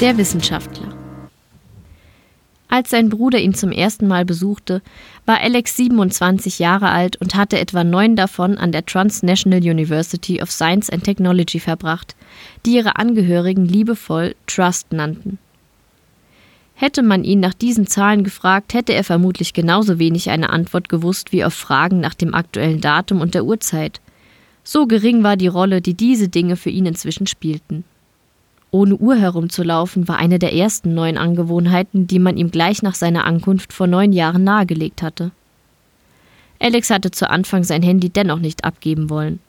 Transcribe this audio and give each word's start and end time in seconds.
Der 0.00 0.16
Wissenschaftler. 0.16 0.94
Als 2.68 2.90
sein 2.90 3.08
Bruder 3.08 3.40
ihn 3.40 3.54
zum 3.54 3.72
ersten 3.72 4.06
Mal 4.06 4.24
besuchte, 4.24 4.80
war 5.26 5.40
Alex 5.40 5.76
27 5.76 6.60
Jahre 6.60 6.90
alt 6.90 7.16
und 7.16 7.34
hatte 7.34 7.58
etwa 7.58 7.82
neun 7.82 8.14
davon 8.14 8.58
an 8.58 8.70
der 8.70 8.86
Transnational 8.86 9.58
University 9.58 10.40
of 10.40 10.52
Science 10.52 10.88
and 10.88 11.02
Technology 11.02 11.58
verbracht, 11.58 12.14
die 12.64 12.76
ihre 12.76 12.94
Angehörigen 12.94 13.64
liebevoll 13.64 14.36
Trust 14.46 14.92
nannten. 14.92 15.38
Hätte 16.74 17.02
man 17.02 17.24
ihn 17.24 17.40
nach 17.40 17.54
diesen 17.54 17.88
Zahlen 17.88 18.22
gefragt, 18.22 18.74
hätte 18.74 18.94
er 18.94 19.02
vermutlich 19.02 19.52
genauso 19.52 19.98
wenig 19.98 20.30
eine 20.30 20.50
Antwort 20.50 20.88
gewusst 20.88 21.32
wie 21.32 21.44
auf 21.44 21.54
Fragen 21.54 21.98
nach 21.98 22.14
dem 22.14 22.34
aktuellen 22.34 22.80
Datum 22.80 23.20
und 23.20 23.34
der 23.34 23.44
Uhrzeit. 23.44 24.00
So 24.62 24.86
gering 24.86 25.24
war 25.24 25.36
die 25.36 25.48
Rolle, 25.48 25.80
die 25.80 25.94
diese 25.94 26.28
Dinge 26.28 26.54
für 26.54 26.70
ihn 26.70 26.86
inzwischen 26.86 27.26
spielten. 27.26 27.82
Ohne 28.70 28.96
Uhr 28.96 29.16
herumzulaufen 29.16 30.08
war 30.08 30.18
eine 30.18 30.38
der 30.38 30.54
ersten 30.54 30.94
neuen 30.94 31.16
Angewohnheiten, 31.16 32.06
die 32.06 32.18
man 32.18 32.36
ihm 32.36 32.50
gleich 32.50 32.82
nach 32.82 32.94
seiner 32.94 33.24
Ankunft 33.24 33.72
vor 33.72 33.86
neun 33.86 34.12
Jahren 34.12 34.44
nahegelegt 34.44 35.02
hatte. 35.02 35.30
Alex 36.60 36.90
hatte 36.90 37.10
zu 37.10 37.30
Anfang 37.30 37.64
sein 37.64 37.82
Handy 37.82 38.10
dennoch 38.10 38.40
nicht 38.40 38.64
abgeben 38.64 39.08
wollen. 39.10 39.40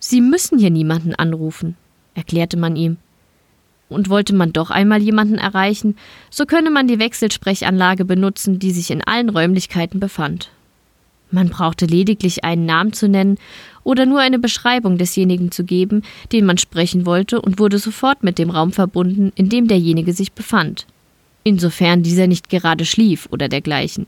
Sie 0.00 0.20
müssen 0.20 0.58
hier 0.58 0.70
niemanden 0.70 1.14
anrufen, 1.14 1.76
erklärte 2.14 2.56
man 2.56 2.74
ihm 2.74 2.96
und 3.90 4.08
wollte 4.08 4.34
man 4.34 4.52
doch 4.52 4.70
einmal 4.70 5.02
jemanden 5.02 5.36
erreichen, 5.36 5.96
so 6.30 6.46
könne 6.46 6.70
man 6.70 6.86
die 6.86 6.98
Wechselsprechanlage 6.98 8.04
benutzen, 8.04 8.58
die 8.58 8.70
sich 8.70 8.90
in 8.90 9.02
allen 9.02 9.28
Räumlichkeiten 9.28 10.00
befand. 10.00 10.50
Man 11.30 11.48
brauchte 11.48 11.86
lediglich 11.86 12.44
einen 12.44 12.66
Namen 12.66 12.92
zu 12.92 13.08
nennen 13.08 13.38
oder 13.84 14.06
nur 14.06 14.20
eine 14.20 14.38
Beschreibung 14.38 14.98
desjenigen 14.98 15.50
zu 15.50 15.64
geben, 15.64 16.02
den 16.32 16.44
man 16.44 16.58
sprechen 16.58 17.06
wollte, 17.06 17.40
und 17.40 17.58
wurde 17.58 17.78
sofort 17.78 18.22
mit 18.22 18.38
dem 18.38 18.50
Raum 18.50 18.72
verbunden, 18.72 19.32
in 19.34 19.48
dem 19.48 19.68
derjenige 19.68 20.12
sich 20.12 20.32
befand, 20.32 20.86
insofern 21.44 22.02
dieser 22.02 22.26
nicht 22.26 22.50
gerade 22.50 22.84
schlief 22.84 23.28
oder 23.30 23.48
dergleichen. 23.48 24.06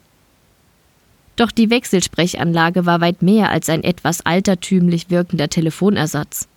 Doch 1.37 1.51
die 1.51 1.71
Wechselsprechanlage 1.71 2.85
war 2.85 3.01
weit 3.01 3.23
mehr 3.23 3.51
als 3.51 3.69
ein 3.69 3.85
etwas 3.85 4.25
altertümlich 4.27 5.09
wirkender 5.09 5.49
Telefonersatz. 5.49 6.49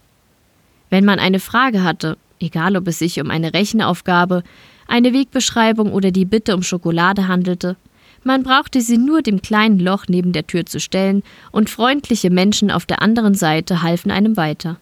Wenn 0.89 1.05
man 1.05 1.19
eine 1.19 1.39
Frage 1.39 1.83
hatte 1.83 2.17
egal 2.39 2.75
ob 2.75 2.87
es 2.87 2.99
sich 2.99 3.19
um 3.21 3.29
eine 3.31 3.53
Rechenaufgabe, 3.53 4.43
eine 4.87 5.13
Wegbeschreibung 5.13 5.91
oder 5.91 6.11
die 6.11 6.25
Bitte 6.25 6.55
um 6.55 6.63
Schokolade 6.63 7.27
handelte, 7.27 7.75
man 8.25 8.43
brauchte 8.43 8.81
sie 8.81 8.97
nur 8.97 9.21
dem 9.21 9.41
kleinen 9.41 9.79
Loch 9.79 10.05
neben 10.07 10.33
der 10.33 10.47
Tür 10.47 10.65
zu 10.65 10.79
stellen, 10.79 11.23
und 11.51 11.69
freundliche 11.69 12.29
Menschen 12.29 12.71
auf 12.71 12.85
der 12.85 13.01
anderen 13.01 13.35
Seite 13.35 13.81
halfen 13.81 14.11
einem 14.11 14.35
weiter. 14.35 14.77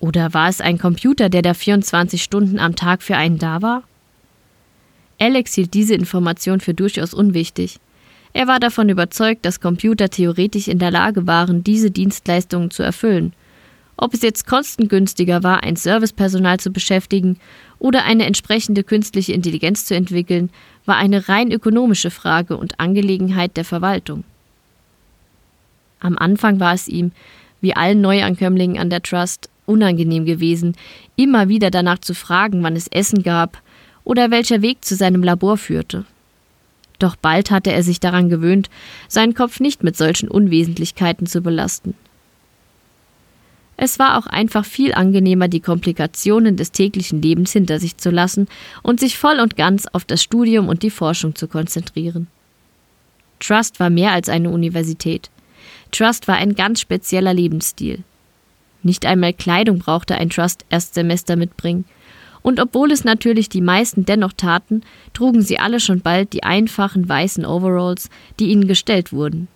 Oder 0.00 0.32
war 0.32 0.48
es 0.48 0.60
ein 0.60 0.78
Computer, 0.78 1.28
der 1.28 1.42
da 1.42 1.54
24 1.54 2.22
Stunden 2.22 2.58
am 2.58 2.76
Tag 2.76 3.02
für 3.02 3.16
einen 3.16 3.38
da 3.38 3.62
war? 3.62 3.82
Alex 5.20 5.54
hielt 5.54 5.74
diese 5.74 5.94
Information 5.94 6.60
für 6.60 6.74
durchaus 6.74 7.12
unwichtig. 7.12 7.78
Er 8.32 8.46
war 8.46 8.60
davon 8.60 8.88
überzeugt, 8.88 9.44
dass 9.44 9.60
Computer 9.60 10.08
theoretisch 10.08 10.68
in 10.68 10.78
der 10.78 10.90
Lage 10.90 11.26
waren, 11.26 11.64
diese 11.64 11.90
Dienstleistungen 11.90 12.70
zu 12.70 12.82
erfüllen, 12.82 13.32
ob 14.00 14.14
es 14.14 14.22
jetzt 14.22 14.46
kostengünstiger 14.46 15.42
war, 15.42 15.64
ein 15.64 15.74
Servicepersonal 15.74 16.60
zu 16.60 16.70
beschäftigen 16.70 17.38
oder 17.80 18.04
eine 18.04 18.26
entsprechende 18.26 18.84
künstliche 18.84 19.32
Intelligenz 19.32 19.86
zu 19.86 19.94
entwickeln, 19.96 20.50
war 20.88 20.96
eine 20.96 21.28
rein 21.28 21.52
ökonomische 21.52 22.10
Frage 22.10 22.56
und 22.56 22.80
Angelegenheit 22.80 23.56
der 23.56 23.64
Verwaltung. 23.64 24.24
Am 26.00 26.16
Anfang 26.18 26.60
war 26.60 26.74
es 26.74 26.88
ihm, 26.88 27.12
wie 27.60 27.74
allen 27.74 28.00
Neuankömmlingen 28.00 28.78
an 28.78 28.90
der 28.90 29.02
Trust, 29.02 29.50
unangenehm 29.66 30.24
gewesen, 30.24 30.74
immer 31.16 31.48
wieder 31.48 31.70
danach 31.70 31.98
zu 31.98 32.14
fragen, 32.14 32.62
wann 32.62 32.76
es 32.76 32.88
Essen 32.88 33.22
gab 33.22 33.60
oder 34.04 34.30
welcher 34.30 34.62
Weg 34.62 34.84
zu 34.84 34.96
seinem 34.96 35.22
Labor 35.22 35.58
führte. 35.58 36.04
Doch 36.98 37.14
bald 37.16 37.50
hatte 37.50 37.72
er 37.72 37.82
sich 37.82 38.00
daran 38.00 38.28
gewöhnt, 38.28 38.70
seinen 39.06 39.34
Kopf 39.34 39.60
nicht 39.60 39.84
mit 39.84 39.96
solchen 39.96 40.28
Unwesentlichkeiten 40.28 41.26
zu 41.26 41.42
belasten. 41.42 41.94
Es 43.80 44.00
war 44.00 44.18
auch 44.18 44.26
einfach 44.26 44.64
viel 44.64 44.92
angenehmer, 44.92 45.46
die 45.46 45.60
Komplikationen 45.60 46.56
des 46.56 46.72
täglichen 46.72 47.22
Lebens 47.22 47.52
hinter 47.52 47.78
sich 47.78 47.96
zu 47.96 48.10
lassen 48.10 48.48
und 48.82 48.98
sich 48.98 49.16
voll 49.16 49.38
und 49.38 49.56
ganz 49.56 49.86
auf 49.86 50.04
das 50.04 50.20
Studium 50.20 50.68
und 50.68 50.82
die 50.82 50.90
Forschung 50.90 51.36
zu 51.36 51.46
konzentrieren. 51.46 52.26
Trust 53.38 53.78
war 53.78 53.88
mehr 53.88 54.10
als 54.10 54.28
eine 54.28 54.50
Universität. 54.50 55.30
Trust 55.92 56.26
war 56.26 56.34
ein 56.34 56.56
ganz 56.56 56.80
spezieller 56.80 57.32
Lebensstil. 57.32 58.02
Nicht 58.82 59.06
einmal 59.06 59.32
Kleidung 59.32 59.78
brauchte 59.78 60.16
ein 60.16 60.30
Trust-Erstsemester 60.30 61.36
mitbringen. 61.36 61.84
Und 62.42 62.58
obwohl 62.58 62.90
es 62.90 63.04
natürlich 63.04 63.48
die 63.48 63.60
meisten 63.60 64.04
dennoch 64.04 64.32
taten, 64.32 64.82
trugen 65.14 65.42
sie 65.42 65.60
alle 65.60 65.78
schon 65.78 66.00
bald 66.00 66.32
die 66.32 66.42
einfachen 66.42 67.08
weißen 67.08 67.46
Overalls, 67.46 68.10
die 68.40 68.46
ihnen 68.46 68.66
gestellt 68.66 69.12
wurden. 69.12 69.46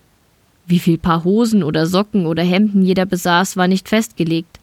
Wie 0.65 0.79
viel 0.79 0.97
Paar 0.97 1.23
Hosen 1.23 1.63
oder 1.63 1.85
Socken 1.85 2.25
oder 2.25 2.43
Hemden 2.43 2.83
jeder 2.83 3.05
besaß, 3.05 3.57
war 3.57 3.67
nicht 3.67 3.89
festgelegt. 3.89 4.59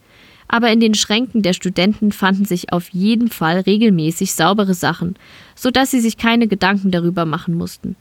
Aber 0.47 0.71
in 0.71 0.79
den 0.79 0.95
Schränken 0.95 1.43
der 1.43 1.53
Studenten 1.53 2.11
fanden 2.11 2.45
sich 2.45 2.73
auf 2.73 2.89
jeden 2.89 3.29
Fall 3.29 3.59
regelmäßig 3.59 4.33
saubere 4.33 4.73
Sachen, 4.73 5.15
so 5.55 5.71
dass 5.71 5.91
sie 5.91 6.01
sich 6.01 6.17
keine 6.17 6.47
Gedanken 6.47 6.91
darüber 6.91 7.25
machen 7.25 7.53
mussten. 7.53 7.95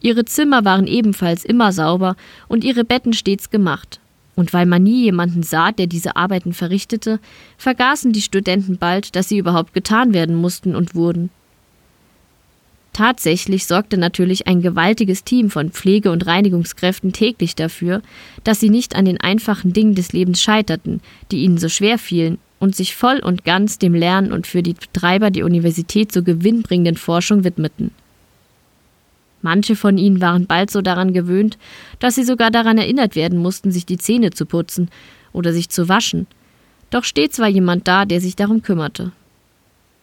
Ihre 0.00 0.24
Zimmer 0.24 0.64
waren 0.64 0.86
ebenfalls 0.86 1.44
immer 1.44 1.72
sauber 1.72 2.16
und 2.48 2.64
ihre 2.64 2.84
Betten 2.84 3.12
stets 3.12 3.50
gemacht. 3.50 4.00
Und 4.34 4.52
weil 4.52 4.66
man 4.66 4.82
nie 4.82 5.04
jemanden 5.04 5.42
sah, 5.42 5.72
der 5.72 5.86
diese 5.86 6.16
Arbeiten 6.16 6.52
verrichtete, 6.52 7.20
vergaßen 7.58 8.12
die 8.12 8.22
Studenten 8.22 8.78
bald, 8.78 9.14
dass 9.14 9.28
sie 9.28 9.38
überhaupt 9.38 9.74
getan 9.74 10.14
werden 10.14 10.36
mussten 10.36 10.74
und 10.74 10.94
wurden. 10.94 11.30
Tatsächlich 12.92 13.66
sorgte 13.66 13.96
natürlich 13.96 14.46
ein 14.46 14.60
gewaltiges 14.60 15.24
Team 15.24 15.48
von 15.48 15.70
Pflege- 15.70 16.12
und 16.12 16.26
Reinigungskräften 16.26 17.12
täglich 17.12 17.54
dafür, 17.54 18.02
dass 18.44 18.60
sie 18.60 18.68
nicht 18.68 18.94
an 18.94 19.06
den 19.06 19.18
einfachen 19.18 19.72
Dingen 19.72 19.94
des 19.94 20.12
Lebens 20.12 20.42
scheiterten, 20.42 21.00
die 21.30 21.38
ihnen 21.38 21.56
so 21.56 21.68
schwer 21.68 21.98
fielen, 21.98 22.38
und 22.58 22.76
sich 22.76 22.94
voll 22.94 23.18
und 23.18 23.44
ganz 23.44 23.78
dem 23.78 23.92
Lernen 23.92 24.30
und 24.30 24.46
für 24.46 24.62
die 24.62 24.74
Betreiber 24.74 25.32
der 25.32 25.44
Universität 25.44 26.12
so 26.12 26.22
gewinnbringenden 26.22 26.96
Forschung 26.96 27.42
widmeten. 27.42 27.90
Manche 29.40 29.74
von 29.74 29.98
ihnen 29.98 30.20
waren 30.20 30.46
bald 30.46 30.70
so 30.70 30.80
daran 30.80 31.12
gewöhnt, 31.12 31.58
dass 31.98 32.14
sie 32.14 32.22
sogar 32.22 32.52
daran 32.52 32.78
erinnert 32.78 33.16
werden 33.16 33.38
mussten, 33.38 33.72
sich 33.72 33.84
die 33.84 33.98
Zähne 33.98 34.30
zu 34.30 34.46
putzen 34.46 34.90
oder 35.32 35.52
sich 35.52 35.70
zu 35.70 35.88
waschen. 35.88 36.28
Doch 36.90 37.02
stets 37.02 37.40
war 37.40 37.48
jemand 37.48 37.88
da, 37.88 38.04
der 38.04 38.20
sich 38.20 38.36
darum 38.36 38.62
kümmerte. 38.62 39.10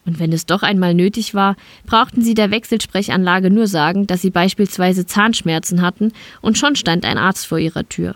Und 0.10 0.18
wenn 0.18 0.34
es 0.34 0.48
doch 0.48 0.64
einmal 0.64 0.96
nötig 0.96 1.36
war, 1.36 1.56
brauchten 1.86 2.24
sie 2.24 2.34
der 2.34 2.50
Wechselsprechanlage 2.50 3.52
nur 3.52 3.68
sagen, 3.68 4.08
dass 4.08 4.24
sie 4.24 4.32
beispielsweise 4.32 5.06
Zahnschmerzen 5.06 5.84
hatten, 5.84 6.14
und 6.42 6.58
schon 6.58 6.76
stand 6.76 7.06
ein 7.06 7.20
Arzt 7.20 7.46
vor 7.46 7.60
ihrer 7.60 7.88
Tür. 7.88 8.16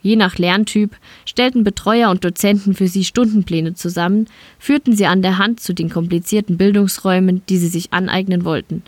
Je 0.00 0.16
nach 0.16 0.38
Lerntyp 0.38 0.96
stellten 1.26 1.64
Betreuer 1.64 2.08
und 2.08 2.24
Dozenten 2.24 2.72
für 2.72 2.88
sie 2.88 3.04
Stundenpläne 3.04 3.74
zusammen, 3.74 4.26
führten 4.58 4.96
sie 4.96 5.04
an 5.04 5.20
der 5.20 5.36
Hand 5.36 5.60
zu 5.60 5.74
den 5.74 5.90
komplizierten 5.90 6.56
Bildungsräumen, 6.56 7.42
die 7.50 7.58
sie 7.58 7.68
sich 7.68 7.92
aneignen 7.92 8.46
wollten. 8.46 8.82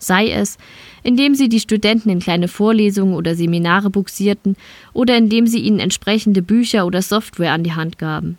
Sei 0.00 0.28
es, 0.28 0.58
indem 1.04 1.36
sie 1.36 1.48
die 1.48 1.60
Studenten 1.60 2.10
in 2.10 2.18
kleine 2.18 2.48
Vorlesungen 2.48 3.14
oder 3.14 3.36
Seminare 3.36 3.90
buxierten 3.90 4.56
oder 4.92 5.16
indem 5.16 5.46
sie 5.46 5.60
ihnen 5.60 5.78
entsprechende 5.78 6.42
Bücher 6.42 6.84
oder 6.84 7.00
Software 7.00 7.52
an 7.52 7.62
die 7.62 7.74
Hand 7.74 7.96
gaben. 7.98 8.38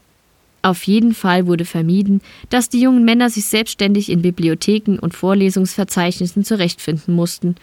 Auf 0.65 0.87
jeden 0.87 1.13
Fall 1.13 1.45
wurde 1.45 1.63
vermieden, 1.63 2.21
dass 2.49 2.69
die 2.69 2.81
jungen 2.81 3.05
Männer 3.05 3.29
sich 3.29 3.45
selbstständig 3.45 4.09
in 4.09 4.23
Bibliotheken 4.23 4.97
und 4.99 5.13
Vorlesungsverzeichnissen 5.13 6.43
zurechtfinden 6.43 7.13
mussten, 7.13 7.53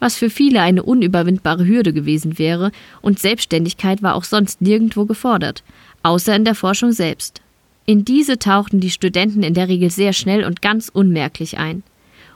was 0.00 0.16
für 0.16 0.30
viele 0.30 0.62
eine 0.62 0.82
unüberwindbare 0.82 1.66
Hürde 1.66 1.92
gewesen 1.92 2.38
wäre, 2.38 2.72
und 3.02 3.18
Selbstständigkeit 3.18 4.02
war 4.02 4.14
auch 4.14 4.24
sonst 4.24 4.62
nirgendwo 4.62 5.04
gefordert, 5.04 5.64
außer 6.02 6.34
in 6.34 6.46
der 6.46 6.54
Forschung 6.54 6.92
selbst. 6.92 7.42
In 7.84 8.06
diese 8.06 8.38
tauchten 8.38 8.80
die 8.80 8.90
Studenten 8.90 9.42
in 9.42 9.52
der 9.52 9.68
Regel 9.68 9.90
sehr 9.90 10.14
schnell 10.14 10.42
und 10.42 10.62
ganz 10.62 10.88
unmerklich 10.88 11.58
ein 11.58 11.82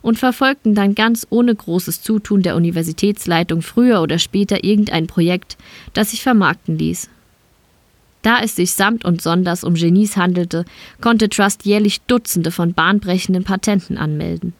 und 0.03 0.19
verfolgten 0.19 0.75
dann 0.75 0.95
ganz 0.95 1.27
ohne 1.31 1.55
großes 1.55 2.03
Zutun 2.03 2.43
der 2.43 2.57
Universitätsleitung 2.57 3.63
früher 3.63 4.03
oder 4.03 4.19
später 4.19 4.65
irgendein 4.65 5.07
Projekt, 5.07 5.57
das 5.95 6.11
sich 6.11 6.23
vermarkten 6.23 6.77
ließ. 6.77 7.09
Da 8.23 8.41
es 8.43 8.57
sich 8.57 8.73
samt 8.73 9.05
und 9.05 9.23
sonders 9.23 9.65
um 9.65 9.75
Genies 9.75 10.17
handelte, 10.17 10.65
konnte 11.01 11.29
Trust 11.29 11.65
jährlich 11.65 12.01
Dutzende 12.03 12.51
von 12.51 12.75
bahnbrechenden 12.75 13.45
Patenten 13.45 13.97
anmelden. 13.97 14.53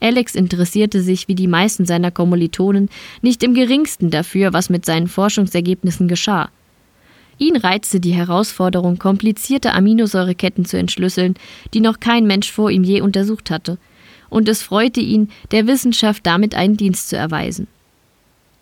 Alex 0.00 0.34
interessierte 0.34 1.00
sich 1.00 1.28
wie 1.28 1.36
die 1.36 1.46
meisten 1.46 1.86
seiner 1.86 2.10
Kommilitonen 2.10 2.88
nicht 3.20 3.42
im 3.44 3.54
geringsten 3.54 4.10
dafür, 4.10 4.52
was 4.52 4.68
mit 4.68 4.84
seinen 4.84 5.06
Forschungsergebnissen 5.06 6.08
geschah. 6.08 6.50
Ihn 7.38 7.56
reizte 7.56 8.00
die 8.00 8.12
Herausforderung, 8.12 8.98
komplizierte 8.98 9.72
Aminosäureketten 9.72 10.64
zu 10.64 10.76
entschlüsseln, 10.76 11.34
die 11.72 11.80
noch 11.80 12.00
kein 12.00 12.26
Mensch 12.26 12.50
vor 12.50 12.70
ihm 12.70 12.84
je 12.84 13.00
untersucht 13.00 13.50
hatte, 13.50 13.78
und 14.28 14.48
es 14.48 14.62
freute 14.62 15.00
ihn, 15.00 15.30
der 15.50 15.66
Wissenschaft 15.66 16.26
damit 16.26 16.54
einen 16.54 16.76
Dienst 16.76 17.08
zu 17.08 17.16
erweisen. 17.16 17.68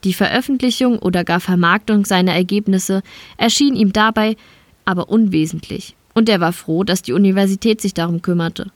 Die 0.04 0.14
Veröffentlichung 0.14 0.98
oder 0.98 1.24
gar 1.24 1.40
Vermarktung 1.40 2.04
seiner 2.04 2.32
Ergebnisse 2.32 3.02
erschien 3.36 3.76
ihm 3.76 3.92
dabei 3.92 4.36
aber 4.84 5.10
unwesentlich, 5.10 5.94
Und 6.14 6.28
er 6.28 6.40
war 6.40 6.52
froh, 6.52 6.84
dass 6.84 7.02
die 7.02 7.12
Universität 7.12 7.80
sich 7.80 7.94
darum 7.94 8.22
kümmerte. 8.22 8.70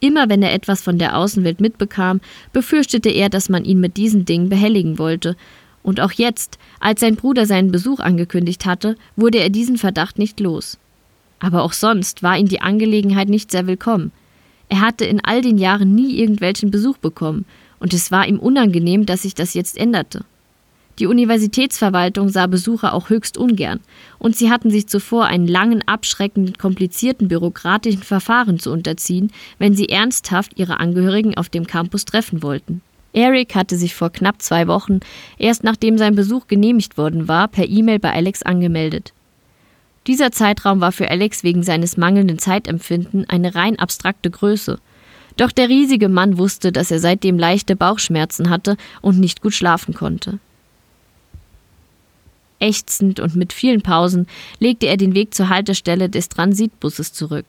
Immer 0.00 0.28
wenn 0.28 0.42
er 0.42 0.52
etwas 0.52 0.82
von 0.82 0.98
der 0.98 1.16
Außenwelt 1.16 1.60
mitbekam, 1.60 2.20
befürchtete 2.52 3.08
er, 3.08 3.30
dass 3.30 3.48
man 3.48 3.64
ihn 3.64 3.80
mit 3.80 3.96
diesen 3.96 4.24
Dingen 4.24 4.48
behelligen 4.48 4.98
wollte, 4.98 5.36
und 5.82 6.00
auch 6.00 6.12
jetzt, 6.12 6.58
als 6.80 7.00
sein 7.00 7.14
Bruder 7.14 7.46
seinen 7.46 7.70
Besuch 7.70 8.00
angekündigt 8.00 8.66
hatte, 8.66 8.96
wurde 9.14 9.38
er 9.38 9.50
diesen 9.50 9.78
Verdacht 9.78 10.18
nicht 10.18 10.40
los. 10.40 10.78
Aber 11.38 11.62
auch 11.62 11.72
sonst 11.72 12.24
war 12.24 12.36
ihm 12.36 12.48
die 12.48 12.60
Angelegenheit 12.60 13.28
nicht 13.28 13.52
sehr 13.52 13.68
willkommen. 13.68 14.10
Er 14.68 14.80
hatte 14.80 15.04
in 15.04 15.24
all 15.24 15.42
den 15.42 15.58
Jahren 15.58 15.94
nie 15.94 16.18
irgendwelchen 16.18 16.70
Besuch 16.70 16.98
bekommen, 16.98 17.44
und 17.78 17.94
es 17.94 18.10
war 18.10 18.26
ihm 18.26 18.40
unangenehm, 18.40 19.06
dass 19.06 19.22
sich 19.22 19.34
das 19.34 19.54
jetzt 19.54 19.78
änderte. 19.78 20.24
Die 20.98 21.06
Universitätsverwaltung 21.06 22.30
sah 22.30 22.46
Besucher 22.46 22.94
auch 22.94 23.10
höchst 23.10 23.36
ungern, 23.36 23.80
und 24.18 24.34
sie 24.34 24.50
hatten 24.50 24.70
sich 24.70 24.88
zuvor 24.88 25.26
einen 25.26 25.46
langen, 25.46 25.86
abschreckenden, 25.86 26.56
komplizierten 26.56 27.28
bürokratischen 27.28 28.02
Verfahren 28.02 28.58
zu 28.58 28.72
unterziehen, 28.72 29.30
wenn 29.58 29.74
sie 29.74 29.90
ernsthaft 29.90 30.52
ihre 30.56 30.80
Angehörigen 30.80 31.36
auf 31.36 31.50
dem 31.50 31.66
Campus 31.66 32.06
treffen 32.06 32.42
wollten. 32.42 32.80
Eric 33.12 33.54
hatte 33.54 33.76
sich 33.76 33.94
vor 33.94 34.10
knapp 34.10 34.40
zwei 34.40 34.68
Wochen, 34.68 35.00
erst 35.38 35.64
nachdem 35.64 35.98
sein 35.98 36.14
Besuch 36.14 36.48
genehmigt 36.48 36.96
worden 36.96 37.28
war, 37.28 37.48
per 37.48 37.68
E-Mail 37.68 37.98
bei 37.98 38.12
Alex 38.12 38.42
angemeldet. 38.42 39.12
Dieser 40.06 40.32
Zeitraum 40.32 40.80
war 40.80 40.92
für 40.92 41.10
Alex 41.10 41.42
wegen 41.42 41.62
seines 41.62 41.96
mangelnden 41.96 42.38
Zeitempfinden 42.38 43.28
eine 43.28 43.54
rein 43.54 43.78
abstrakte 43.78 44.30
Größe. 44.30 44.78
Doch 45.36 45.52
der 45.52 45.68
riesige 45.68 46.08
Mann 46.08 46.38
wusste, 46.38 46.72
dass 46.72 46.90
er 46.90 47.00
seitdem 47.00 47.38
leichte 47.38 47.76
Bauchschmerzen 47.76 48.48
hatte 48.48 48.76
und 49.02 49.18
nicht 49.18 49.42
gut 49.42 49.52
schlafen 49.52 49.94
konnte. 49.94 50.38
Ächzend 52.58 53.20
und 53.20 53.36
mit 53.36 53.52
vielen 53.52 53.82
Pausen 53.82 54.26
legte 54.58 54.86
er 54.86 54.96
den 54.96 55.14
Weg 55.14 55.34
zur 55.34 55.48
Haltestelle 55.48 56.08
des 56.08 56.28
Transitbusses 56.28 57.12
zurück. 57.12 57.46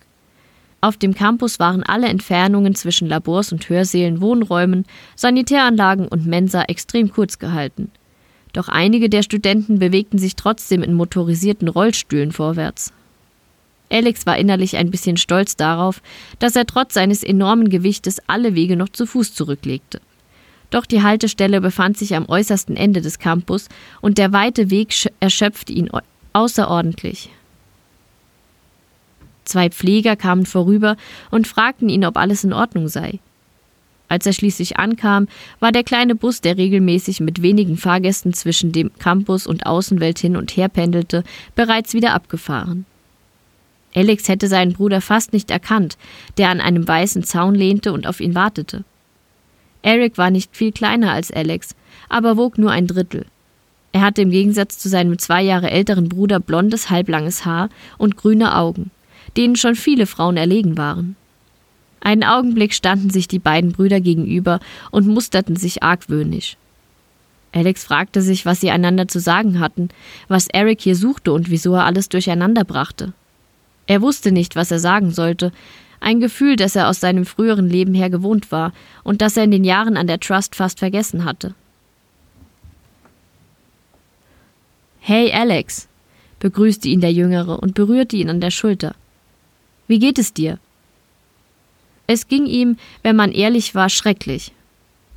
Auf 0.80 0.98
dem 0.98 1.16
Campus 1.16 1.60
waren 1.60 1.84
alle 1.84 2.08
Entfernungen 2.08 2.76
zwischen 2.76 3.08
Labors 3.08 3.52
und 3.52 3.68
Hörsälen, 3.68 4.22
Wohnräumen, 4.22 4.86
Sanitäranlagen 5.16 6.08
und 6.08 6.28
Mensa 6.28 6.64
extrem 6.64 7.12
kurz 7.12 7.40
gehalten. 7.40 7.92
Doch 8.54 8.70
einige 8.70 9.10
der 9.10 9.24
Studenten 9.24 9.80
bewegten 9.80 10.20
sich 10.20 10.36
trotzdem 10.36 10.84
in 10.84 10.94
motorisierten 10.94 11.68
Rollstühlen 11.68 12.32
vorwärts. 12.32 12.94
Alex 13.90 14.26
war 14.26 14.38
innerlich 14.38 14.76
ein 14.78 14.92
bisschen 14.92 15.18
stolz 15.18 15.56
darauf, 15.56 16.02
dass 16.40 16.56
er 16.56 16.66
trotz 16.66 16.94
seines 16.94 17.24
enormen 17.24 17.70
Gewichtes 17.70 18.22
alle 18.28 18.54
Wege 18.54 18.76
noch 18.76 18.90
zu 18.90 19.06
Fuß 19.06 19.34
zurücklegte. 19.34 20.02
Doch 20.70 20.86
die 20.86 21.02
Haltestelle 21.02 21.62
befand 21.62 21.98
sich 21.98 22.16
am 22.16 22.28
äußersten 22.28 22.76
Ende 22.76 23.02
des 23.02 23.20
Campus 23.20 23.70
und 24.02 24.18
der 24.18 24.34
weite 24.34 24.70
Weg 24.70 24.94
erschöpfte 25.20 25.72
ihn 25.72 25.90
außerordentlich. 26.34 27.30
Zwei 29.46 29.70
Pfleger 29.70 30.18
kamen 30.18 30.46
vorüber 30.46 30.98
und 31.32 31.48
fragten 31.48 31.88
ihn, 31.88 32.04
ob 32.04 32.18
alles 32.18 32.44
in 32.44 32.52
Ordnung 32.52 32.90
sei. 32.90 33.20
Als 34.10 34.26
er 34.26 34.34
schließlich 34.34 34.78
ankam, 34.78 35.28
war 35.60 35.72
der 35.72 35.84
kleine 35.84 36.16
Bus, 36.16 36.42
der 36.42 36.58
regelmäßig 36.58 37.20
mit 37.20 37.42
wenigen 37.42 37.78
Fahrgästen 37.78 38.34
zwischen 38.34 38.72
dem 38.72 38.92
Campus 39.00 39.48
und 39.48 39.66
Außenwelt 39.66 40.20
hin 40.20 40.38
und 40.38 40.56
her 40.56 40.70
pendelte, 40.70 41.24
bereits 41.56 41.94
wieder 41.94 42.14
abgefahren. 42.14 42.86
Alex 43.96 44.28
hätte 44.28 44.48
seinen 44.48 44.74
Bruder 44.74 45.02
fast 45.02 45.34
nicht 45.34 45.50
erkannt, 45.50 45.98
der 46.38 46.50
an 46.50 46.62
einem 46.62 46.88
weißen 46.88 47.24
Zaun 47.24 47.56
lehnte 47.56 47.92
und 47.94 48.06
auf 48.06 48.20
ihn 48.20 48.36
wartete. 48.36 48.84
Eric 49.88 50.18
war 50.18 50.32
nicht 50.32 50.54
viel 50.54 50.74
kleiner 50.74 51.14
als 51.14 51.32
Alex, 51.32 51.74
aber 52.10 52.36
wog 52.36 52.58
nur 52.58 52.72
ein 52.72 52.88
Drittel. 52.88 53.26
Er 53.94 54.02
hatte 54.02 54.22
im 54.22 54.32
Gegensatz 54.32 54.78
zu 54.78 54.90
seinem 54.90 55.18
zwei 55.18 55.42
Jahre 55.42 55.72
älteren 55.72 56.10
Bruder 56.10 56.42
blondes, 56.42 56.90
halblanges 56.90 57.46
Haar 57.46 57.70
und 57.98 58.18
grüne 58.18 58.58
Augen, 58.58 58.92
denen 59.38 59.56
schon 59.56 59.76
viele 59.76 60.06
Frauen 60.06 60.36
erlegen 60.36 60.78
waren. 60.78 61.16
Einen 62.02 62.26
Augenblick 62.26 62.74
standen 62.74 63.12
sich 63.12 63.30
die 63.30 63.40
beiden 63.40 63.72
Brüder 63.72 64.02
gegenüber 64.02 64.60
und 64.92 65.08
musterten 65.08 65.56
sich 65.56 65.84
argwöhnisch. 65.84 66.58
Alex 67.54 67.86
fragte 67.86 68.22
sich, 68.22 68.46
was 68.46 68.60
sie 68.60 68.72
einander 68.72 69.08
zu 69.08 69.22
sagen 69.22 69.62
hatten, 69.62 69.88
was 70.28 70.48
Eric 70.48 70.82
hier 70.82 70.98
suchte 70.98 71.32
und 71.32 71.50
wieso 71.50 71.76
er 71.76 71.86
alles 71.86 72.10
durcheinander 72.10 72.66
brachte. 72.66 73.14
Er 73.86 74.02
wusste 74.02 74.34
nicht, 74.34 74.58
was 74.58 74.70
er 74.70 74.80
sagen 74.80 75.12
sollte, 75.12 75.54
ein 76.00 76.20
Gefühl, 76.20 76.56
das 76.56 76.76
er 76.76 76.88
aus 76.88 77.00
seinem 77.00 77.26
früheren 77.26 77.70
Leben 77.70 77.94
her 77.94 78.10
gewohnt 78.10 78.52
war 78.52 78.74
und 79.04 79.22
das 79.22 79.38
er 79.38 79.44
in 79.44 79.52
den 79.52 79.64
Jahren 79.64 79.98
an 79.98 80.08
der 80.08 80.20
Trust 80.20 80.56
fast 80.56 80.80
vergessen 80.80 81.26
hatte. 81.26 81.54
Hey 85.00 85.32
Alex, 85.32 85.88
begrüßte 86.40 86.90
ihn 86.90 87.02
der 87.02 87.14
Jüngere 87.14 87.60
und 87.60 87.74
berührte 87.74 88.18
ihn 88.18 88.30
an 88.30 88.42
der 88.42 88.52
Schulter. 88.52 88.94
Wie 89.88 90.00
geht 90.00 90.20
es 90.20 90.34
dir? 90.34 90.60
Es 92.08 92.28
ging 92.28 92.46
ihm, 92.46 92.78
wenn 93.04 93.16
man 93.16 93.32
ehrlich 93.32 93.76
war, 93.76 93.90
schrecklich. 93.90 94.52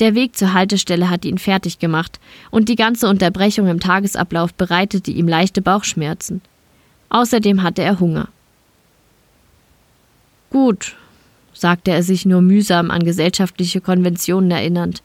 Der 0.00 0.14
Weg 0.14 0.36
zur 0.36 0.54
Haltestelle 0.54 1.10
hatte 1.10 1.28
ihn 1.28 1.38
fertig 1.38 1.78
gemacht, 1.78 2.18
und 2.50 2.68
die 2.68 2.76
ganze 2.76 3.06
Unterbrechung 3.08 3.66
im 3.66 3.80
Tagesablauf 3.80 4.54
bereitete 4.54 5.10
ihm 5.10 5.28
leichte 5.28 5.60
Bauchschmerzen. 5.60 6.40
Außerdem 7.10 7.62
hatte 7.62 7.82
er 7.82 8.00
Hunger. 8.00 8.28
Gut, 10.50 10.96
sagte 11.54 11.92
er 11.92 12.02
sich 12.02 12.26
nur 12.26 12.42
mühsam 12.42 12.90
an 12.90 13.04
gesellschaftliche 13.04 13.80
Konventionen 13.80 14.50
erinnernd. 14.50 15.02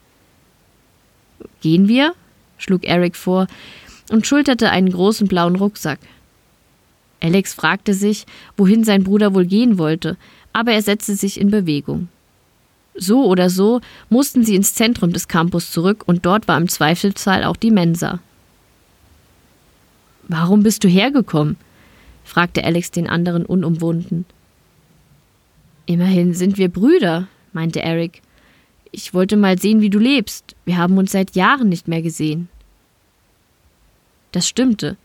Gehen 1.62 1.88
wir? 1.88 2.14
schlug 2.58 2.86
Eric 2.86 3.16
vor 3.16 3.48
und 4.10 4.26
schulterte 4.26 4.70
einen 4.70 4.92
großen 4.92 5.28
blauen 5.28 5.56
Rucksack. 5.56 6.00
Alex 7.22 7.54
fragte 7.54 7.94
sich, 7.94 8.26
wohin 8.58 8.84
sein 8.84 9.04
Bruder 9.04 9.34
wohl 9.34 9.46
gehen 9.46 9.78
wollte, 9.78 10.18
aber 10.54 10.74
er 10.74 10.82
setzte 10.82 11.16
sich 11.16 11.40
in 11.40 11.52
Bewegung. 11.52 12.08
So 12.96 13.26
oder 13.26 13.50
so 13.50 13.82
mussten 14.10 14.46
sie 14.46 14.56
ins 14.56 14.74
Zentrum 14.74 15.12
des 15.12 15.28
Campus 15.28 15.72
zurück 15.72 16.04
und 16.06 16.26
dort 16.26 16.48
war 16.48 16.58
im 16.58 16.70
Zweifelsfall 16.70 17.44
auch 17.44 17.58
die 17.58 17.72
Mensa. 17.72 18.20
Warum 20.28 20.64
bist 20.64 20.84
du 20.84 20.88
hergekommen? 20.88 21.58
fragte 22.24 22.64
Alex 22.64 22.90
den 22.92 23.08
anderen 23.08 23.46
unumwunden. 23.46 24.26
Immerhin 25.86 26.34
sind 26.34 26.58
wir 26.58 26.70
Brüder, 26.70 27.28
meinte 27.54 27.82
Eric. 27.82 28.22
Ich 28.92 29.14
wollte 29.14 29.38
mal 29.38 29.60
sehen, 29.60 29.82
wie 29.82 29.90
du 29.90 30.00
lebst. 30.00 30.56
Wir 30.66 30.78
haben 30.78 30.98
uns 30.98 31.12
seit 31.12 31.36
Jahren 31.36 31.70
nicht 31.70 31.88
mehr 31.88 32.02
gesehen. 32.02 32.50
Das 34.32 34.48
stimmte. 34.48 34.98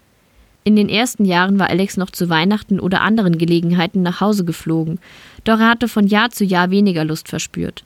In 0.65 0.77
den 0.77 0.89
ersten 0.89 1.25
Jahren 1.25 1.59
war 1.59 1.69
Alex 1.69 1.97
noch 1.97 2.11
zu 2.11 2.29
Weihnachten 2.29 2.81
oder 2.81 3.01
anderen 3.01 3.39
Gelegenheiten 3.39 4.03
nach 4.03 4.21
Hause 4.21 4.45
geflogen, 4.45 4.99
doch 5.45 5.59
er 5.59 5.71
hatte 5.71 5.89
von 5.89 6.07
Jahr 6.07 6.31
zu 6.31 6.45
Jahr 6.45 6.71
weniger 6.71 7.05
Lust 7.05 7.29
verspürt. 7.29 7.85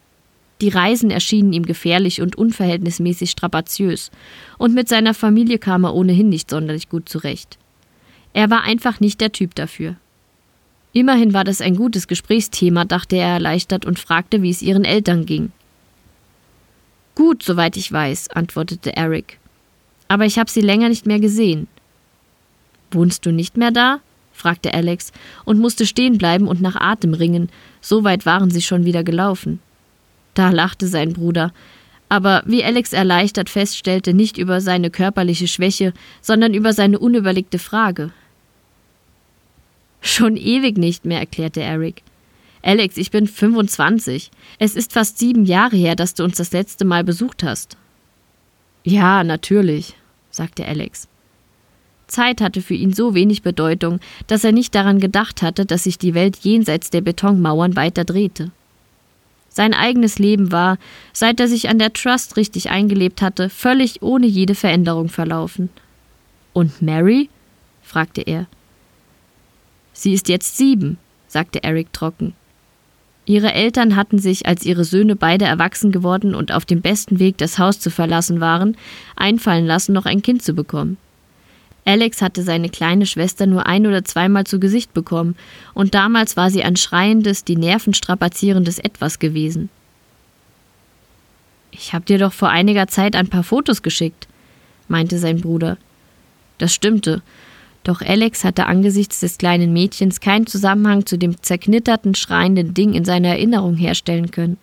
Die 0.60 0.68
Reisen 0.68 1.10
erschienen 1.10 1.52
ihm 1.52 1.66
gefährlich 1.66 2.20
und 2.20 2.36
unverhältnismäßig 2.36 3.30
strapaziös, 3.30 4.10
und 4.58 4.74
mit 4.74 4.88
seiner 4.88 5.14
Familie 5.14 5.58
kam 5.58 5.84
er 5.84 5.94
ohnehin 5.94 6.28
nicht 6.28 6.50
sonderlich 6.50 6.88
gut 6.88 7.08
zurecht. 7.08 7.58
Er 8.32 8.50
war 8.50 8.62
einfach 8.62 9.00
nicht 9.00 9.20
der 9.20 9.32
Typ 9.32 9.54
dafür. 9.54 9.96
Immerhin 10.94 11.34
war 11.34 11.42
das 11.42 11.60
ein 11.60 11.74
gutes 11.74 12.06
Gesprächsthema, 12.06 12.84
dachte 12.84 13.16
er 13.16 13.28
erleichtert 13.28 13.84
und 13.84 13.98
fragte, 13.98 14.42
wie 14.42 14.50
es 14.50 14.62
ihren 14.62 14.84
Eltern 14.84 15.26
ging. 15.26 15.50
Gut, 17.16 17.42
soweit 17.42 17.76
ich 17.76 17.90
weiß, 17.90 18.30
antwortete 18.30 18.96
Eric. 18.96 19.40
Aber 20.06 20.24
ich 20.24 20.38
habe 20.38 20.48
sie 20.48 20.60
länger 20.60 20.88
nicht 20.88 21.04
mehr 21.04 21.18
gesehen. 21.18 21.66
Wohnst 22.92 23.26
du 23.26 23.32
nicht 23.32 23.56
mehr 23.56 23.72
da? 23.72 24.00
fragte 24.32 24.72
Alex 24.72 25.12
und 25.44 25.58
musste 25.58 25.84
stehen 25.84 26.16
bleiben 26.16 26.46
und 26.46 26.60
nach 26.60 26.76
Atem 26.76 27.14
ringen, 27.14 27.50
so 27.80 28.04
weit 28.04 28.24
waren 28.24 28.50
sie 28.50 28.62
schon 28.62 28.84
wieder 28.84 29.02
gelaufen. 29.02 29.58
Da 30.34 30.50
lachte 30.50 30.86
sein 30.86 31.12
Bruder, 31.12 31.52
aber 32.08 32.44
wie 32.46 32.62
Alex 32.62 32.92
erleichtert 32.92 33.50
feststellte, 33.50 34.14
nicht 34.14 34.38
über 34.38 34.60
seine 34.60 34.90
körperliche 34.90 35.48
Schwäche, 35.48 35.92
sondern 36.20 36.54
über 36.54 36.72
seine 36.72 37.00
unüberlegte 37.00 37.58
Frage. 37.58 38.12
Schon 40.06 40.37
ewig 40.37 40.76
nicht 40.76 41.06
mehr, 41.06 41.18
erklärte 41.18 41.62
Eric. 41.62 42.02
Alex, 42.61 42.99
ich 42.99 43.11
bin 43.11 43.26
25. 43.26 44.30
Es 44.58 44.76
ist 44.76 44.92
fast 44.92 45.18
sieben 45.18 45.46
Jahre 45.46 45.76
her, 45.76 45.96
dass 45.96 46.12
du 46.12 46.25
uns 46.25 46.37
das 46.37 46.52
letzte 46.52 46.84
Mal 46.84 47.04
besucht 47.04 47.42
hast. 47.42 47.78
Ja, 48.84 49.25
natürlich, 49.25 49.94
sagte 50.30 50.66
Alex. 50.66 51.08
Zeit 52.06 52.42
hatte 52.42 52.61
für 52.61 52.75
ihn 52.75 52.92
so 52.92 53.14
wenig 53.14 53.40
Bedeutung, 53.40 53.99
dass 54.26 54.44
er 54.44 54.52
nicht 54.52 54.75
daran 54.75 55.00
gedacht 55.00 55.40
hatte, 55.40 55.64
dass 55.64 55.84
sich 55.84 55.96
die 55.96 56.12
Welt 56.12 56.37
jenseits 56.42 56.90
der 56.90 57.00
Betonmauern 57.00 57.75
weiter 57.75 58.04
drehte. 58.04 58.50
Sein 59.49 59.73
eigenes 59.73 60.18
Leben 60.18 60.52
war, 60.52 60.76
seit 61.14 61.40
er 61.40 61.49
sich 61.49 61.70
an 61.70 61.78
der 61.78 61.94
Trust 61.94 62.37
richtig 62.37 62.68
eingelebt 62.68 63.23
hatte, 63.23 63.49
völlig 63.49 64.02
ohne 64.02 64.26
jede 64.26 64.54
Veränderung 64.54 65.08
verlaufen. 65.08 65.70
Und 66.52 66.82
Mary? 66.82 67.30
fragte 67.82 68.20
er. 68.20 68.46
Sie 69.94 70.12
ist 70.12 70.28
jetzt 70.28 70.58
sieben, 70.58 70.98
sagte 71.28 71.64
Eric 71.64 71.92
trocken. 71.92 72.34
Ihre 73.26 73.54
Eltern 73.54 73.96
hatten 73.96 74.18
sich, 74.18 74.46
als 74.46 74.66
ihre 74.66 74.84
Söhne 74.84 75.16
beide 75.16 75.46
erwachsen 75.46 75.92
geworden 75.92 76.34
und 76.34 76.52
auf 76.52 76.66
dem 76.66 76.82
besten 76.82 77.18
Weg, 77.18 77.38
das 77.38 77.58
Haus 77.58 77.80
zu 77.80 77.90
verlassen 77.90 78.40
waren, 78.40 78.76
einfallen 79.16 79.64
lassen, 79.64 79.94
noch 79.94 80.04
ein 80.04 80.20
Kind 80.20 80.42
zu 80.42 80.52
bekommen. 80.52 80.98
Alex 81.86 82.20
hatte 82.20 82.42
seine 82.42 82.68
kleine 82.68 83.06
Schwester 83.06 83.46
nur 83.46 83.66
ein 83.66 83.86
oder 83.86 84.04
zweimal 84.04 84.44
zu 84.44 84.58
Gesicht 84.58 84.92
bekommen, 84.92 85.36
und 85.72 85.94
damals 85.94 86.36
war 86.36 86.50
sie 86.50 86.62
ein 86.62 86.76
schreiendes, 86.76 87.44
die 87.44 87.56
Nerven 87.56 87.94
strapazierendes 87.94 88.78
Etwas 88.78 89.18
gewesen. 89.18 89.70
Ich 91.70 91.92
hab 91.92 92.06
dir 92.06 92.18
doch 92.18 92.32
vor 92.32 92.50
einiger 92.50 92.88
Zeit 92.88 93.16
ein 93.16 93.28
paar 93.28 93.42
Fotos 93.42 93.82
geschickt, 93.82 94.28
meinte 94.88 95.18
sein 95.18 95.40
Bruder. 95.40 95.76
Das 96.58 96.72
stimmte, 96.72 97.22
doch 97.84 98.00
Alex 98.00 98.44
hatte 98.44 98.66
angesichts 98.66 99.20
des 99.20 99.38
kleinen 99.38 99.72
Mädchens 99.72 100.20
keinen 100.20 100.46
Zusammenhang 100.46 101.06
zu 101.06 101.18
dem 101.18 101.40
zerknitterten, 101.42 102.14
schreienden 102.14 102.74
Ding 102.74 102.94
in 102.94 103.04
seiner 103.04 103.28
Erinnerung 103.28 103.76
herstellen 103.76 104.30
können. 104.30 104.56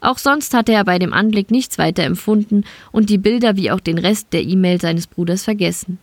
Auch 0.00 0.18
sonst 0.18 0.54
hatte 0.54 0.72
er 0.72 0.84
bei 0.84 0.98
dem 0.98 1.12
Anblick 1.12 1.50
nichts 1.50 1.78
weiter 1.78 2.04
empfunden 2.04 2.64
und 2.92 3.10
die 3.10 3.18
Bilder 3.18 3.56
wie 3.56 3.70
auch 3.70 3.80
den 3.80 3.98
Rest 3.98 4.28
der 4.32 4.42
E-Mail 4.44 4.80
seines 4.80 5.06
Bruders 5.06 5.44
vergessen. 5.44 5.98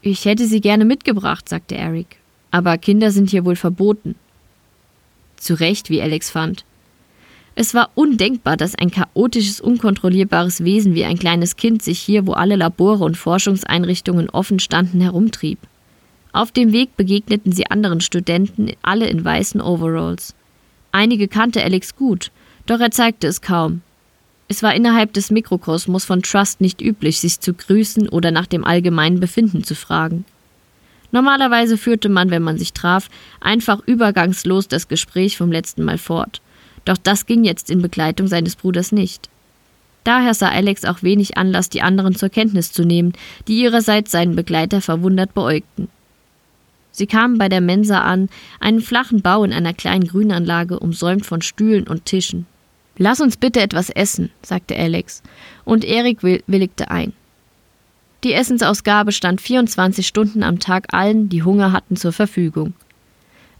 Ich 0.00 0.24
hätte 0.24 0.46
sie 0.46 0.60
gerne 0.60 0.84
mitgebracht, 0.84 1.48
sagte 1.48 1.76
Eric. 1.76 2.16
Aber 2.50 2.76
Kinder 2.78 3.10
sind 3.10 3.30
hier 3.30 3.44
wohl 3.44 3.56
verboten. 3.56 4.16
Zu 5.36 5.54
Recht, 5.54 5.90
wie 5.90 6.02
Alex 6.02 6.30
fand. 6.30 6.64
Es 7.54 7.74
war 7.74 7.90
undenkbar, 7.94 8.56
dass 8.56 8.74
ein 8.74 8.90
chaotisches, 8.90 9.60
unkontrollierbares 9.60 10.64
Wesen 10.64 10.94
wie 10.94 11.04
ein 11.04 11.18
kleines 11.18 11.56
Kind 11.56 11.82
sich 11.82 11.98
hier, 11.98 12.26
wo 12.26 12.32
alle 12.32 12.56
Labore 12.56 13.04
und 13.04 13.16
Forschungseinrichtungen 13.16 14.30
offen 14.30 14.58
standen, 14.58 15.00
herumtrieb. 15.00 15.58
Auf 16.32 16.50
dem 16.50 16.72
Weg 16.72 16.96
begegneten 16.96 17.52
sie 17.52 17.70
anderen 17.70 18.00
Studenten, 18.00 18.72
alle 18.80 19.06
in 19.06 19.22
weißen 19.22 19.60
Overalls. 19.60 20.34
Einige 20.92 21.28
kannte 21.28 21.62
Alex 21.62 21.94
gut, 21.94 22.30
doch 22.66 22.80
er 22.80 22.90
zeigte 22.90 23.26
es 23.26 23.42
kaum. 23.42 23.82
Es 24.48 24.62
war 24.62 24.74
innerhalb 24.74 25.14
des 25.14 25.30
Mikrokosmos 25.30 26.04
von 26.04 26.22
Trust 26.22 26.60
nicht 26.60 26.82
üblich, 26.82 27.20
sich 27.20 27.40
zu 27.40 27.54
grüßen 27.54 28.08
oder 28.08 28.30
nach 28.30 28.46
dem 28.46 28.64
allgemeinen 28.64 29.18
Befinden 29.18 29.64
zu 29.64 29.74
fragen. 29.74 30.26
Normalerweise 31.10 31.78
führte 31.78 32.10
man, 32.10 32.30
wenn 32.30 32.42
man 32.42 32.58
sich 32.58 32.74
traf, 32.74 33.08
einfach 33.40 33.80
übergangslos 33.86 34.68
das 34.68 34.88
Gespräch 34.88 35.38
vom 35.38 35.50
letzten 35.50 35.84
Mal 35.84 35.96
fort. 35.96 36.41
Doch 36.84 36.96
das 36.96 37.26
ging 37.26 37.44
jetzt 37.44 37.70
in 37.70 37.82
Begleitung 37.82 38.26
seines 38.26 38.56
Bruders 38.56 38.92
nicht. 38.92 39.28
Daher 40.04 40.34
sah 40.34 40.48
Alex 40.48 40.84
auch 40.84 41.02
wenig 41.02 41.36
Anlass, 41.36 41.68
die 41.68 41.82
anderen 41.82 42.14
zur 42.14 42.28
Kenntnis 42.28 42.72
zu 42.72 42.84
nehmen, 42.84 43.12
die 43.46 43.60
ihrerseits 43.60 44.10
seinen 44.10 44.34
Begleiter 44.34 44.80
verwundert 44.80 45.34
beäugten. 45.34 45.88
Sie 46.90 47.06
kamen 47.06 47.38
bei 47.38 47.48
der 47.48 47.60
Mensa 47.60 48.00
an, 48.00 48.28
einen 48.60 48.80
flachen 48.80 49.22
Bau 49.22 49.44
in 49.44 49.52
einer 49.52 49.72
kleinen 49.72 50.06
Grünanlage, 50.06 50.78
umsäumt 50.78 51.24
von 51.24 51.40
Stühlen 51.40 51.86
und 51.86 52.04
Tischen. 52.04 52.46
Lass 52.98 53.20
uns 53.20 53.36
bitte 53.36 53.60
etwas 53.60 53.88
essen, 53.88 54.30
sagte 54.42 54.76
Alex, 54.76 55.22
und 55.64 55.84
Erik 55.84 56.22
willigte 56.22 56.90
ein. 56.90 57.14
Die 58.24 58.34
Essensausgabe 58.34 59.10
stand 59.10 59.40
24 59.40 60.06
Stunden 60.06 60.42
am 60.42 60.60
Tag 60.60 60.92
allen, 60.92 61.28
die 61.28 61.42
Hunger 61.42 61.72
hatten, 61.72 61.96
zur 61.96 62.12
Verfügung. 62.12 62.74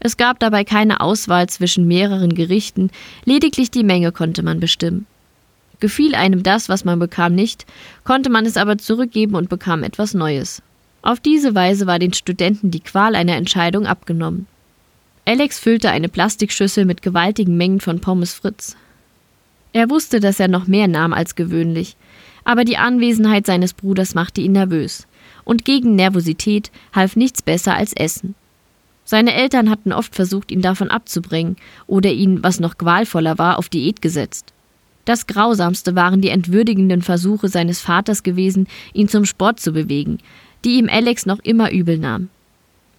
Es 0.04 0.16
gab 0.16 0.40
dabei 0.40 0.64
keine 0.64 1.00
Auswahl 1.00 1.49
zwischen 1.49 1.87
mehreren 1.87 2.35
Gerichten, 2.35 2.90
lediglich 3.25 3.71
die 3.71 3.85
Menge 3.85 4.11
konnte 4.11 4.42
man 4.42 4.59
bestimmen. 4.59 5.06
Gefiel 5.78 6.16
einem 6.16 6.42
das, 6.42 6.68
was 6.68 6.85
man 6.85 6.99
bekam, 6.99 7.37
nicht, 7.37 7.66
konnte 8.02 8.28
man 8.28 8.44
es 8.44 8.56
aber 8.56 8.78
zurückgeben 8.78 9.37
und 9.37 9.49
bekam 9.49 9.85
etwas 9.85 10.12
Neues. 10.12 10.61
Auf 11.02 11.21
diese 11.21 11.54
Weise 11.54 11.87
war 11.87 12.00
den 12.00 12.12
Studenten 12.12 12.73
die 12.73 12.80
Qual 12.80 13.14
einer 13.14 13.37
Entscheidung 13.37 13.87
abgenommen. 13.87 14.49
Alex 15.25 15.61
füllte 15.61 15.90
eine 15.90 16.09
Plastikschüssel 16.09 16.85
mit 16.85 17.02
gewaltigen 17.02 17.56
Mengen 17.56 17.80
von 17.80 18.00
Pommes 18.00 18.35
Fritz. 18.35 18.76
Er 19.73 19.88
wusste, 19.88 20.18
dass 20.18 20.40
er 20.40 20.49
noch 20.49 20.66
mehr 20.66 20.88
nahm 20.88 21.12
als 21.12 21.37
gewöhnlich, 21.37 21.97
aber 22.42 22.64
die 22.64 22.76
Anwesenheit 22.76 23.47
seines 23.47 23.73
Bruders 23.73 24.16
machte 24.16 24.40
ihn 24.40 24.52
nervös, 24.52 25.06
und 25.44 25.64
gegen 25.64 25.94
Nervosität 25.94 26.73
half 26.92 27.14
nichts 27.14 27.40
besser 27.40 27.76
als 27.76 27.92
Essen. 27.92 28.35
Seine 29.04 29.35
Eltern 29.35 29.68
hatten 29.68 29.92
oft 29.92 30.14
versucht, 30.14 30.50
ihn 30.50 30.62
davon 30.62 30.90
abzubringen 30.90 31.56
oder 31.87 32.11
ihn, 32.11 32.42
was 32.42 32.61
noch 32.61 32.78
qualvoller 32.78 33.38
war, 33.38 33.59
auf 33.59 33.68
Diät 33.68 34.00
gesetzt. 34.00 34.52
Das 35.04 35.26
Grausamste 35.26 35.97
waren 35.97 36.21
die 36.21 36.28
entwürdigenden 36.28 37.02
Versuche 37.02 37.49
seines 37.49 37.80
Vaters 37.80 38.23
gewesen, 38.23 38.68
ihn 38.92 39.09
zum 39.09 39.25
Sport 39.25 39.59
zu 39.59 39.73
bewegen, 39.73 40.18
die 40.64 40.78
ihm 40.78 40.88
Alex 40.88 41.26
noch 41.26 41.40
immer 41.40 41.73
übel 41.73 41.99
nahm. 41.99 42.28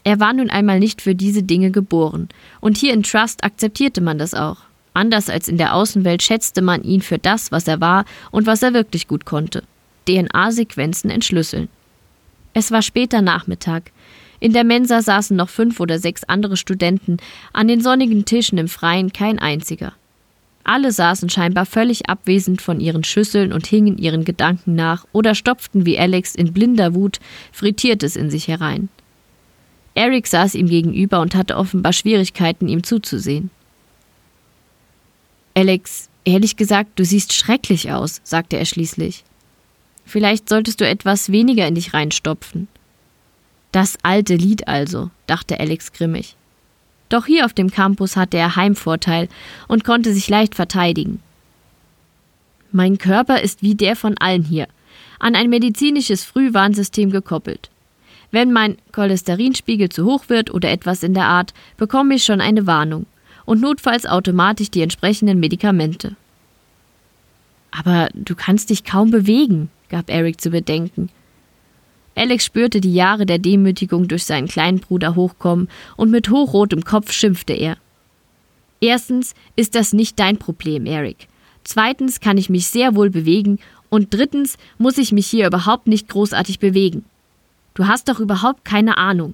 Er 0.04 0.20
war 0.20 0.34
nun 0.34 0.50
einmal 0.50 0.80
nicht 0.80 1.02
für 1.02 1.16
diese 1.16 1.44
Dinge 1.44 1.72
geboren, 1.72 2.28
und 2.60 2.78
hier 2.78 2.94
in 2.94 3.04
Trust 3.04 3.44
akzeptierte 3.46 4.02
man 4.02 4.18
das 4.18 4.34
auch. 4.34 4.58
Anders 4.94 5.30
als 5.30 5.48
in 5.48 5.58
der 5.58 5.74
Außenwelt 5.74 6.22
schätzte 6.22 6.62
man 6.62 6.84
ihn 6.84 7.02
für 7.02 7.18
das, 7.18 7.52
was 7.52 7.68
er 7.68 7.80
war 7.80 8.04
und 8.32 8.46
was 8.46 8.62
er 8.62 8.74
wirklich 8.74 9.08
gut 9.08 9.26
konnte. 9.26 9.64
DNA-Sequenzen 10.08 11.10
entschlüsseln. 11.10 11.70
Es 12.54 12.70
war 12.72 12.82
später 12.82 13.22
Nachmittag. 13.22 13.92
In 14.44 14.52
der 14.52 14.66
Mensa 14.66 15.02
saßen 15.02 15.38
noch 15.38 15.48
fünf 15.48 15.80
oder 15.80 16.00
sechs 16.00 16.26
andere 16.26 16.58
Studenten, 16.58 17.16
an 17.54 17.70
den 17.70 17.80
sonnigen 17.80 18.26
Tischen 18.26 18.58
im 18.58 18.68
Freien 18.68 19.14
kein 19.14 19.40
einziger. 19.40 19.94
Alle 20.66 20.92
saßen 20.92 21.30
scheinbar 21.30 21.66
völlig 21.66 22.10
abwesend 22.10 22.62
von 22.62 22.82
ihren 22.82 23.06
Schüsseln 23.06 23.54
und 23.54 23.66
hingen 23.66 23.98
ihren 23.98 24.26
Gedanken 24.26 24.76
nach 24.76 25.06
oder 25.14 25.34
stopften 25.34 25.86
wie 25.86 25.98
Alex 25.98 26.36
in 26.36 26.52
blinder 26.52 26.94
Wut 26.94 27.22
Frittiertes 27.54 28.18
in 28.18 28.30
sich 28.30 28.50
herein. 28.50 28.90
Eric 29.96 30.28
saß 30.28 30.56
ihm 30.56 30.68
gegenüber 30.68 31.22
und 31.22 31.36
hatte 31.36 31.56
offenbar 31.56 31.94
Schwierigkeiten, 31.94 32.68
ihm 32.68 32.84
zuzusehen. 32.84 33.50
Alex, 35.54 36.10
ehrlich 36.26 36.58
gesagt, 36.58 37.00
du 37.00 37.06
siehst 37.06 37.32
schrecklich 37.32 37.94
aus, 37.94 38.20
sagte 38.26 38.58
er 38.58 38.66
schließlich. 38.66 39.24
Vielleicht 40.06 40.50
solltest 40.50 40.82
du 40.82 40.86
etwas 40.86 41.32
weniger 41.32 41.66
in 41.66 41.76
dich 41.76 41.94
reinstopfen. 41.94 42.68
Das 43.74 43.98
alte 44.04 44.36
Lied 44.36 44.68
also, 44.68 45.10
dachte 45.26 45.60
Alex 45.60 45.92
grimmig. 45.92 46.36
Doch 47.10 47.26
hier 47.26 47.44
auf 47.44 47.54
dem 47.54 47.72
Campus 47.72 48.16
hatte 48.16 48.38
er 48.38 48.56
Heimvorteil 48.56 49.28
und 49.68 49.84
konnte 49.84 50.14
sich 50.14 50.30
leicht 50.30 50.54
verteidigen. 50.54 51.22
Mein 52.72 53.00
Körper 53.00 53.42
ist 53.42 53.64
wie 53.64 53.74
der 53.74 53.96
von 53.96 54.16
allen 54.20 54.44
hier, 54.44 54.68
an 55.20 55.36
ein 55.36 55.50
medizinisches 55.50 56.24
Frühwarnsystem 56.24 57.10
gekoppelt. 57.10 57.72
Wenn 58.30 58.52
mein 58.52 58.78
Cholesterinspiegel 58.92 59.90
zu 59.90 60.06
hoch 60.06 60.30
wird 60.30 60.54
oder 60.54 60.70
etwas 60.70 61.02
in 61.02 61.16
der 61.16 61.26
Art, 61.26 61.54
bekomme 61.76 62.16
ich 62.16 62.24
schon 62.24 62.42
eine 62.42 62.68
Warnung 62.68 63.08
und 63.46 63.60
notfalls 63.60 64.06
automatisch 64.06 64.70
die 64.70 64.84
entsprechenden 64.84 65.40
Medikamente. 65.40 66.16
Aber 67.72 68.10
du 68.14 68.36
kannst 68.36 68.70
dich 68.70 68.84
kaum 68.84 69.10
bewegen, 69.10 69.72
gab 69.90 70.12
Eric 70.12 70.40
zu 70.40 70.52
bedenken. 70.52 71.10
Alex 72.16 72.46
spürte 72.46 72.80
die 72.80 72.94
Jahre 72.94 73.26
der 73.26 73.40
Demütigung 73.40 74.08
durch 74.08 74.24
seinen 74.24 74.48
kleinen 74.48 74.80
Bruder 74.80 75.16
hochkommen 75.16 75.70
und 75.98 76.12
mit 76.12 76.30
hochrotem 76.30 76.84
Kopf 76.84 77.12
schimpfte 77.12 77.54
er. 77.54 77.78
Erstens 78.82 79.34
ist 79.56 79.76
das 79.76 79.94
nicht 79.94 80.20
dein 80.20 80.38
Problem, 80.38 80.86
Eric. 80.86 81.28
Zweitens 81.64 82.20
kann 82.20 82.38
ich 82.38 82.50
mich 82.50 82.68
sehr 82.68 82.96
wohl 82.96 83.10
bewegen 83.10 83.60
und 83.90 84.14
drittens 84.14 84.58
muss 84.78 84.98
ich 84.98 85.12
mich 85.12 85.28
hier 85.28 85.48
überhaupt 85.48 85.88
nicht 85.88 86.10
großartig 86.10 86.60
bewegen. 86.60 87.06
Du 87.74 87.88
hast 87.88 88.10
doch 88.10 88.20
überhaupt 88.20 88.66
keine 88.66 88.98
Ahnung. 88.98 89.34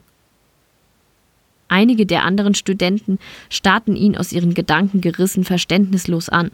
Einige 1.68 2.06
der 2.06 2.24
anderen 2.24 2.56
Studenten 2.56 3.20
starrten 3.50 3.96
ihn 3.96 4.18
aus 4.18 4.32
ihren 4.32 4.54
Gedanken 4.54 5.02
gerissen 5.02 5.44
verständnislos 5.44 6.30
an. 6.30 6.52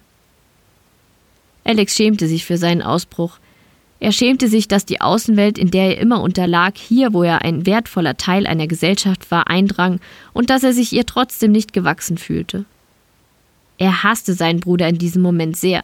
Alex 1.64 1.96
schämte 1.96 2.28
sich 2.28 2.46
für 2.46 2.58
seinen 2.58 2.82
Ausbruch. 2.82 3.40
Er 4.00 4.12
schämte 4.12 4.50
sich, 4.50 4.68
dass 4.68 4.86
die 4.86 5.02
Außenwelt, 5.02 5.58
in 5.58 5.72
der 5.72 5.96
er 5.96 6.02
immer 6.02 6.22
unterlag, 6.22 6.78
hier, 6.78 7.14
wo 7.14 7.24
er 7.24 7.44
ein 7.44 7.66
wertvoller 7.66 8.18
Teil 8.18 8.46
einer 8.46 8.68
Gesellschaft 8.68 9.32
war, 9.32 9.48
eindrang 9.48 10.00
und 10.34 10.50
dass 10.50 10.64
er 10.64 10.74
sich 10.74 10.92
ihr 10.92 11.06
trotzdem 11.06 11.52
nicht 11.52 11.74
gewachsen 11.74 12.18
fühlte. 12.18 12.66
Er 13.78 14.04
hasste 14.04 14.34
seinen 14.34 14.60
Bruder 14.60 14.88
in 14.88 14.98
diesem 14.98 15.22
Moment 15.22 15.58
sehr. 15.58 15.84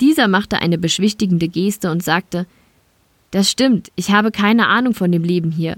Dieser 0.00 0.28
machte 0.28 0.60
eine 0.60 0.78
beschwichtigende 0.78 1.48
Geste 1.48 1.90
und 1.90 2.02
sagte 2.02 2.46
Das 3.30 3.50
stimmt, 3.50 3.90
ich 3.96 4.10
habe 4.10 4.30
keine 4.30 4.68
Ahnung 4.68 4.94
von 4.94 5.12
dem 5.12 5.24
Leben 5.24 5.50
hier. 5.50 5.76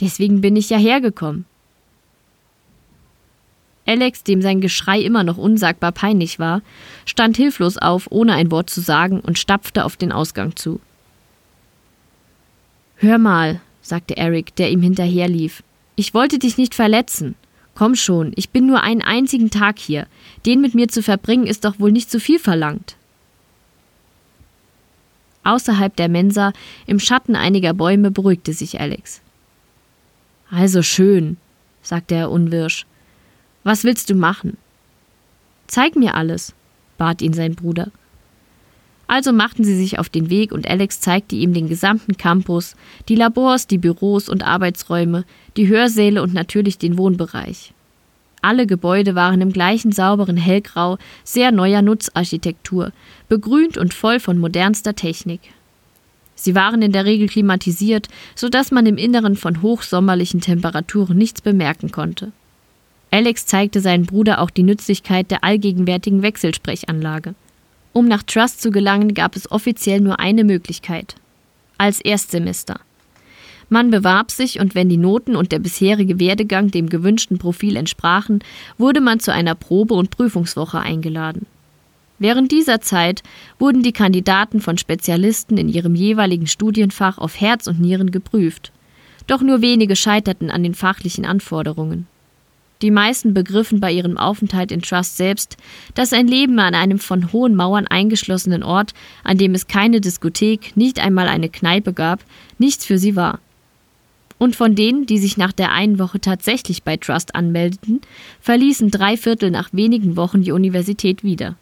Deswegen 0.00 0.40
bin 0.40 0.56
ich 0.56 0.70
ja 0.70 0.78
hergekommen. 0.78 1.44
Alex, 3.90 4.22
dem 4.22 4.40
sein 4.40 4.60
Geschrei 4.60 5.00
immer 5.00 5.24
noch 5.24 5.36
unsagbar 5.36 5.90
peinlich 5.90 6.38
war, 6.38 6.62
stand 7.06 7.36
hilflos 7.36 7.76
auf, 7.76 8.06
ohne 8.10 8.34
ein 8.34 8.52
Wort 8.52 8.70
zu 8.70 8.80
sagen, 8.80 9.18
und 9.18 9.36
stapfte 9.36 9.84
auf 9.84 9.96
den 9.96 10.12
Ausgang 10.12 10.54
zu. 10.54 10.78
Hör 12.94 13.18
mal, 13.18 13.60
sagte 13.82 14.16
Eric, 14.16 14.54
der 14.54 14.70
ihm 14.70 14.80
hinterherlief. 14.80 15.64
Ich 15.96 16.14
wollte 16.14 16.38
dich 16.38 16.56
nicht 16.56 16.76
verletzen. 16.76 17.34
Komm 17.74 17.96
schon, 17.96 18.32
ich 18.36 18.50
bin 18.50 18.64
nur 18.68 18.80
einen 18.84 19.02
einzigen 19.02 19.50
Tag 19.50 19.80
hier. 19.80 20.06
Den 20.46 20.60
mit 20.60 20.76
mir 20.76 20.86
zu 20.86 21.02
verbringen, 21.02 21.48
ist 21.48 21.64
doch 21.64 21.80
wohl 21.80 21.90
nicht 21.90 22.12
zu 22.12 22.20
viel 22.20 22.38
verlangt. 22.38 22.94
Außerhalb 25.42 25.96
der 25.96 26.08
Mensa, 26.08 26.52
im 26.86 27.00
Schatten 27.00 27.34
einiger 27.34 27.74
Bäume, 27.74 28.12
beruhigte 28.12 28.52
sich 28.52 28.78
Alex. 28.78 29.20
Also 30.48 30.82
schön, 30.82 31.38
sagte 31.82 32.14
er 32.14 32.30
unwirsch. 32.30 32.86
Was 33.62 33.84
willst 33.84 34.08
du 34.08 34.14
machen? 34.14 34.56
Zeig 35.66 35.94
mir 35.96 36.14
alles, 36.14 36.54
bat 36.96 37.20
ihn 37.22 37.34
sein 37.34 37.54
Bruder. 37.54 37.90
Also 39.06 39.32
machten 39.32 39.64
sie 39.64 39.76
sich 39.76 39.98
auf 39.98 40.08
den 40.08 40.30
Weg 40.30 40.52
und 40.52 40.68
Alex 40.68 41.00
zeigte 41.00 41.34
ihm 41.34 41.52
den 41.52 41.68
gesamten 41.68 42.16
Campus, 42.16 42.76
die 43.08 43.16
Labors, 43.16 43.66
die 43.66 43.78
Büros 43.78 44.28
und 44.28 44.44
Arbeitsräume, 44.44 45.24
die 45.56 45.66
Hörsäle 45.66 46.22
und 46.22 46.32
natürlich 46.32 46.78
den 46.78 46.96
Wohnbereich. 46.96 47.74
Alle 48.40 48.66
Gebäude 48.66 49.14
waren 49.14 49.40
im 49.40 49.52
gleichen 49.52 49.92
sauberen 49.92 50.36
Hellgrau, 50.36 50.96
sehr 51.24 51.52
neuer 51.52 51.82
Nutzarchitektur, 51.82 52.92
begrünt 53.28 53.76
und 53.76 53.92
voll 53.92 54.20
von 54.20 54.38
modernster 54.38 54.94
Technik. 54.94 55.40
Sie 56.34 56.54
waren 56.54 56.80
in 56.80 56.92
der 56.92 57.04
Regel 57.04 57.28
klimatisiert, 57.28 58.08
so 58.34 58.48
dass 58.48 58.70
man 58.70 58.86
im 58.86 58.96
Inneren 58.96 59.36
von 59.36 59.60
hochsommerlichen 59.60 60.40
Temperaturen 60.40 61.18
nichts 61.18 61.42
bemerken 61.42 61.90
konnte. 61.90 62.32
Alex 63.10 63.46
zeigte 63.46 63.80
seinem 63.80 64.06
Bruder 64.06 64.40
auch 64.40 64.50
die 64.50 64.62
Nützlichkeit 64.62 65.30
der 65.30 65.42
allgegenwärtigen 65.42 66.22
Wechselsprechanlage. 66.22 67.34
Um 67.92 68.06
nach 68.06 68.22
Trust 68.22 68.62
zu 68.62 68.70
gelangen, 68.70 69.14
gab 69.14 69.34
es 69.34 69.50
offiziell 69.50 70.00
nur 70.00 70.20
eine 70.20 70.44
Möglichkeit. 70.44 71.16
Als 71.76 72.00
Erstsemester. 72.00 72.80
Man 73.68 73.90
bewarb 73.90 74.30
sich 74.30 74.60
und 74.60 74.74
wenn 74.74 74.88
die 74.88 74.96
Noten 74.96 75.36
und 75.36 75.52
der 75.52 75.60
bisherige 75.60 76.20
Werdegang 76.20 76.70
dem 76.70 76.88
gewünschten 76.88 77.38
Profil 77.38 77.76
entsprachen, 77.76 78.40
wurde 78.78 79.00
man 79.00 79.20
zu 79.20 79.32
einer 79.32 79.54
Probe- 79.54 79.94
und 79.94 80.10
Prüfungswoche 80.10 80.80
eingeladen. 80.80 81.46
Während 82.18 82.52
dieser 82.52 82.80
Zeit 82.80 83.22
wurden 83.58 83.82
die 83.82 83.92
Kandidaten 83.92 84.60
von 84.60 84.76
Spezialisten 84.76 85.56
in 85.56 85.68
ihrem 85.68 85.94
jeweiligen 85.94 86.46
Studienfach 86.46 87.18
auf 87.18 87.40
Herz 87.40 87.66
und 87.66 87.80
Nieren 87.80 88.10
geprüft. 88.10 88.72
Doch 89.26 89.40
nur 89.40 89.62
wenige 89.62 89.96
scheiterten 89.96 90.50
an 90.50 90.62
den 90.62 90.74
fachlichen 90.74 91.24
Anforderungen. 91.24 92.06
Die 92.82 92.90
meisten 92.90 93.34
begriffen 93.34 93.78
bei 93.78 93.92
ihrem 93.92 94.16
Aufenthalt 94.16 94.72
in 94.72 94.80
Trust 94.80 95.18
selbst, 95.18 95.58
dass 95.94 96.14
ein 96.14 96.26
Leben 96.26 96.58
an 96.58 96.74
einem 96.74 96.98
von 96.98 97.32
hohen 97.32 97.54
Mauern 97.54 97.86
eingeschlossenen 97.86 98.62
Ort, 98.62 98.94
an 99.22 99.36
dem 99.36 99.54
es 99.54 99.66
keine 99.66 100.00
Diskothek, 100.00 100.76
nicht 100.76 100.98
einmal 100.98 101.28
eine 101.28 101.50
Kneipe 101.50 101.92
gab, 101.92 102.20
nichts 102.58 102.86
für 102.86 102.98
sie 102.98 103.16
war. 103.16 103.40
Und 104.38 104.56
von 104.56 104.74
denen, 104.74 105.04
die 105.04 105.18
sich 105.18 105.36
nach 105.36 105.52
der 105.52 105.72
einen 105.72 105.98
Woche 105.98 106.18
tatsächlich 106.18 106.82
bei 106.82 106.96
Trust 106.96 107.34
anmeldeten, 107.34 108.00
verließen 108.40 108.90
drei 108.90 109.18
Viertel 109.18 109.50
nach 109.50 109.68
wenigen 109.74 110.16
Wochen 110.16 110.40
die 110.40 110.52
Universität 110.52 111.22
wieder. 111.22 111.56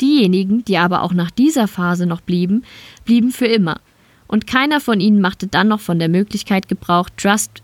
Diejenigen, 0.00 0.64
die 0.64 0.78
aber 0.78 1.02
auch 1.02 1.12
nach 1.12 1.32
dieser 1.32 1.66
Phase 1.66 2.06
noch 2.06 2.20
blieben, 2.20 2.62
blieben 3.04 3.32
für 3.32 3.46
immer. 3.46 3.80
Und 4.28 4.46
keiner 4.46 4.80
von 4.80 5.00
ihnen 5.00 5.20
machte 5.20 5.48
dann 5.48 5.68
noch 5.68 5.80
von 5.80 5.98
der 5.98 6.08
Möglichkeit 6.08 6.68
Gebrauch, 6.68 7.10
Trust 7.16 7.62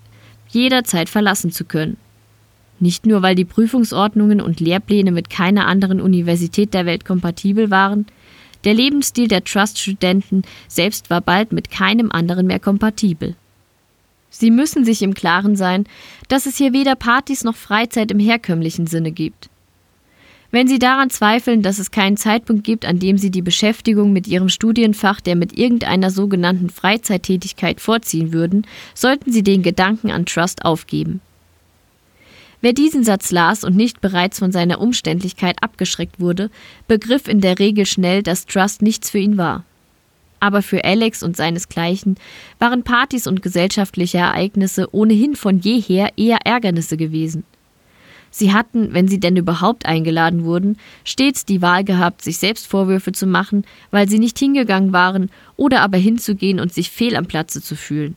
jederzeit 0.49 1.09
verlassen 1.09 1.53
zu 1.53 1.65
können. 1.65 1.97
Nicht 2.80 3.06
nur, 3.06 3.23
weil 3.23 3.35
die 3.35 3.44
Prüfungsordnungen 3.44 4.40
und 4.40 4.61
Lehrpläne 4.61 5.11
mit 5.11 5.30
keiner 5.30 5.66
anderen 5.66 6.00
Universität 6.00 6.75
der 6.75 6.87
Welt 6.87 7.04
kompatibel 7.04 7.70
waren, 7.70 8.06
der 8.64 8.75
Lebensstil 8.75 9.28
der 9.28 9.44
Trust-Studenten 9.44 10.42
selbst 10.66 11.11
war 11.11 11.20
bald 11.20 11.52
mit 11.52 11.70
keinem 11.70 12.11
anderen 12.11 12.47
mehr 12.47 12.61
kompatibel. 12.61 13.35
Sie 14.30 14.50
müssen 14.50 14.85
sich 14.85 15.02
im 15.02 15.14
Klaren 15.14 15.56
sein, 15.56 15.85
dass 16.28 16.47
es 16.47 16.56
hier 16.56 16.73
weder 16.73 16.97
Partys 16.97 17.44
noch 17.44 17.56
Freizeit 17.56 18.11
im 18.11 18.18
herkömmlichen 18.18 18.87
Sinne 18.87 19.11
gibt. 19.11 19.49
Wenn 20.50 20.66
Sie 20.66 20.78
daran 20.78 21.11
zweifeln, 21.11 21.62
dass 21.62 21.78
es 21.78 21.90
keinen 21.90 22.16
Zeitpunkt 22.16 22.64
gibt, 22.64 22.87
an 22.87 22.99
dem 22.99 23.18
Sie 23.18 23.30
die 23.30 23.42
Beschäftigung 23.42 24.12
mit 24.12 24.26
Ihrem 24.26 24.49
Studienfach 24.49 25.20
der 25.20 25.37
mit 25.37 25.58
irgendeiner 25.58 26.11
sogenannten 26.11 26.70
Freizeittätigkeit 26.70 27.80
vorziehen 27.80 28.32
würden, 28.32 28.66
sollten 28.94 29.30
Sie 29.30 29.42
den 29.42 29.62
Gedanken 29.62 30.11
an 30.11 30.25
Trust 30.25 30.64
aufgeben. 30.64 31.20
Wer 32.61 32.73
diesen 32.73 33.05
Satz 33.05 33.31
las 33.31 33.62
und 33.62 33.77
nicht 33.77 34.00
bereits 34.00 34.41
von 34.41 34.50
seiner 34.50 34.81
Umständlichkeit 34.81 35.62
abgeschreckt 35.62 36.19
wurde, 36.19 36.50
begriff 36.88 37.29
in 37.29 37.41
der 37.41 37.59
Regel 37.59 37.87
schnell, 37.87 38.23
dass 38.23 38.47
Trust 38.47 38.83
nichts 38.83 39.11
für 39.11 39.19
ihn 39.19 39.38
war. 39.38 39.65
Aber 40.41 40.63
für 40.63 40.85
Alex 40.85 41.23
und 41.23 41.37
seinesgleichen 41.37 42.17
waren 42.59 42.82
Partys 42.82 43.26
und 43.26 43.43
gesellschaftliche 43.43 44.19
Ereignisse 44.19 44.89
ohnehin 44.93 45.37
von 45.37 45.59
jeher 45.61 46.11
eher 46.17 46.39
Ärgernisse 46.45 46.97
gewesen. 46.97 47.45
Sie 48.30 48.52
hatten, 48.52 48.93
wenn 48.93 49.09
sie 49.09 49.21
denn 49.21 49.37
überhaupt 49.37 49.87
eingeladen 49.87 50.45
wurden, 50.45 50.76
stets 51.04 51.45
die 51.45 51.63
Wahl 51.63 51.82
gehabt, 51.82 52.23
sich 52.23 52.39
selbst 52.39 52.67
Vorwürfe 52.67 53.13
zu 53.13 53.26
machen, 53.26 53.65
weil 53.91 54.09
sie 54.09 54.19
nicht 54.19 54.39
hingegangen 54.39 54.93
waren, 54.93 55.30
oder 55.56 55.80
aber 55.80 55.97
hinzugehen 55.97 56.61
und 56.61 56.73
sich 56.73 56.91
fehl 56.91 57.17
am 57.17 57.26
Platze 57.26 57.63
zu 57.63 57.75
fühlen. 57.75 58.17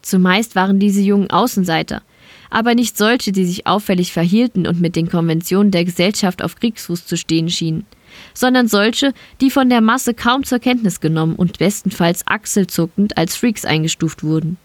Zumeist 0.00 0.54
waren 0.54 0.78
diese 0.78 1.00
jungen 1.00 1.30
Außenseiter, 1.30 2.02
aber 2.50 2.74
nicht 2.74 2.96
solche, 2.96 3.32
die 3.32 3.44
sich 3.44 3.66
auffällig 3.66 4.12
verhielten 4.12 4.66
und 4.66 4.80
mit 4.80 4.96
den 4.96 5.08
Konventionen 5.08 5.70
der 5.70 5.84
Gesellschaft 5.84 6.42
auf 6.42 6.56
Kriegsfuß 6.56 7.06
zu 7.06 7.16
stehen 7.16 7.48
schienen, 7.48 7.86
sondern 8.34 8.68
solche, 8.68 9.12
die 9.40 9.50
von 9.50 9.68
der 9.68 9.80
Masse 9.80 10.14
kaum 10.14 10.44
zur 10.44 10.58
Kenntnis 10.58 11.00
genommen 11.00 11.36
und 11.36 11.58
bestenfalls 11.58 12.26
achselzuckend 12.26 13.16
als 13.16 13.36
Freaks 13.36 13.64
eingestuft 13.64 14.22
wurden. 14.22 14.56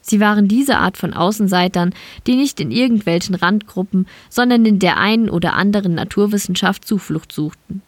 Sie 0.00 0.20
waren 0.20 0.46
diese 0.46 0.78
Art 0.78 0.96
von 0.96 1.14
Außenseitern, 1.14 1.92
die 2.28 2.36
nicht 2.36 2.60
in 2.60 2.70
irgendwelchen 2.70 3.34
Randgruppen, 3.34 4.06
sondern 4.30 4.64
in 4.64 4.78
der 4.78 4.98
einen 4.98 5.28
oder 5.28 5.54
anderen 5.54 5.94
Naturwissenschaft 5.94 6.84
Zuflucht 6.84 7.32
suchten. 7.32 7.82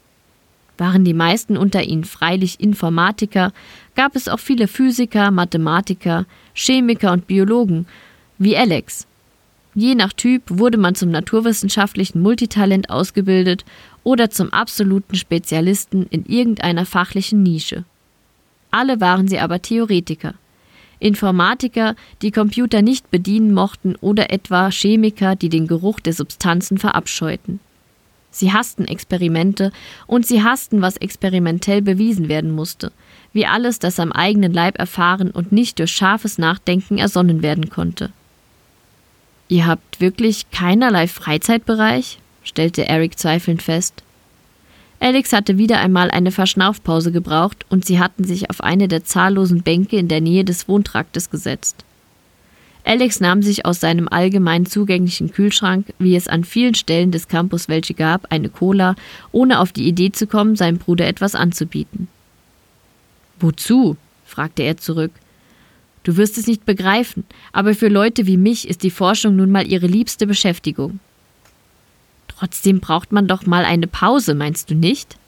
Waren 0.78 1.04
die 1.04 1.14
meisten 1.14 1.56
unter 1.56 1.82
ihnen 1.84 2.04
freilich 2.04 2.60
Informatiker, 2.60 3.52
gab 3.94 4.16
es 4.16 4.28
auch 4.28 4.40
viele 4.40 4.66
Physiker, 4.66 5.30
Mathematiker, 5.30 6.26
Chemiker 6.54 7.12
und 7.12 7.28
Biologen, 7.28 7.86
wie 8.38 8.56
Alex. 8.56 9.06
Je 9.74 9.94
nach 9.94 10.12
Typ 10.12 10.42
wurde 10.48 10.78
man 10.78 10.94
zum 10.94 11.10
naturwissenschaftlichen 11.10 12.20
Multitalent 12.20 12.90
ausgebildet 12.90 13.64
oder 14.02 14.30
zum 14.30 14.52
absoluten 14.52 15.14
Spezialisten 15.14 16.06
in 16.10 16.24
irgendeiner 16.26 16.86
fachlichen 16.86 17.42
Nische. 17.42 17.84
Alle 18.70 19.00
waren 19.00 19.28
sie 19.28 19.38
aber 19.38 19.62
Theoretiker. 19.62 20.34
Informatiker, 21.00 21.94
die 22.22 22.32
Computer 22.32 22.82
nicht 22.82 23.10
bedienen 23.10 23.54
mochten 23.54 23.94
oder 24.00 24.32
etwa 24.32 24.70
Chemiker, 24.70 25.36
die 25.36 25.48
den 25.48 25.68
Geruch 25.68 26.00
der 26.00 26.12
Substanzen 26.12 26.78
verabscheuten. 26.78 27.60
Sie 28.30 28.52
hassten 28.52 28.84
Experimente 28.84 29.72
und 30.06 30.26
sie 30.26 30.42
hassten, 30.42 30.82
was 30.82 30.96
experimentell 30.96 31.82
bewiesen 31.82 32.28
werden 32.28 32.50
musste, 32.50 32.92
wie 33.32 33.46
alles, 33.46 33.78
das 33.78 34.00
am 34.00 34.12
eigenen 34.12 34.52
Leib 34.52 34.78
erfahren 34.78 35.30
und 35.30 35.52
nicht 35.52 35.78
durch 35.78 35.92
scharfes 35.92 36.36
Nachdenken 36.38 36.98
ersonnen 36.98 37.42
werden 37.42 37.70
konnte. 37.70 38.12
Ihr 39.48 39.66
habt 39.66 40.00
wirklich 40.00 40.50
keinerlei 40.50 41.08
Freizeitbereich? 41.08 42.18
stellte 42.44 42.86
Eric 42.86 43.18
zweifelnd 43.18 43.62
fest. 43.62 44.02
Alex 45.00 45.32
hatte 45.32 45.58
wieder 45.58 45.78
einmal 45.78 46.10
eine 46.10 46.32
Verschnaufpause 46.32 47.12
gebraucht 47.12 47.64
und 47.68 47.84
sie 47.84 47.98
hatten 47.98 48.24
sich 48.24 48.50
auf 48.50 48.62
eine 48.62 48.88
der 48.88 49.04
zahllosen 49.04 49.62
Bänke 49.62 49.96
in 49.96 50.08
der 50.08 50.20
Nähe 50.20 50.44
des 50.44 50.68
Wohntraktes 50.68 51.30
gesetzt. 51.30 51.84
Alex 52.84 53.20
nahm 53.20 53.42
sich 53.42 53.66
aus 53.66 53.80
seinem 53.80 54.08
allgemein 54.08 54.66
zugänglichen 54.66 55.30
Kühlschrank, 55.30 55.92
wie 55.98 56.16
es 56.16 56.26
an 56.26 56.42
vielen 56.42 56.74
Stellen 56.74 57.10
des 57.10 57.28
Campus 57.28 57.68
welche 57.68 57.94
gab, 57.94 58.32
eine 58.32 58.48
Cola, 58.48 58.96
ohne 59.30 59.60
auf 59.60 59.72
die 59.72 59.86
Idee 59.86 60.10
zu 60.10 60.26
kommen, 60.26 60.56
seinem 60.56 60.78
Bruder 60.78 61.06
etwas 61.06 61.34
anzubieten. 61.34 62.08
Wozu? 63.40 63.96
fragte 64.24 64.62
er 64.62 64.78
zurück. 64.78 65.12
Du 66.08 66.16
wirst 66.16 66.38
es 66.38 66.46
nicht 66.46 66.64
begreifen, 66.64 67.24
aber 67.52 67.74
für 67.74 67.88
Leute 67.88 68.26
wie 68.26 68.38
mich 68.38 68.66
ist 68.66 68.82
die 68.82 68.90
Forschung 68.90 69.36
nun 69.36 69.50
mal 69.50 69.70
ihre 69.70 69.86
liebste 69.86 70.26
Beschäftigung. 70.26 71.00
Trotzdem 72.28 72.80
braucht 72.80 73.12
man 73.12 73.28
doch 73.28 73.44
mal 73.44 73.66
eine 73.66 73.86
Pause, 73.86 74.34
meinst 74.34 74.70
du 74.70 74.74
nicht? 74.74 75.18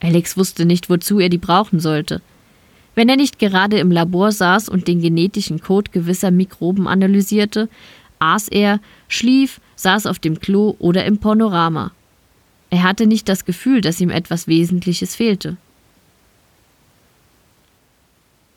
Alex 0.00 0.36
wusste 0.36 0.66
nicht, 0.66 0.90
wozu 0.90 1.20
er 1.20 1.30
die 1.30 1.38
brauchen 1.38 1.80
sollte. 1.80 2.20
Wenn 2.94 3.08
er 3.08 3.16
nicht 3.16 3.38
gerade 3.38 3.78
im 3.78 3.90
Labor 3.90 4.30
saß 4.30 4.68
und 4.68 4.88
den 4.88 5.00
genetischen 5.00 5.62
Code 5.62 5.90
gewisser 5.90 6.30
Mikroben 6.30 6.86
analysierte, 6.86 7.70
aß 8.18 8.48
er, 8.48 8.78
schlief, 9.08 9.58
saß 9.76 10.04
auf 10.04 10.18
dem 10.18 10.38
Klo 10.38 10.76
oder 10.80 11.06
im 11.06 11.16
Panorama. 11.16 11.92
Er 12.68 12.82
hatte 12.82 13.06
nicht 13.06 13.26
das 13.26 13.46
Gefühl, 13.46 13.80
dass 13.80 14.02
ihm 14.02 14.10
etwas 14.10 14.46
Wesentliches 14.46 15.16
fehlte. 15.16 15.56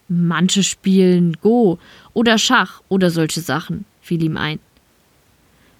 Manche 0.07 0.63
spielen 0.63 1.37
Go 1.41 1.79
oder 2.13 2.37
Schach 2.37 2.81
oder 2.89 3.09
solche 3.09 3.41
Sachen, 3.41 3.85
fiel 4.01 4.23
ihm 4.23 4.37
ein. 4.37 4.59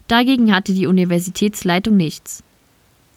Dagegen 0.08 0.54
hatte 0.54 0.74
die 0.74 0.88
Universitätsleitung 0.88 1.96
nichts. 1.96 2.44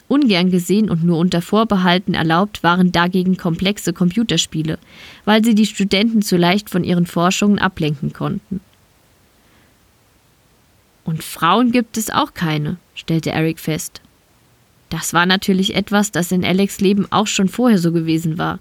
Ungern 0.09 0.51
gesehen 0.51 0.88
und 0.88 1.05
nur 1.05 1.18
unter 1.18 1.42
Vorbehalten 1.42 2.14
erlaubt 2.14 2.62
waren 2.62 2.92
dagegen 2.92 3.37
komplexe 3.37 3.92
Computerspiele, 3.92 4.79
weil 5.25 5.44
sie 5.44 5.55
die 5.55 5.66
Studenten 5.66 6.23
zu 6.23 6.37
leicht 6.37 6.71
von 6.71 6.83
ihren 6.83 7.07
Forschungen 7.07 7.59
ablenken 7.59 8.12
konnten. 8.12 8.61
Und 11.05 11.23
Frauen 11.23 11.73
gibt 11.73 11.97
es 11.97 12.11
auch 12.11 12.35
keine, 12.35 12.77
stellte 12.94 13.31
Eric 13.31 13.61
fest. 13.61 14.01
Das 14.90 15.12
war 15.12 15.27
natürlich 15.27 15.75
etwas, 15.75 16.11
das 16.11 16.33
in 16.33 16.44
Alex 16.44 16.81
Leben 16.81 17.07
auch 17.11 17.27
schon 17.27 17.49
vorher 17.49 17.79
so 17.79 17.92
gewesen 17.92 18.38
war. 18.38 18.59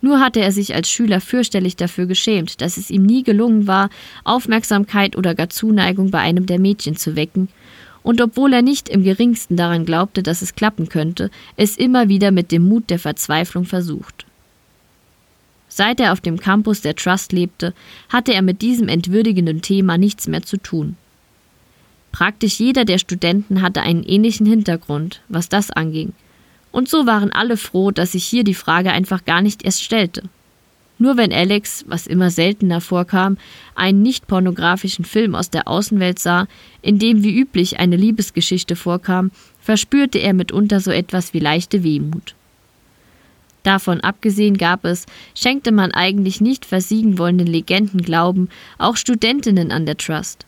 Nur 0.00 0.20
hatte 0.20 0.40
er 0.40 0.52
sich 0.52 0.74
als 0.74 0.88
Schüler 0.88 1.20
fürchterlich 1.20 1.76
dafür 1.76 2.06
geschämt, 2.06 2.60
dass 2.60 2.76
es 2.76 2.90
ihm 2.90 3.04
nie 3.04 3.24
gelungen 3.24 3.66
war, 3.66 3.90
Aufmerksamkeit 4.24 5.16
oder 5.16 5.34
gar 5.34 5.50
Zuneigung 5.50 6.10
bei 6.10 6.20
einem 6.20 6.46
der 6.46 6.60
Mädchen 6.60 6.96
zu 6.96 7.16
wecken, 7.16 7.48
und 8.02 8.20
obwohl 8.20 8.52
er 8.52 8.62
nicht 8.62 8.88
im 8.88 9.02
geringsten 9.02 9.56
daran 9.56 9.84
glaubte, 9.84 10.22
dass 10.22 10.40
es 10.40 10.54
klappen 10.54 10.88
könnte, 10.88 11.30
es 11.56 11.76
immer 11.76 12.08
wieder 12.08 12.30
mit 12.30 12.52
dem 12.52 12.62
Mut 12.62 12.90
der 12.90 12.98
Verzweiflung 12.98 13.64
versucht. 13.64 14.24
Seit 15.68 16.00
er 16.00 16.12
auf 16.12 16.20
dem 16.20 16.38
Campus 16.38 16.80
der 16.80 16.94
Trust 16.94 17.32
lebte, 17.32 17.74
hatte 18.08 18.32
er 18.32 18.42
mit 18.42 18.62
diesem 18.62 18.88
entwürdigenden 18.88 19.62
Thema 19.62 19.98
nichts 19.98 20.26
mehr 20.26 20.42
zu 20.42 20.56
tun. 20.56 20.96
Praktisch 22.10 22.58
jeder 22.58 22.84
der 22.84 22.98
Studenten 22.98 23.60
hatte 23.60 23.82
einen 23.82 24.02
ähnlichen 24.02 24.46
Hintergrund, 24.46 25.20
was 25.28 25.48
das 25.48 25.70
anging, 25.70 26.14
und 26.72 26.88
so 26.88 27.06
waren 27.06 27.32
alle 27.32 27.56
froh, 27.56 27.90
dass 27.90 28.12
sich 28.12 28.24
hier 28.24 28.44
die 28.44 28.54
Frage 28.54 28.92
einfach 28.92 29.24
gar 29.24 29.42
nicht 29.42 29.64
erst 29.64 29.82
stellte. 29.82 30.22
Nur 31.00 31.16
wenn 31.16 31.32
Alex, 31.32 31.84
was 31.86 32.08
immer 32.08 32.30
seltener 32.30 32.80
vorkam, 32.80 33.38
einen 33.76 34.02
nicht 34.02 34.26
pornografischen 34.26 35.04
Film 35.04 35.36
aus 35.36 35.48
der 35.48 35.68
Außenwelt 35.68 36.18
sah, 36.18 36.48
in 36.82 36.98
dem 36.98 37.22
wie 37.22 37.38
üblich 37.38 37.78
eine 37.78 37.96
Liebesgeschichte 37.96 38.74
vorkam, 38.74 39.30
verspürte 39.60 40.18
er 40.18 40.34
mitunter 40.34 40.80
so 40.80 40.90
etwas 40.90 41.34
wie 41.34 41.38
leichte 41.38 41.84
Wehmut. 41.84 42.34
Davon 43.62 44.00
abgesehen 44.00 44.56
gab 44.56 44.84
es, 44.84 45.06
schenkte 45.34 45.72
man 45.72 45.92
eigentlich 45.92 46.40
nicht 46.40 46.64
versiegen 46.64 47.18
wollenden 47.18 47.46
Legenden 47.46 48.02
Glauben, 48.02 48.48
auch 48.78 48.96
Studentinnen 48.96 49.70
an 49.70 49.86
der 49.86 49.96
Trust. 49.96 50.46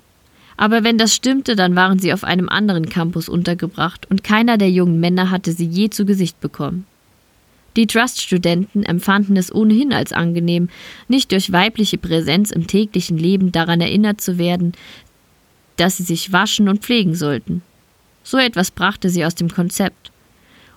Aber 0.60 0.84
wenn 0.84 0.98
das 0.98 1.14
stimmte, 1.14 1.56
dann 1.56 1.74
waren 1.74 1.98
sie 1.98 2.12
auf 2.12 2.22
einem 2.22 2.50
anderen 2.50 2.90
Campus 2.90 3.30
untergebracht 3.30 4.06
und 4.10 4.22
keiner 4.22 4.58
der 4.58 4.70
jungen 4.70 5.00
Männer 5.00 5.30
hatte 5.30 5.52
sie 5.52 5.64
je 5.64 5.88
zu 5.88 6.04
Gesicht 6.04 6.38
bekommen. 6.38 6.84
Die 7.76 7.86
Trust-Studenten 7.86 8.82
empfanden 8.82 9.38
es 9.38 9.54
ohnehin 9.54 9.94
als 9.94 10.12
angenehm, 10.12 10.68
nicht 11.08 11.32
durch 11.32 11.50
weibliche 11.50 11.96
Präsenz 11.96 12.50
im 12.50 12.66
täglichen 12.66 13.16
Leben 13.16 13.52
daran 13.52 13.80
erinnert 13.80 14.20
zu 14.20 14.36
werden, 14.36 14.74
dass 15.76 15.96
sie 15.96 16.02
sich 16.02 16.30
waschen 16.30 16.68
und 16.68 16.82
pflegen 16.82 17.14
sollten. 17.14 17.62
So 18.22 18.36
etwas 18.36 18.70
brachte 18.70 19.08
sie 19.08 19.24
aus 19.24 19.34
dem 19.34 19.48
Konzept. 19.48 20.12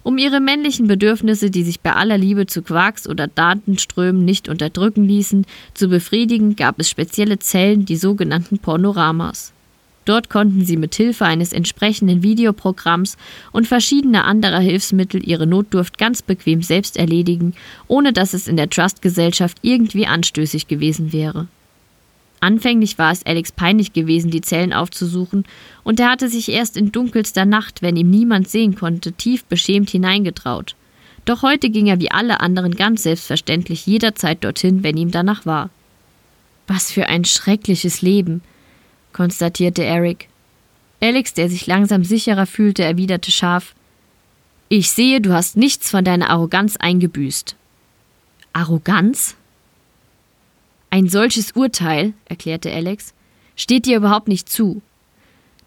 Um 0.02 0.17
ihre 0.17 0.39
männlichen 0.39 0.88
Bedürfnisse, 0.88 1.52
die 1.52 1.63
sich 1.63 1.82
bei 1.82 1.91
aller 1.91 2.17
Liebe 2.17 2.46
zu 2.46 2.62
Quarks 2.62 3.06
oder 3.06 3.28
Datenströmen 3.28 4.24
nicht 4.24 4.48
unterdrücken 4.48 5.04
ließen, 5.04 5.46
zu 5.74 5.89
befriedigen, 5.89 6.56
gab 6.56 6.80
es 6.80 6.89
spezielle 6.89 7.39
Zellen, 7.39 7.84
die 7.84 7.98
sogenannten 7.98 8.60
Pornoramas. 8.60 9.53
Dort 10.06 10.30
konnten 10.30 10.66
sie 10.66 10.78
mit 10.78 10.96
Hilfe 10.96 11.26
eines 11.26 11.54
entsprechenden 11.54 12.24
Videoprogramms 12.24 13.18
und 13.52 13.68
verschiedener 13.68 14.26
anderer 14.26 14.60
Hilfsmittel 14.60 15.28
ihre 15.28 15.48
Notdurft 15.48 15.98
ganz 15.98 16.22
bequem 16.22 16.62
selbst 16.62 16.98
erledigen, 16.98 17.54
ohne 17.88 18.12
dass 18.12 18.34
es 18.34 18.48
in 18.48 18.58
der 18.58 18.70
Trust-Gesellschaft 18.70 19.58
irgendwie 19.62 20.08
anstößig 20.08 20.68
gewesen 20.68 21.13
wäre. 21.13 21.48
Anfänglich 22.42 22.98
war 22.98 23.13
es 23.13 23.26
Alex 23.26 23.54
peinlich 23.54 23.94
gewesen, 23.94 24.30
die 24.30 24.42
Zellen 24.42 24.74
aufzusuchen, 24.74 25.46
und 25.86 26.02
er 26.02 26.12
hatte 26.12 26.28
sich 26.28 26.50
erst 26.50 26.76
in 26.76 26.92
dunkelster 26.92 27.46
Nacht, 27.46 27.82
wenn 27.82 27.96
ihm 27.96 28.10
niemand 28.10 28.50
sehen 28.50 28.76
konnte, 28.76 29.13
tief 29.13 29.46
beschämt 29.46 29.89
hineingetraut. 29.89 30.76
Doch 31.24 31.42
heute 31.42 31.70
ging 31.70 31.88
er 31.88 32.02
wie 32.02 32.12
alle 32.12 32.42
anderen 32.42 32.76
ganz 32.76 33.04
selbstverständlich 33.04 33.86
jederzeit 33.86 34.44
dorthin, 34.44 34.84
wenn 34.84 34.98
ihm 34.98 35.12
danach 35.12 35.46
war. 35.46 35.70
Was 36.68 36.92
für 36.92 37.08
ein 37.08 37.24
schreckliches 37.24 38.02
Leben, 38.02 38.42
konstatierte 39.13 39.84
Eric. 39.84 40.28
Alex, 41.02 41.34
der 41.34 41.49
sich 41.49 41.67
langsam 41.67 42.04
sicherer 42.04 42.45
fühlte, 42.45 42.84
erwiderte 42.84 43.32
scharf 43.32 43.76
Ich 44.69 44.91
sehe, 44.91 45.21
du 45.21 45.34
hast 45.34 45.58
nichts 45.58 45.89
von 45.89 46.04
deiner 46.04 46.30
Arroganz 46.30 46.78
eingebüßt. 46.78 47.56
Arroganz? 48.54 49.36
Ein 50.89 51.10
solches 51.10 51.54
Urteil, 51.54 52.13
erklärte 52.26 52.71
Alex, 52.71 53.13
steht 53.56 53.86
dir 53.86 53.97
überhaupt 53.97 54.28
nicht 54.28 54.47
zu. 54.47 54.82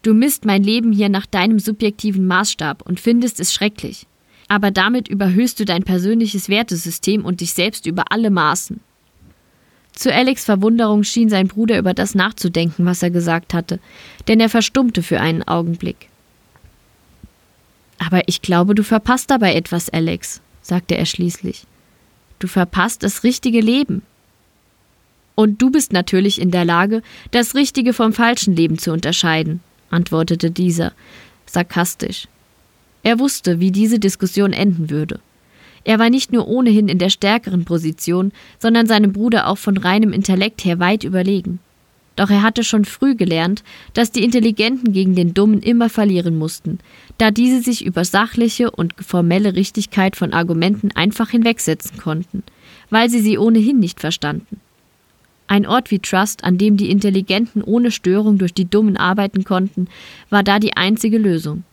Du 0.01 0.13
misst 0.13 0.45
mein 0.45 0.63
Leben 0.63 0.91
hier 0.91 1.09
nach 1.09 1.25
deinem 1.25 1.59
subjektiven 1.59 2.27
Maßstab 2.27 2.81
und 2.81 2.99
findest 2.99 3.39
es 3.39 3.53
schrecklich. 3.53 4.07
Aber 4.47 4.71
damit 4.71 5.09
überhöhst 5.09 5.59
du 5.59 5.65
dein 5.65 5.83
persönliches 5.83 6.47
Wertesystem 6.47 7.25
und 7.25 7.41
dich 7.41 7.53
selbst 7.53 7.85
über 7.85 8.05
alle 8.11 8.29
Maßen. 8.29 8.79
Zu 9.97 10.13
Alex 10.13 10.45
Verwunderung 10.45 11.03
schien 11.03 11.27
sein 11.27 11.47
Bruder 11.47 11.79
über 11.79 11.95
das 11.95 12.13
nachzudenken, 12.13 12.85
was 12.85 13.01
er 13.01 13.09
gesagt 13.09 13.55
hatte, 13.55 13.79
denn 14.27 14.39
er 14.39 14.47
verstummte 14.47 15.01
für 15.01 15.19
einen 15.19 15.41
Augenblick. 15.41 16.09
Aber 17.97 18.21
ich 18.27 18.43
glaube, 18.43 18.75
du 18.75 18.83
verpasst 18.83 19.31
dabei 19.31 19.55
etwas, 19.55 19.89
Alex, 19.89 20.39
sagte 20.61 20.95
er 20.95 21.07
schließlich. 21.07 21.65
Du 22.37 22.47
verpasst 22.47 23.01
das 23.01 23.23
richtige 23.23 23.59
Leben. 23.59 24.03
Und 25.33 25.63
du 25.63 25.71
bist 25.71 25.93
natürlich 25.93 26.39
in 26.39 26.51
der 26.51 26.63
Lage, 26.63 27.01
das 27.31 27.55
richtige 27.55 27.91
vom 27.91 28.13
falschen 28.13 28.55
Leben 28.55 28.77
zu 28.77 28.91
unterscheiden, 28.91 29.61
antwortete 29.89 30.51
dieser, 30.51 30.93
sarkastisch. 31.47 32.27
Er 33.01 33.17
wusste, 33.17 33.59
wie 33.59 33.71
diese 33.71 33.97
Diskussion 33.97 34.53
enden 34.53 34.91
würde. 34.91 35.19
Er 35.87 35.99
war 35.99 36.09
nicht 36.09 36.33
nur 36.33 36.49
ohnehin 36.49 36.89
in 36.89 36.97
der 36.97 37.07
stärkeren 37.07 37.63
Position, 37.63 38.33
sondern 38.59 38.87
seinem 38.87 39.13
Bruder 39.13 39.47
auch 39.47 39.57
von 39.57 39.77
reinem 39.77 40.11
Intellekt 40.11 40.65
her 40.65 40.79
weit 40.79 41.05
überlegen. 41.05 41.59
Doch 42.17 42.29
er 42.29 42.41
hatte 42.41 42.65
schon 42.65 42.83
früh 42.83 43.15
gelernt, 43.15 43.63
dass 43.93 44.11
die 44.11 44.25
Intelligenten 44.25 44.91
gegen 44.91 45.15
den 45.15 45.33
Dummen 45.33 45.61
immer 45.61 45.87
verlieren 45.87 46.37
mussten, 46.37 46.79
da 47.17 47.31
diese 47.31 47.61
sich 47.61 47.85
über 47.85 48.03
sachliche 48.03 48.69
und 48.69 48.95
formelle 48.99 49.55
Richtigkeit 49.55 50.17
von 50.17 50.33
Argumenten 50.33 50.91
einfach 50.93 51.29
hinwegsetzen 51.29 51.97
konnten, 51.97 52.43
weil 52.89 53.09
sie 53.09 53.21
sie 53.21 53.37
ohnehin 53.37 53.79
nicht 53.79 54.01
verstanden. 54.01 54.59
Ein 55.47 55.65
Ort 55.65 55.89
wie 55.89 55.99
Trust, 55.99 56.43
an 56.43 56.57
dem 56.57 56.75
die 56.75 56.91
Intelligenten 56.91 57.63
ohne 57.63 57.91
Störung 57.91 58.37
durch 58.37 58.53
die 58.53 58.69
Dummen 58.69 58.97
arbeiten 58.97 59.45
konnten, 59.45 59.87
war 60.29 60.43
da 60.43 60.59
die 60.59 60.75
einzige 60.75 61.17
Lösung. 61.17 61.63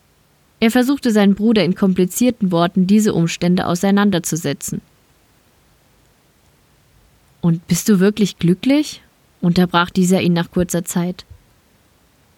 Er 0.64 0.70
versuchte 0.70 1.10
seinen 1.10 1.34
Bruder 1.34 1.62
in 1.62 1.74
komplizierten 1.74 2.50
Worten 2.50 2.86
diese 2.86 3.12
Umstände 3.12 3.66
auseinanderzusetzen. 3.66 4.80
Und 7.42 7.66
bist 7.68 7.86
du 7.90 8.00
wirklich 8.00 8.38
glücklich? 8.38 9.02
unterbrach 9.42 9.90
dieser 9.90 10.22
ihn 10.22 10.32
nach 10.32 10.50
kurzer 10.50 10.82
Zeit. 10.82 11.26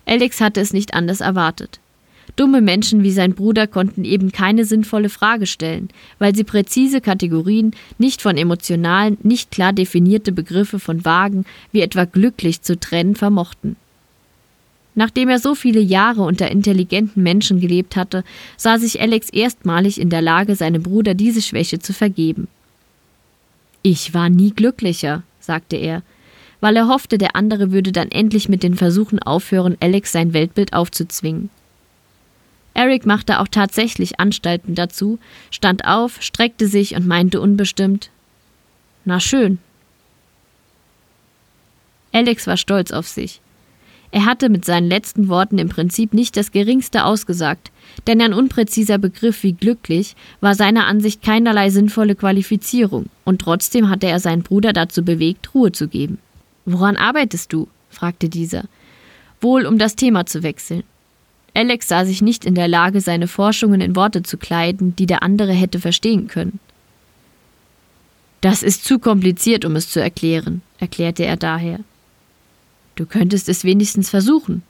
Alex 0.06 0.40
hatte 0.40 0.60
es 0.60 0.72
nicht 0.72 0.92
anders 0.92 1.20
erwartet. 1.20 1.78
Dumme 2.34 2.62
Menschen 2.62 3.04
wie 3.04 3.12
sein 3.12 3.32
Bruder 3.32 3.68
konnten 3.68 4.04
eben 4.04 4.32
keine 4.32 4.64
sinnvolle 4.64 5.08
Frage 5.08 5.46
stellen, 5.46 5.88
weil 6.18 6.34
sie 6.34 6.42
präzise 6.42 7.00
Kategorien 7.00 7.76
nicht 7.96 8.22
von 8.22 8.36
emotionalen, 8.36 9.18
nicht 9.22 9.52
klar 9.52 9.72
definierte 9.72 10.32
Begriffe 10.32 10.80
von 10.80 11.04
vagen, 11.04 11.44
wie 11.70 11.80
etwa 11.80 12.06
glücklich 12.06 12.62
zu 12.62 12.76
trennen 12.76 13.14
vermochten. 13.14 13.76
Nachdem 14.98 15.28
er 15.28 15.38
so 15.38 15.54
viele 15.54 15.80
Jahre 15.80 16.22
unter 16.22 16.50
intelligenten 16.50 17.22
Menschen 17.22 17.60
gelebt 17.60 17.96
hatte, 17.96 18.24
sah 18.56 18.78
sich 18.78 18.98
Alex 18.98 19.28
erstmalig 19.28 20.00
in 20.00 20.08
der 20.08 20.22
Lage, 20.22 20.56
seinem 20.56 20.82
Bruder 20.82 21.12
diese 21.12 21.42
Schwäche 21.42 21.78
zu 21.78 21.92
vergeben. 21.92 22.48
Ich 23.82 24.14
war 24.14 24.30
nie 24.30 24.52
glücklicher, 24.52 25.22
sagte 25.38 25.76
er, 25.76 26.02
weil 26.60 26.76
er 26.76 26.88
hoffte, 26.88 27.18
der 27.18 27.36
andere 27.36 27.72
würde 27.72 27.92
dann 27.92 28.10
endlich 28.10 28.48
mit 28.48 28.62
den 28.62 28.74
Versuchen 28.74 29.18
aufhören, 29.18 29.76
Alex 29.80 30.12
sein 30.12 30.32
Weltbild 30.32 30.72
aufzuzwingen. 30.72 31.50
Eric 32.72 33.04
machte 33.04 33.40
auch 33.40 33.48
tatsächlich 33.48 34.18
Anstalten 34.18 34.74
dazu, 34.74 35.18
stand 35.50 35.84
auf, 35.84 36.22
streckte 36.22 36.68
sich 36.68 36.96
und 36.96 37.06
meinte 37.06 37.42
unbestimmt 37.42 38.10
Na 39.04 39.20
schön. 39.20 39.58
Alex 42.12 42.46
war 42.46 42.56
stolz 42.56 42.92
auf 42.92 43.06
sich. 43.06 43.42
Er 44.10 44.24
hatte 44.24 44.48
mit 44.48 44.64
seinen 44.64 44.88
letzten 44.88 45.28
Worten 45.28 45.58
im 45.58 45.68
Prinzip 45.68 46.14
nicht 46.14 46.36
das 46.36 46.52
geringste 46.52 47.04
ausgesagt, 47.04 47.70
denn 48.06 48.20
ein 48.20 48.32
unpräziser 48.32 48.98
Begriff 48.98 49.42
wie 49.42 49.52
glücklich 49.52 50.14
war 50.40 50.54
seiner 50.54 50.86
Ansicht 50.86 51.22
keinerlei 51.22 51.70
sinnvolle 51.70 52.14
Qualifizierung, 52.14 53.06
und 53.24 53.40
trotzdem 53.40 53.88
hatte 53.88 54.06
er 54.06 54.20
seinen 54.20 54.42
Bruder 54.42 54.72
dazu 54.72 55.04
bewegt, 55.04 55.54
Ruhe 55.54 55.72
zu 55.72 55.88
geben. 55.88 56.18
Woran 56.64 56.96
arbeitest 56.96 57.52
du? 57.52 57.68
fragte 57.90 58.28
dieser, 58.28 58.64
wohl 59.40 59.66
um 59.66 59.78
das 59.78 59.96
Thema 59.96 60.26
zu 60.26 60.42
wechseln. 60.42 60.82
Alex 61.54 61.88
sah 61.88 62.04
sich 62.04 62.20
nicht 62.20 62.44
in 62.44 62.54
der 62.54 62.68
Lage, 62.68 63.00
seine 63.00 63.28
Forschungen 63.28 63.80
in 63.80 63.96
Worte 63.96 64.22
zu 64.22 64.36
kleiden, 64.36 64.94
die 64.94 65.06
der 65.06 65.22
andere 65.22 65.52
hätte 65.52 65.80
verstehen 65.80 66.28
können. 66.28 66.60
Das 68.42 68.62
ist 68.62 68.84
zu 68.84 68.98
kompliziert, 68.98 69.64
um 69.64 69.74
es 69.74 69.88
zu 69.88 70.00
erklären, 70.00 70.60
erklärte 70.78 71.24
er 71.24 71.36
daher. 71.36 71.80
Du 72.96 73.06
könntest 73.06 73.48
es 73.48 73.62
wenigstens 73.62 74.10
versuchen. 74.10 74.62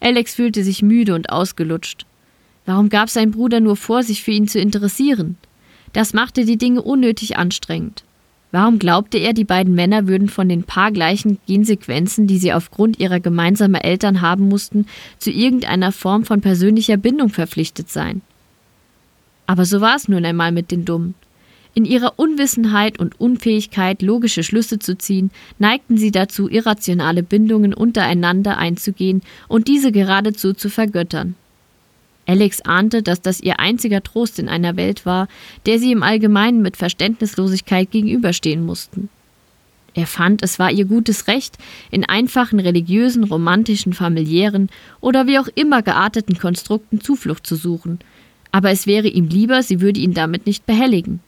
Alex 0.00 0.34
fühlte 0.34 0.64
sich 0.64 0.82
müde 0.82 1.14
und 1.14 1.30
ausgelutscht. 1.30 2.06
Warum 2.64 2.88
gab 2.88 3.10
sein 3.10 3.32
Bruder 3.32 3.60
nur 3.60 3.76
vor, 3.76 4.02
sich 4.02 4.22
für 4.22 4.30
ihn 4.30 4.48
zu 4.48 4.60
interessieren? 4.60 5.36
Das 5.92 6.14
machte 6.14 6.44
die 6.44 6.58
Dinge 6.58 6.82
unnötig 6.82 7.36
anstrengend. 7.36 8.04
Warum 8.50 8.78
glaubte 8.78 9.18
er, 9.18 9.34
die 9.34 9.44
beiden 9.44 9.74
Männer 9.74 10.06
würden 10.06 10.28
von 10.28 10.48
den 10.48 10.62
paar 10.62 10.90
gleichen 10.92 11.38
Gensequenzen, 11.46 12.26
die 12.26 12.38
sie 12.38 12.52
aufgrund 12.52 12.98
ihrer 12.98 13.20
gemeinsamen 13.20 13.80
Eltern 13.80 14.20
haben 14.22 14.48
mussten, 14.48 14.86
zu 15.18 15.30
irgendeiner 15.30 15.92
Form 15.92 16.24
von 16.24 16.40
persönlicher 16.40 16.96
Bindung 16.96 17.28
verpflichtet 17.28 17.90
sein? 17.90 18.22
Aber 19.46 19.64
so 19.64 19.80
war 19.80 19.96
es 19.96 20.08
nun 20.08 20.24
einmal 20.24 20.52
mit 20.52 20.70
den 20.70 20.84
Dummen. 20.84 21.14
In 21.74 21.84
ihrer 21.84 22.18
Unwissenheit 22.18 22.98
und 22.98 23.20
Unfähigkeit, 23.20 24.02
logische 24.02 24.42
Schlüsse 24.42 24.78
zu 24.78 24.98
ziehen, 24.98 25.30
neigten 25.58 25.96
sie 25.96 26.10
dazu, 26.10 26.48
irrationale 26.48 27.22
Bindungen 27.22 27.74
untereinander 27.74 28.58
einzugehen 28.58 29.22
und 29.46 29.68
diese 29.68 29.92
geradezu 29.92 30.54
zu 30.54 30.70
vergöttern. 30.70 31.34
Alex 32.26 32.60
ahnte, 32.60 33.02
dass 33.02 33.22
das 33.22 33.40
ihr 33.40 33.58
einziger 33.58 34.02
Trost 34.02 34.38
in 34.38 34.48
einer 34.48 34.76
Welt 34.76 35.06
war, 35.06 35.28
der 35.64 35.78
sie 35.78 35.92
im 35.92 36.02
Allgemeinen 36.02 36.60
mit 36.60 36.76
Verständnislosigkeit 36.76 37.90
gegenüberstehen 37.90 38.64
mussten. 38.64 39.08
Er 39.94 40.06
fand, 40.06 40.42
es 40.42 40.58
war 40.58 40.70
ihr 40.70 40.84
gutes 40.84 41.26
Recht, 41.26 41.56
in 41.90 42.04
einfachen 42.04 42.60
religiösen, 42.60 43.24
romantischen, 43.24 43.94
familiären 43.94 44.68
oder 45.00 45.26
wie 45.26 45.38
auch 45.38 45.48
immer 45.54 45.82
gearteten 45.82 46.38
Konstrukten 46.38 47.00
Zuflucht 47.00 47.46
zu 47.46 47.56
suchen, 47.56 47.98
aber 48.52 48.70
es 48.70 48.86
wäre 48.86 49.08
ihm 49.08 49.28
lieber, 49.28 49.62
sie 49.62 49.80
würde 49.80 50.00
ihn 50.00 50.14
damit 50.14 50.46
nicht 50.46 50.66
behelligen. 50.66 51.20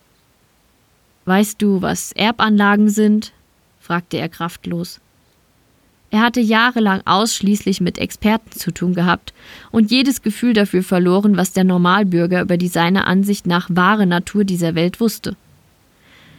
Weißt 1.31 1.63
du, 1.63 1.81
was 1.81 2.11
Erbanlagen 2.11 2.89
sind? 2.89 3.31
fragte 3.79 4.17
er 4.17 4.29
kraftlos. 4.29 4.99
Er 6.11 6.23
hatte 6.23 6.41
jahrelang 6.41 7.03
ausschließlich 7.05 7.81
mit 7.81 7.99
Experten 7.99 8.59
zu 8.59 8.73
tun 8.73 8.95
gehabt 8.95 9.33
und 9.71 9.93
jedes 9.93 10.23
Gefühl 10.23 10.55
dafür 10.55 10.83
verloren, 10.83 11.37
was 11.37 11.53
der 11.53 11.63
Normalbürger 11.63 12.43
über 12.43 12.57
die 12.57 12.67
seiner 12.67 13.07
Ansicht 13.07 13.47
nach 13.47 13.69
wahre 13.71 14.07
Natur 14.07 14.43
dieser 14.43 14.75
Welt 14.75 14.99
wusste. 14.99 15.37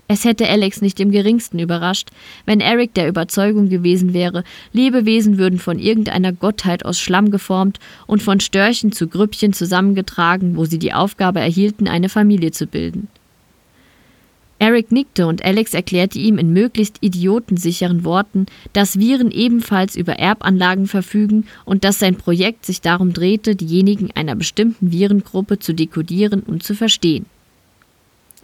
Es 0.10 0.26
hätte 0.26 0.50
Alex 0.50 0.82
nicht 0.82 1.00
im 1.00 1.12
geringsten 1.12 1.60
überrascht, 1.60 2.10
wenn 2.46 2.60
Eric 2.60 2.94
der 2.94 3.08
Überzeugung 3.08 3.70
gewesen 3.70 4.14
wäre, 4.14 4.44
Lebewesen 4.74 5.38
würden 5.38 5.60
von 5.60 5.80
irgendeiner 5.80 6.34
Gottheit 6.34 6.84
aus 6.84 7.00
Schlamm 7.00 7.32
geformt 7.32 7.80
und 8.08 8.22
von 8.22 8.42
Störchen 8.42 8.92
zu 8.92 9.08
Grüppchen 9.08 9.54
zusammengetragen, 9.54 10.58
wo 10.58 10.66
sie 10.66 10.80
die 10.80 10.92
Aufgabe 10.92 11.40
erhielten, 11.40 11.88
eine 11.88 12.10
Familie 12.10 12.52
zu 12.52 12.68
bilden. 12.68 13.08
Eric 14.62 14.92
nickte 14.92 15.26
und 15.26 15.44
Alex 15.44 15.74
erklärte 15.74 16.20
ihm 16.20 16.38
in 16.38 16.54
möglichst 16.54 17.00
idiotensicheren 17.02 18.04
Worten, 18.04 18.46
dass 18.74 19.00
Viren 19.00 19.32
ebenfalls 19.32 19.96
über 19.96 20.20
Erbanlagen 20.20 20.86
verfügen 20.86 21.48
und 21.66 21.84
dass 21.84 21.98
sein 21.98 22.16
Projekt 22.16 22.68
sich 22.68 22.80
darum 22.80 23.12
drehte, 23.12 23.56
diejenigen 23.56 24.12
einer 24.12 24.36
bestimmten 24.36 24.92
Virengruppe 24.92 25.58
zu 25.58 25.74
dekodieren 25.74 26.42
und 26.42 26.62
zu 26.62 26.76
verstehen. 26.76 27.26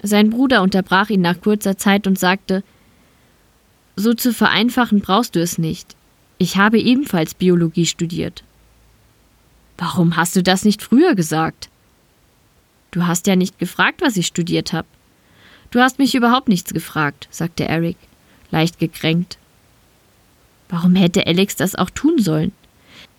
Sein 0.02 0.32
Bruder 0.32 0.64
unterbrach 0.64 1.12
ihn 1.12 1.22
nach 1.22 1.40
kurzer 1.40 1.78
Zeit 1.78 2.08
und 2.08 2.18
sagte 2.18 2.64
So 3.96 4.16
zu 4.16 4.34
vereinfachen 4.34 5.02
brauchst 5.02 5.36
du 5.36 5.40
es 5.40 5.60
nicht. 5.60 5.96
Ich 6.40 6.58
habe 6.58 6.80
ebenfalls 6.80 7.36
Biologie 7.36 7.86
studiert. 7.86 8.44
Warum 9.78 10.18
hast 10.18 10.36
du 10.36 10.42
das 10.42 10.66
nicht 10.66 10.82
früher 10.82 11.14
gesagt? 11.14 11.70
Du 12.90 13.06
hast 13.06 13.28
ja 13.28 13.36
nicht 13.36 13.60
gefragt, 13.60 14.02
was 14.02 14.18
ich 14.18 14.26
studiert 14.26 14.74
habe. 14.74 14.88
Du 15.78 15.84
hast 15.84 16.00
mich 16.00 16.16
überhaupt 16.16 16.48
nichts 16.48 16.74
gefragt, 16.74 17.28
sagte 17.30 17.68
Eric, 17.68 17.98
leicht 18.50 18.80
gekränkt. 18.80 19.38
Warum 20.70 20.96
hätte 20.96 21.28
Alex 21.28 21.56
das 21.56 21.76
auch 21.76 21.92
tun 21.92 22.18
sollen? 22.18 22.52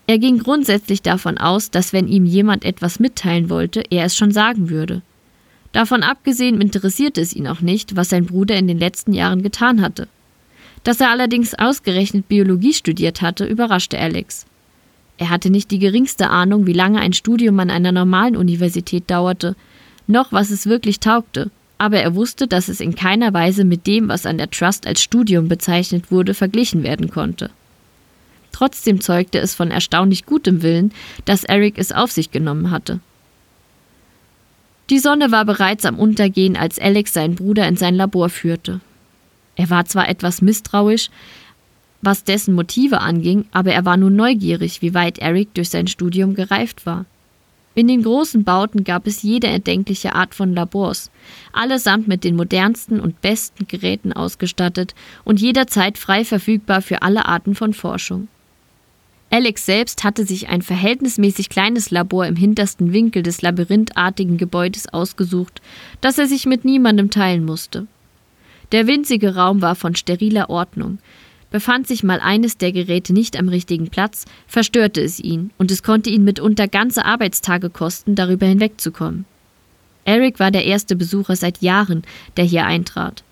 Er 0.09 0.19
ging 0.19 0.39
grundsätzlich 0.39 1.01
davon 1.01 1.39
aus, 1.39 1.71
dass 1.71 1.93
wenn 1.93 2.09
ihm 2.09 2.25
jemand 2.25 2.65
etwas 2.65 2.99
mitteilen 2.99 3.49
wollte, 3.49 3.85
er 3.91 4.07
es 4.07 4.17
schon 4.17 4.33
sagen 4.33 4.71
würde. 4.71 5.03
Davon 5.71 6.03
abgesehen 6.03 6.61
interessierte 6.61 7.21
es 7.21 7.33
ihn 7.33 7.47
auch 7.47 7.61
nicht, 7.61 7.95
was 7.95 8.09
sein 8.09 8.27
Bruder 8.27 8.57
in 8.57 8.67
den 8.67 8.81
letzten 8.81 9.13
Jahren 9.13 9.45
getan 9.45 9.81
hatte. 9.81 10.09
Dass 10.83 11.01
er 11.01 11.11
allerdings 11.11 11.55
ausgerechnet 11.55 12.27
Biologie 12.27 12.75
studiert 12.75 13.23
hatte, 13.23 13.45
überraschte 13.45 14.01
Alex. 14.01 14.47
Er 15.17 15.31
hatte 15.31 15.51
nicht 15.51 15.71
die 15.71 15.79
geringste 15.79 16.29
Ahnung, 16.29 16.67
wie 16.67 16.73
lange 16.73 16.99
ein 16.99 17.13
Studium 17.13 17.61
an 17.61 17.71
einer 17.71 17.93
normalen 17.93 18.35
Universität 18.37 19.09
dauerte, 19.09 19.55
noch 20.09 20.33
was 20.33 20.51
es 20.51 20.67
wirklich 20.67 20.99
taugte, 20.99 21.53
aber 21.79 22.01
er 22.01 22.15
wusste, 22.15 22.49
dass 22.49 22.69
es 22.69 22.81
in 22.81 22.95
keiner 22.95 23.33
Weise 23.33 23.65
mit 23.65 23.87
dem, 23.87 24.09
was 24.09 24.27
an 24.27 24.39
der 24.39 24.51
Trust 24.51 24.87
als 24.87 25.01
Studium 25.01 25.49
bezeichnet 25.49 26.11
wurde, 26.11 26.35
verglichen 26.35 26.83
werden 26.83 27.11
konnte. 27.11 27.51
Trotzdem 28.53 29.01
zeugte 29.01 29.39
es 29.39 29.55
von 29.55 29.71
erstaunlich 29.71 30.27
gutem 30.27 30.63
Willen, 30.63 30.93
dass 31.25 31.45
Eric 31.45 31.79
es 31.79 31.93
auf 31.93 32.11
sich 32.11 32.33
genommen 32.33 32.71
hatte. 32.73 32.99
Die 34.91 34.99
Sonne 34.99 35.31
war 35.31 35.45
bereits 35.45 35.85
am 35.85 35.99
Untergehen, 35.99 36.57
als 36.57 36.79
Alex 36.79 37.13
seinen 37.13 37.35
Bruder 37.35 37.69
in 37.69 37.77
sein 37.77 37.95
Labor 37.95 38.31
führte. 38.31 38.81
Er 39.55 39.71
war 39.71 39.85
zwar 39.85 40.09
etwas 40.09 40.41
misstrauisch, 40.41 41.11
was 42.01 42.25
dessen 42.25 42.55
Motive 42.55 43.01
anging, 43.01 43.45
aber 43.53 43.73
er 43.73 43.85
war 43.85 43.97
nun 43.97 44.17
neugierig, 44.17 44.83
wie 44.83 44.95
weit 44.95 45.19
Eric 45.19 45.53
durch 45.55 45.69
sein 45.69 45.89
Studium 45.89 46.35
gereift 46.35 46.87
war. 46.87 47.05
In 47.79 47.87
den 47.87 48.03
großen 48.03 48.43
Bauten 48.43 48.83
gab 48.83 49.07
es 49.07 49.23
jede 49.23 49.47
erdenkliche 49.47 50.13
Art 50.13 50.35
von 50.35 50.53
Labors, 50.53 51.13
allesamt 51.53 52.09
mit 52.09 52.25
den 52.25 52.35
modernsten 52.35 52.99
und 52.99 53.21
besten 53.21 53.69
Geräten 53.69 54.13
ausgestattet 54.13 54.97
und 55.23 55.41
jederzeit 55.41 55.97
frei 55.97 56.25
verfügbar 56.25 56.83
für 56.83 57.03
alle 57.03 57.27
Arten 57.27 57.55
von 57.55 57.73
Forschung. 57.73 58.27
Alex 59.31 59.65
selbst 59.65 60.03
hatte 60.03 60.27
sich 60.27 60.49
ein 60.49 60.63
verhältnismäßig 60.63 61.51
kleines 61.51 61.93
Labor 61.93 62.27
im 62.27 62.35
hintersten 62.35 62.93
Winkel 62.93 63.23
des 63.23 63.43
labyrinthartigen 63.43 64.39
Gebäudes 64.39 64.93
ausgesucht, 64.93 65.63
das 66.01 66.19
er 66.19 66.27
sich 66.27 66.47
mit 66.47 66.65
niemandem 66.65 67.11
teilen 67.11 67.45
musste. 67.45 67.87
Der 68.73 68.89
winzige 68.89 69.37
Raum 69.37 69.63
war 69.63 69.77
von 69.77 69.95
steriler 69.95 70.51
Ordnung, 70.51 70.99
Befand 71.51 71.87
sich 71.87 72.03
mal 72.03 72.21
eines 72.21 72.59
der 72.59 72.73
Geräte 72.73 73.13
nicht 73.13 73.39
am 73.39 73.49
richtigen 73.49 73.89
Platz, 73.89 74.27
verstörte 74.47 75.01
es 75.01 75.19
ihn, 75.19 75.51
und 75.57 75.71
es 75.71 75.83
konnte 75.83 76.11
ihn 76.11 76.25
mitunter 76.25 76.69
ganze 76.69 77.05
Arbeitstage 77.05 77.71
kosten, 77.71 78.15
darüber 78.15 78.47
hinwegzukommen. 78.47 79.25
Eric 80.05 80.39
war 80.41 80.51
der 80.51 80.65
erste 80.65 80.97
Besucher 80.97 81.37
seit 81.37 81.63
Jahren, 81.63 82.03
der 82.37 82.45
hier 82.45 82.67
eintrat. 82.67 83.25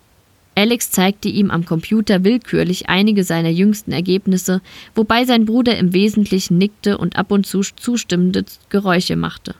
Alex 0.54 0.90
zeigte 0.90 1.28
ihm 1.28 1.50
am 1.50 1.66
Computer 1.66 2.24
willkürlich 2.24 2.88
einige 2.88 3.24
seiner 3.24 3.50
jüngsten 3.50 3.92
Ergebnisse, 3.92 4.62
wobei 4.94 5.26
sein 5.26 5.44
Bruder 5.44 5.76
im 5.76 5.92
Wesentlichen 5.92 6.56
nickte 6.56 6.96
und 6.96 7.16
ab 7.16 7.30
und 7.30 7.46
zu 7.46 7.60
zustimmende 7.60 8.46
Geräusche 8.70 9.16
machte. 9.16 9.54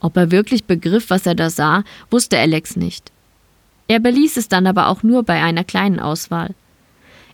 Ob 0.00 0.16
er 0.18 0.30
wirklich 0.30 0.64
begriff, 0.64 1.08
was 1.08 1.24
er 1.24 1.34
da 1.34 1.48
sah, 1.48 1.84
wusste 2.10 2.38
Alex 2.38 2.76
nicht. 2.76 3.10
Er 3.88 3.98
beließ 3.98 4.36
es 4.36 4.48
dann 4.48 4.66
aber 4.66 4.88
auch 4.88 5.02
nur 5.02 5.22
bei 5.22 5.42
einer 5.42 5.64
kleinen 5.64 6.00
Auswahl. 6.00 6.54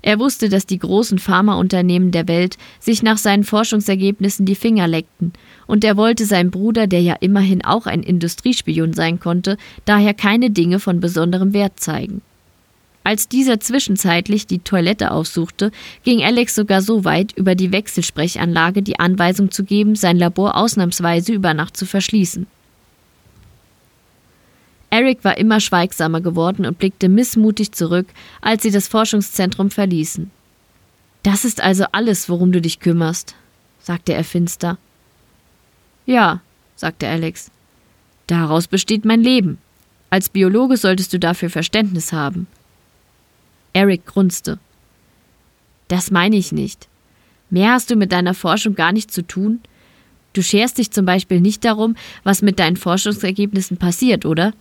Er 0.03 0.19
wusste, 0.19 0.49
dass 0.49 0.67
die 0.67 0.81
großen 0.81 1.19
Pharmaunternehmen 1.19 2.11
der 2.11 2.27
Welt 2.27 2.59
sich 2.81 3.05
nach 3.05 3.19
seinen 3.19 3.45
Forschungsergebnissen 3.45 4.45
die 4.45 4.57
Finger 4.57 4.89
leckten, 4.89 5.33
und 5.69 5.85
er 5.85 5.97
wollte 5.97 6.27
seinem 6.27 6.51
Bruder, 6.51 6.89
der 6.89 7.01
ja 7.01 7.15
immerhin 7.21 7.65
auch 7.65 7.87
ein 7.87 8.03
Industriespion 8.03 8.93
sein 8.93 9.21
konnte, 9.21 9.57
daher 9.85 10.13
keine 10.13 10.51
Dinge 10.51 10.81
von 10.81 10.99
besonderem 10.99 11.53
Wert 11.53 11.79
zeigen. 11.79 12.21
Als 13.05 13.29
dieser 13.29 13.59
zwischenzeitlich 13.59 14.47
die 14.47 14.61
Toilette 14.61 15.11
aufsuchte, 15.11 15.73
ging 16.05 16.23
Alex 16.23 16.55
sogar 16.55 16.83
so 16.83 17.05
weit, 17.05 17.33
über 17.33 17.55
die 17.55 17.73
Wechselsprechanlage 17.73 18.83
die 18.83 19.01
Anweisung 19.01 19.51
zu 19.51 19.65
geben, 19.65 19.97
sein 19.97 20.19
Labor 20.19 20.57
ausnahmsweise 20.57 21.33
über 21.33 21.55
Nacht 21.55 21.77
zu 21.77 21.87
verschließen. 21.87 22.47
Eric 24.93 25.25
war 25.25 25.39
immer 25.39 25.59
schweigsamer 25.59 26.21
geworden 26.21 26.67
und 26.67 26.77
blickte 26.77 27.09
missmutig 27.09 27.73
zurück, 27.73 28.07
als 28.43 28.63
sie 28.63 28.71
das 28.71 28.89
Forschungszentrum 28.89 29.71
verließen. 29.71 30.31
Das 31.23 31.47
ist 31.47 31.63
also 31.63 31.87
alles, 31.93 32.29
worum 32.29 32.53
du 32.53 32.61
dich 32.61 32.79
kümmerst, 32.79 33.35
sagte 33.81 34.13
er 34.13 34.23
finster. 34.23 34.77
Ja, 36.05 36.43
sagte 36.77 37.09
Alex. 37.09 37.51
Daraus 38.27 38.67
besteht 38.67 39.07
mein 39.07 39.23
Leben. 39.23 39.57
Als 40.11 40.29
Biologe 40.29 40.77
solltest 40.77 41.15
du 41.15 41.19
dafür 41.19 41.49
Verständnis 41.49 42.13
haben. 42.13 42.47
Eric 43.73 44.05
grunzte. 44.05 44.59
Das 45.89 46.11
meine 46.11 46.37
ich 46.37 46.53
nicht. 46.53 46.87
Mehr 47.49 47.73
hast 47.73 47.91
du 47.91 47.97
mit 47.97 48.13
deiner 48.13 48.35
Forschung 48.35 48.75
gar 48.75 48.93
nicht 48.93 49.11
zu 49.11 49.27
tun. 49.27 49.61
Du 50.35 50.43
scherst 50.43 50.77
dich 50.77 50.91
zum 50.91 51.07
Beispiel 51.07 51.41
nicht 51.41 51.65
darum, 51.65 51.97
was 52.25 52.43
mit 52.43 52.59
deinen 52.59 52.77
Forschungsergebnissen 52.77 53.79
passiert, 53.79 54.27
oder? 54.27 54.53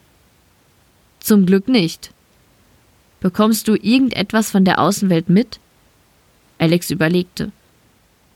Zum 1.22 1.46
Glück 1.46 1.68
nicht. 1.68 2.12
Bekommst 3.20 3.68
du 3.68 3.76
irgendetwas 3.76 4.50
von 4.50 4.66
der 4.66 4.80
Außenwelt 4.80 5.30
mit? 5.30 5.60
Alex 6.58 6.90
überlegte. 6.90 7.52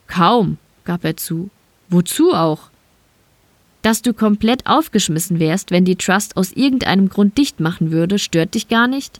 Kaum, 0.05 0.59
gab 0.83 1.03
er 1.03 1.17
zu. 1.17 1.49
Wozu 1.89 2.31
auch? 2.31 2.69
Dass 3.81 4.03
du 4.03 4.13
komplett 4.13 4.67
aufgeschmissen 4.67 5.39
wärst, 5.39 5.71
wenn 5.71 5.83
die 5.83 5.95
Trust 5.95 6.37
aus 6.37 6.51
irgendeinem 6.51 7.09
Grund 7.09 7.39
dicht 7.39 7.59
machen 7.59 7.91
würde, 7.91 8.19
stört 8.19 8.53
dich 8.53 8.67
gar 8.67 8.87
nicht? 8.87 9.19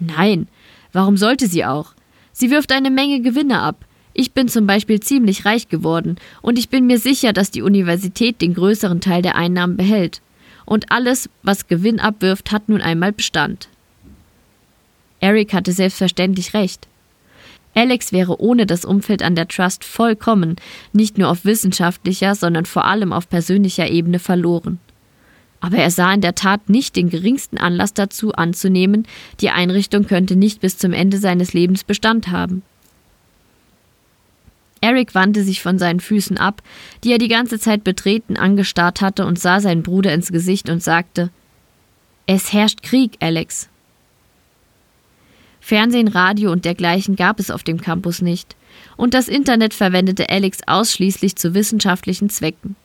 Nein, 0.00 0.48
warum 0.92 1.16
sollte 1.16 1.46
sie 1.46 1.64
auch? 1.64 1.92
Sie 2.32 2.50
wirft 2.50 2.72
eine 2.72 2.90
Menge 2.90 3.20
Gewinne 3.20 3.60
ab. 3.60 3.84
Ich 4.14 4.32
bin 4.32 4.48
zum 4.48 4.66
Beispiel 4.66 4.98
ziemlich 4.98 5.44
reich 5.44 5.68
geworden 5.68 6.16
und 6.42 6.58
ich 6.58 6.68
bin 6.68 6.86
mir 6.86 6.98
sicher, 6.98 7.32
dass 7.32 7.52
die 7.52 7.62
Universität 7.62 8.40
den 8.40 8.54
größeren 8.54 9.00
Teil 9.00 9.22
der 9.22 9.36
Einnahmen 9.36 9.76
behält 9.76 10.20
und 10.68 10.92
alles, 10.92 11.30
was 11.42 11.66
Gewinn 11.66 11.98
abwirft, 11.98 12.52
hat 12.52 12.68
nun 12.68 12.82
einmal 12.82 13.12
Bestand. 13.12 13.68
Eric 15.20 15.52
hatte 15.54 15.72
selbstverständlich 15.72 16.54
recht. 16.54 16.86
Alex 17.74 18.12
wäre 18.12 18.40
ohne 18.40 18.66
das 18.66 18.84
Umfeld 18.84 19.22
an 19.22 19.34
der 19.34 19.48
Trust 19.48 19.84
vollkommen, 19.84 20.56
nicht 20.92 21.16
nur 21.16 21.28
auf 21.28 21.44
wissenschaftlicher, 21.44 22.34
sondern 22.34 22.66
vor 22.66 22.84
allem 22.84 23.12
auf 23.12 23.28
persönlicher 23.28 23.88
Ebene 23.88 24.18
verloren. 24.18 24.78
Aber 25.60 25.78
er 25.78 25.90
sah 25.90 26.12
in 26.12 26.20
der 26.20 26.34
Tat 26.34 26.68
nicht 26.68 26.96
den 26.96 27.08
geringsten 27.08 27.58
Anlass 27.58 27.94
dazu 27.94 28.32
anzunehmen, 28.32 29.06
die 29.40 29.50
Einrichtung 29.50 30.06
könnte 30.06 30.36
nicht 30.36 30.60
bis 30.60 30.78
zum 30.78 30.92
Ende 30.92 31.18
seines 31.18 31.52
Lebens 31.52 31.82
Bestand 31.82 32.28
haben. 32.28 32.62
Eric 34.80 35.14
wandte 35.14 35.42
sich 35.42 35.62
von 35.62 35.78
seinen 35.78 36.00
Füßen 36.00 36.38
ab, 36.38 36.62
die 37.04 37.12
er 37.12 37.18
die 37.18 37.28
ganze 37.28 37.58
Zeit 37.58 37.84
betreten 37.84 38.36
angestarrt 38.36 39.00
hatte, 39.00 39.26
und 39.26 39.38
sah 39.38 39.60
seinen 39.60 39.82
Bruder 39.82 40.12
ins 40.12 40.32
Gesicht 40.32 40.68
und 40.68 40.82
sagte 40.82 41.30
Es 42.26 42.52
herrscht 42.52 42.82
Krieg, 42.82 43.16
Alex. 43.20 43.68
Fernsehen, 45.60 46.08
Radio 46.08 46.50
und 46.50 46.64
dergleichen 46.64 47.14
gab 47.14 47.40
es 47.40 47.50
auf 47.50 47.62
dem 47.62 47.80
Campus 47.80 48.22
nicht, 48.22 48.56
und 48.96 49.14
das 49.14 49.28
Internet 49.28 49.74
verwendete 49.74 50.30
Alex 50.30 50.60
ausschließlich 50.66 51.36
zu 51.36 51.54
wissenschaftlichen 51.54 52.30
Zwecken. 52.30 52.76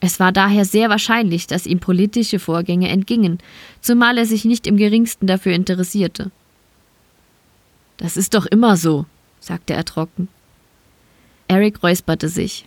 Es 0.00 0.20
war 0.20 0.32
daher 0.32 0.64
sehr 0.64 0.90
wahrscheinlich, 0.90 1.46
dass 1.46 1.66
ihm 1.66 1.80
politische 1.80 2.38
Vorgänge 2.38 2.88
entgingen, 2.88 3.38
zumal 3.80 4.18
er 4.18 4.26
sich 4.26 4.44
nicht 4.44 4.66
im 4.66 4.76
geringsten 4.76 5.26
dafür 5.26 5.52
interessierte. 5.52 6.30
Das 7.96 8.16
ist 8.16 8.34
doch 8.34 8.46
immer 8.46 8.76
so, 8.76 9.06
sagte 9.40 9.72
er 9.72 9.84
trocken. 9.84 10.28
Eric 11.48 11.82
räusperte 11.82 12.28
sich. 12.28 12.66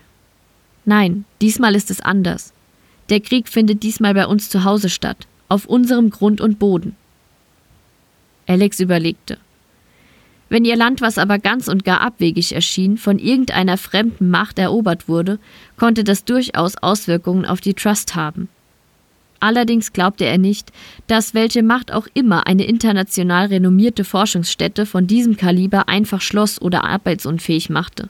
Nein, 0.86 1.26
diesmal 1.42 1.76
ist 1.76 1.92
es 1.92 2.02
anders. 2.02 2.54
Der 3.10 3.20
Krieg 3.20 3.50
findet 3.50 3.84
diesmal 3.84 4.13
bei 4.13 4.28
uns 4.28 4.50
zu 4.50 4.63
Hause 4.63 4.90
statt, 4.90 5.28
auf 5.50 5.66
unserem 5.66 6.10
Grund 6.10 6.42
und 6.42 6.60
Boden. 6.60 6.96
Alex 8.48 8.80
überlegte. 8.80 9.38
Wenn 10.50 10.63
ihr 10.63 10.78
Land, 10.78 11.02
was 11.02 11.18
aber 11.18 11.40
ganz 11.40 11.68
und 11.68 11.84
gar 11.84 12.00
abwegig 12.00 12.54
erschien, 12.54 12.98
von 12.98 13.20
irgendeiner 13.20 13.78
fremden 13.78 14.30
Macht 14.30 14.60
erobert 14.60 15.10
wurde, 15.10 15.40
konnte 15.76 16.06
das 16.06 16.24
durchaus 16.24 16.78
Auswirkungen 16.78 17.46
auf 17.46 17.60
die 17.60 17.74
Trust 17.74 18.16
haben. 18.16 18.48
Allerdings 19.40 19.94
glaubte 19.94 20.26
er 20.26 20.38
nicht, 20.38 20.72
dass 21.08 21.34
welche 21.34 21.63
Macht 21.63 21.92
auch 21.92 22.08
immer 22.13 22.48
eine 22.48 22.66
international 22.66 23.48
renommierte 23.48 24.04
Forschungsstätte 24.04 24.86
von 24.86 25.06
diesem 25.06 25.38
Kaliber 25.38 25.90
einfach 25.90 26.22
schloss 26.22 26.62
oder 26.62 26.86
arbeitsunfähig 26.86 27.70
machte. 27.70 28.10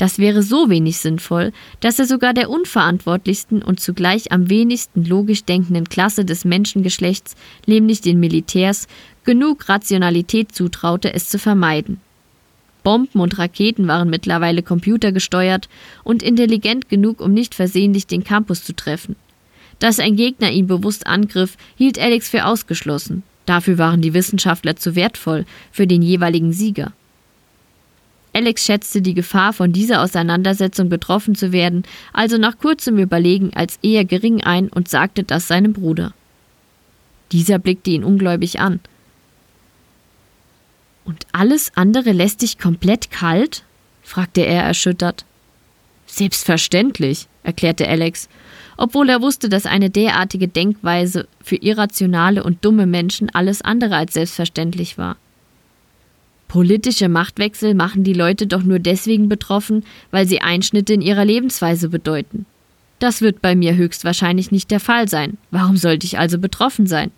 Das 0.00 0.18
wäre 0.18 0.42
so 0.42 0.70
wenig 0.70 0.96
sinnvoll, 0.96 1.52
dass 1.80 1.98
er 1.98 2.06
sogar 2.06 2.32
der 2.32 2.48
unverantwortlichsten 2.48 3.60
und 3.60 3.80
zugleich 3.80 4.32
am 4.32 4.48
wenigsten 4.48 5.04
logisch 5.04 5.44
denkenden 5.44 5.90
Klasse 5.90 6.24
des 6.24 6.46
Menschengeschlechts, 6.46 7.36
nämlich 7.66 8.00
den 8.00 8.18
Militärs, 8.18 8.88
genug 9.24 9.68
Rationalität 9.68 10.54
zutraute, 10.54 11.12
es 11.12 11.28
zu 11.28 11.38
vermeiden. 11.38 12.00
Bomben 12.82 13.20
und 13.20 13.36
Raketen 13.36 13.88
waren 13.88 14.08
mittlerweile 14.08 14.62
computergesteuert 14.62 15.68
und 16.02 16.22
intelligent 16.22 16.88
genug, 16.88 17.20
um 17.20 17.34
nicht 17.34 17.54
versehentlich 17.54 18.06
den 18.06 18.24
Campus 18.24 18.64
zu 18.64 18.74
treffen. 18.74 19.16
Dass 19.80 19.98
ein 19.98 20.16
Gegner 20.16 20.50
ihn 20.50 20.66
bewusst 20.66 21.06
angriff, 21.06 21.58
hielt 21.76 21.98
Alex 21.98 22.30
für 22.30 22.46
ausgeschlossen. 22.46 23.22
Dafür 23.44 23.76
waren 23.76 24.00
die 24.00 24.14
Wissenschaftler 24.14 24.76
zu 24.76 24.96
wertvoll 24.96 25.44
für 25.70 25.86
den 25.86 26.00
jeweiligen 26.00 26.54
Sieger. 26.54 26.94
Alex 28.32 28.64
schätzte 28.64 29.02
die 29.02 29.14
Gefahr, 29.14 29.52
von 29.52 29.72
dieser 29.72 30.02
Auseinandersetzung 30.02 30.88
betroffen 30.88 31.34
zu 31.34 31.52
werden, 31.52 31.82
also 32.12 32.38
nach 32.38 32.58
kurzem 32.58 32.98
Überlegen 32.98 33.52
als 33.54 33.78
eher 33.82 34.04
gering 34.04 34.42
ein 34.42 34.68
und 34.68 34.88
sagte 34.88 35.24
das 35.24 35.48
seinem 35.48 35.72
Bruder. 35.72 36.12
Dieser 37.32 37.58
blickte 37.58 37.90
ihn 37.90 38.04
ungläubig 38.04 38.60
an. 38.60 38.80
Und 41.04 41.26
alles 41.32 41.72
andere 41.74 42.12
lässt 42.12 42.42
dich 42.42 42.58
komplett 42.58 43.10
kalt? 43.10 43.64
fragte 44.02 44.42
er 44.42 44.62
erschüttert. 44.62 45.24
Selbstverständlich, 46.06 47.26
erklärte 47.42 47.88
Alex, 47.88 48.28
obwohl 48.76 49.08
er 49.08 49.22
wusste, 49.22 49.48
dass 49.48 49.66
eine 49.66 49.90
derartige 49.90 50.48
Denkweise 50.48 51.28
für 51.42 51.56
irrationale 51.56 52.42
und 52.42 52.64
dumme 52.64 52.86
Menschen 52.86 53.30
alles 53.30 53.62
andere 53.62 53.96
als 53.96 54.14
selbstverständlich 54.14 54.98
war. 54.98 55.16
Politische 56.50 57.08
Machtwechsel 57.08 57.74
machen 57.74 58.02
die 58.02 58.12
Leute 58.12 58.48
doch 58.48 58.64
nur 58.64 58.80
deswegen 58.80 59.28
betroffen, 59.28 59.84
weil 60.10 60.26
sie 60.26 60.40
Einschnitte 60.40 60.92
in 60.92 61.00
ihrer 61.00 61.24
Lebensweise 61.24 61.88
bedeuten. 61.88 62.44
Das 62.98 63.22
wird 63.22 63.40
bei 63.40 63.54
mir 63.54 63.76
höchstwahrscheinlich 63.76 64.50
nicht 64.50 64.72
der 64.72 64.80
Fall 64.80 65.08
sein. 65.08 65.38
Warum 65.52 65.76
sollte 65.76 66.06
ich 66.06 66.18
also 66.18 66.40
betroffen 66.40 66.88
sein? 66.88 67.12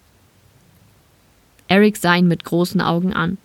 Eric 1.67 1.97
sah 1.97 2.15
ihn 2.15 2.29
mit 2.29 2.45
großen 2.45 2.83
Augen 2.83 3.15
an. 3.15 3.39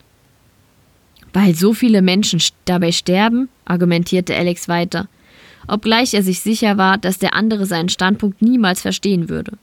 Weil 1.31 1.55
so 1.55 1.71
viele 1.71 2.01
Menschen 2.01 2.41
dabei 2.65 2.91
sterben, 2.91 3.47
argumentierte 3.63 4.35
Alex 4.35 4.67
weiter, 4.67 5.07
obgleich 5.69 6.13
er 6.13 6.21
sich 6.21 6.41
sicher 6.41 6.77
war, 6.77 6.97
dass 6.97 7.17
der 7.17 7.33
andere 7.33 7.65
seinen 7.65 7.87
Standpunkt 7.87 8.41
niemals 8.41 8.81
verstehen 8.81 9.29
würde. 9.29 9.53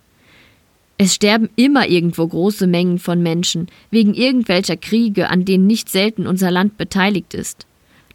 Es 0.97 1.15
sterben 1.15 1.49
immer 1.57 1.89
irgendwo 1.89 2.27
große 2.27 2.67
Mengen 2.67 2.99
von 2.99 3.23
Menschen, 3.23 3.69
wegen 3.91 4.15
irgendwelcher 4.15 4.77
Kriege, 4.77 5.29
an 5.29 5.45
denen 5.45 5.67
nicht 5.67 5.89
selten 5.89 6.27
unser 6.27 6.51
Land 6.51 6.79
beteiligt 6.79 7.35
ist. 7.35 7.67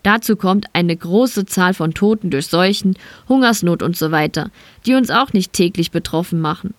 Dazu 0.02 0.38
kommt 0.38 0.68
eine 0.72 0.96
große 0.96 1.46
Zahl 1.46 1.74
von 1.74 1.94
Toten 1.94 2.30
durch 2.30 2.48
Seuchen, 2.48 2.98
Hungersnot 3.28 3.84
und 3.84 3.98
so 3.98 4.12
weiter, 4.12 4.50
die 4.86 4.96
uns 4.96 5.10
auch 5.10 5.34
nicht 5.34 5.52
täglich 5.52 5.92
betroffen 5.92 6.40
machen. 6.40 6.74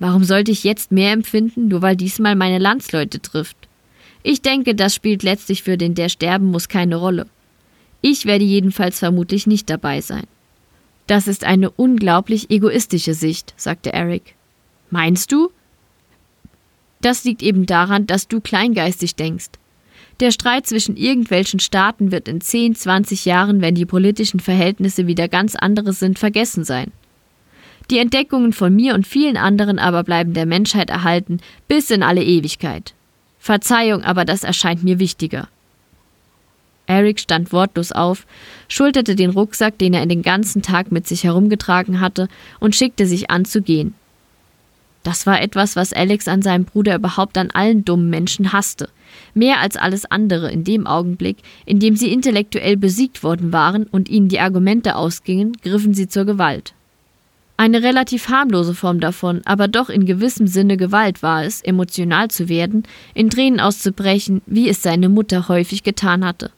Warum 0.00 0.24
sollte 0.24 0.50
ich 0.50 0.64
jetzt 0.64 0.90
mehr 0.90 1.12
empfinden, 1.12 1.68
nur 1.68 1.82
weil 1.82 1.94
diesmal 1.94 2.34
meine 2.34 2.58
Landsleute 2.58 3.22
trifft? 3.22 3.56
Ich 4.24 4.42
denke, 4.42 4.74
das 4.74 4.94
spielt 4.94 5.22
letztlich 5.22 5.62
für 5.62 5.78
den, 5.78 5.94
der 5.94 6.08
sterben 6.08 6.46
muss, 6.46 6.68
keine 6.68 6.96
Rolle. 6.96 7.26
Ich 8.00 8.26
werde 8.26 8.44
jedenfalls 8.44 8.98
vermutlich 8.98 9.46
nicht 9.46 9.70
dabei 9.70 10.00
sein. 10.00 10.24
Das 11.06 11.28
ist 11.28 11.44
eine 11.44 11.70
unglaublich 11.70 12.50
egoistische 12.50 13.14
Sicht, 13.14 13.54
sagte 13.56 13.92
Eric. 13.92 14.34
Meinst 14.92 15.32
du? 15.32 15.50
Das 17.00 17.24
liegt 17.24 17.42
eben 17.42 17.64
daran, 17.64 18.06
dass 18.06 18.28
du 18.28 18.42
kleingeistig 18.42 19.16
denkst. 19.16 19.48
Der 20.20 20.30
Streit 20.30 20.66
zwischen 20.66 20.98
irgendwelchen 20.98 21.60
Staaten 21.60 22.12
wird 22.12 22.28
in 22.28 22.42
10, 22.42 22.74
20 22.74 23.24
Jahren, 23.24 23.62
wenn 23.62 23.74
die 23.74 23.86
politischen 23.86 24.38
Verhältnisse 24.38 25.06
wieder 25.06 25.28
ganz 25.28 25.56
andere 25.56 25.94
sind, 25.94 26.18
vergessen 26.18 26.64
sein. 26.64 26.92
Die 27.90 27.98
Entdeckungen 27.98 28.52
von 28.52 28.76
mir 28.76 28.94
und 28.94 29.06
vielen 29.06 29.38
anderen 29.38 29.78
aber 29.78 30.04
bleiben 30.04 30.34
der 30.34 30.44
Menschheit 30.46 30.90
erhalten 30.90 31.40
bis 31.68 31.90
in 31.90 32.02
alle 32.02 32.22
Ewigkeit. 32.22 32.92
Verzeihung, 33.38 34.04
aber 34.04 34.26
das 34.26 34.44
erscheint 34.44 34.84
mir 34.84 34.98
wichtiger. 34.98 35.48
Eric 36.86 37.18
stand 37.18 37.50
wortlos 37.50 37.92
auf, 37.92 38.26
schulterte 38.68 39.16
den 39.16 39.30
Rucksack, 39.30 39.78
den 39.78 39.94
er 39.94 40.02
in 40.02 40.10
den 40.10 40.22
ganzen 40.22 40.60
Tag 40.60 40.92
mit 40.92 41.06
sich 41.06 41.24
herumgetragen 41.24 42.00
hatte, 42.00 42.28
und 42.60 42.76
schickte 42.76 43.06
sich 43.06 43.30
an 43.30 43.46
zu 43.46 43.62
gehen. 43.62 43.94
Das 45.02 45.26
war 45.26 45.40
etwas, 45.40 45.74
was 45.74 45.92
Alex 45.92 46.28
an 46.28 46.42
seinem 46.42 46.64
Bruder 46.64 46.94
überhaupt 46.94 47.36
an 47.36 47.50
allen 47.50 47.84
dummen 47.84 48.08
Menschen 48.08 48.52
hasste. 48.52 48.88
Mehr 49.34 49.60
als 49.60 49.76
alles 49.76 50.10
andere 50.10 50.50
in 50.50 50.64
dem 50.64 50.86
Augenblick, 50.86 51.38
in 51.66 51.80
dem 51.80 51.96
sie 51.96 52.12
intellektuell 52.12 52.76
besiegt 52.76 53.22
worden 53.22 53.52
waren 53.52 53.84
und 53.84 54.08
ihnen 54.08 54.28
die 54.28 54.40
Argumente 54.40 54.94
ausgingen, 54.94 55.56
griffen 55.62 55.94
sie 55.94 56.08
zur 56.08 56.24
Gewalt. 56.24 56.72
Eine 57.56 57.82
relativ 57.82 58.28
harmlose 58.28 58.74
Form 58.74 59.00
davon, 59.00 59.42
aber 59.44 59.68
doch 59.68 59.88
in 59.88 60.06
gewissem 60.06 60.46
Sinne 60.46 60.76
Gewalt 60.76 61.22
war 61.22 61.44
es, 61.44 61.60
emotional 61.60 62.28
zu 62.28 62.48
werden, 62.48 62.84
in 63.14 63.28
Tränen 63.28 63.60
auszubrechen, 63.60 64.40
wie 64.46 64.68
es 64.68 64.82
seine 64.82 65.08
Mutter 65.08 65.48
häufig 65.48 65.82
getan 65.82 66.24
hatte, 66.24 66.50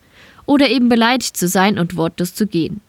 oder 0.47 0.69
eben 0.71 0.89
beleidigt 0.89 1.37
zu 1.37 1.49
sein 1.49 1.79
und 1.79 1.97
wortlos 1.97 2.35
zu 2.35 2.47
gehen. 2.47 2.81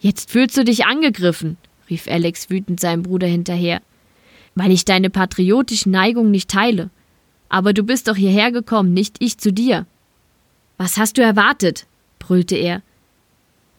Jetzt 0.00 0.30
fühlst 0.30 0.56
du 0.56 0.64
dich 0.64 0.86
angegriffen, 0.86 1.58
rief 1.90 2.06
Alex 2.08 2.48
wütend 2.48 2.80
seinem 2.80 3.02
Bruder 3.02 3.26
hinterher, 3.26 3.82
weil 4.54 4.70
ich 4.70 4.84
deine 4.84 5.10
patriotischen 5.10 5.92
Neigungen 5.92 6.30
nicht 6.30 6.48
teile. 6.48 6.90
Aber 7.48 7.72
du 7.72 7.82
bist 7.82 8.08
doch 8.08 8.16
hierher 8.16 8.52
gekommen, 8.52 8.94
nicht 8.94 9.16
ich 9.18 9.38
zu 9.38 9.52
dir. 9.52 9.86
Was 10.78 10.96
hast 10.96 11.18
du 11.18 11.22
erwartet? 11.22 11.86
brüllte 12.18 12.56
er. 12.56 12.82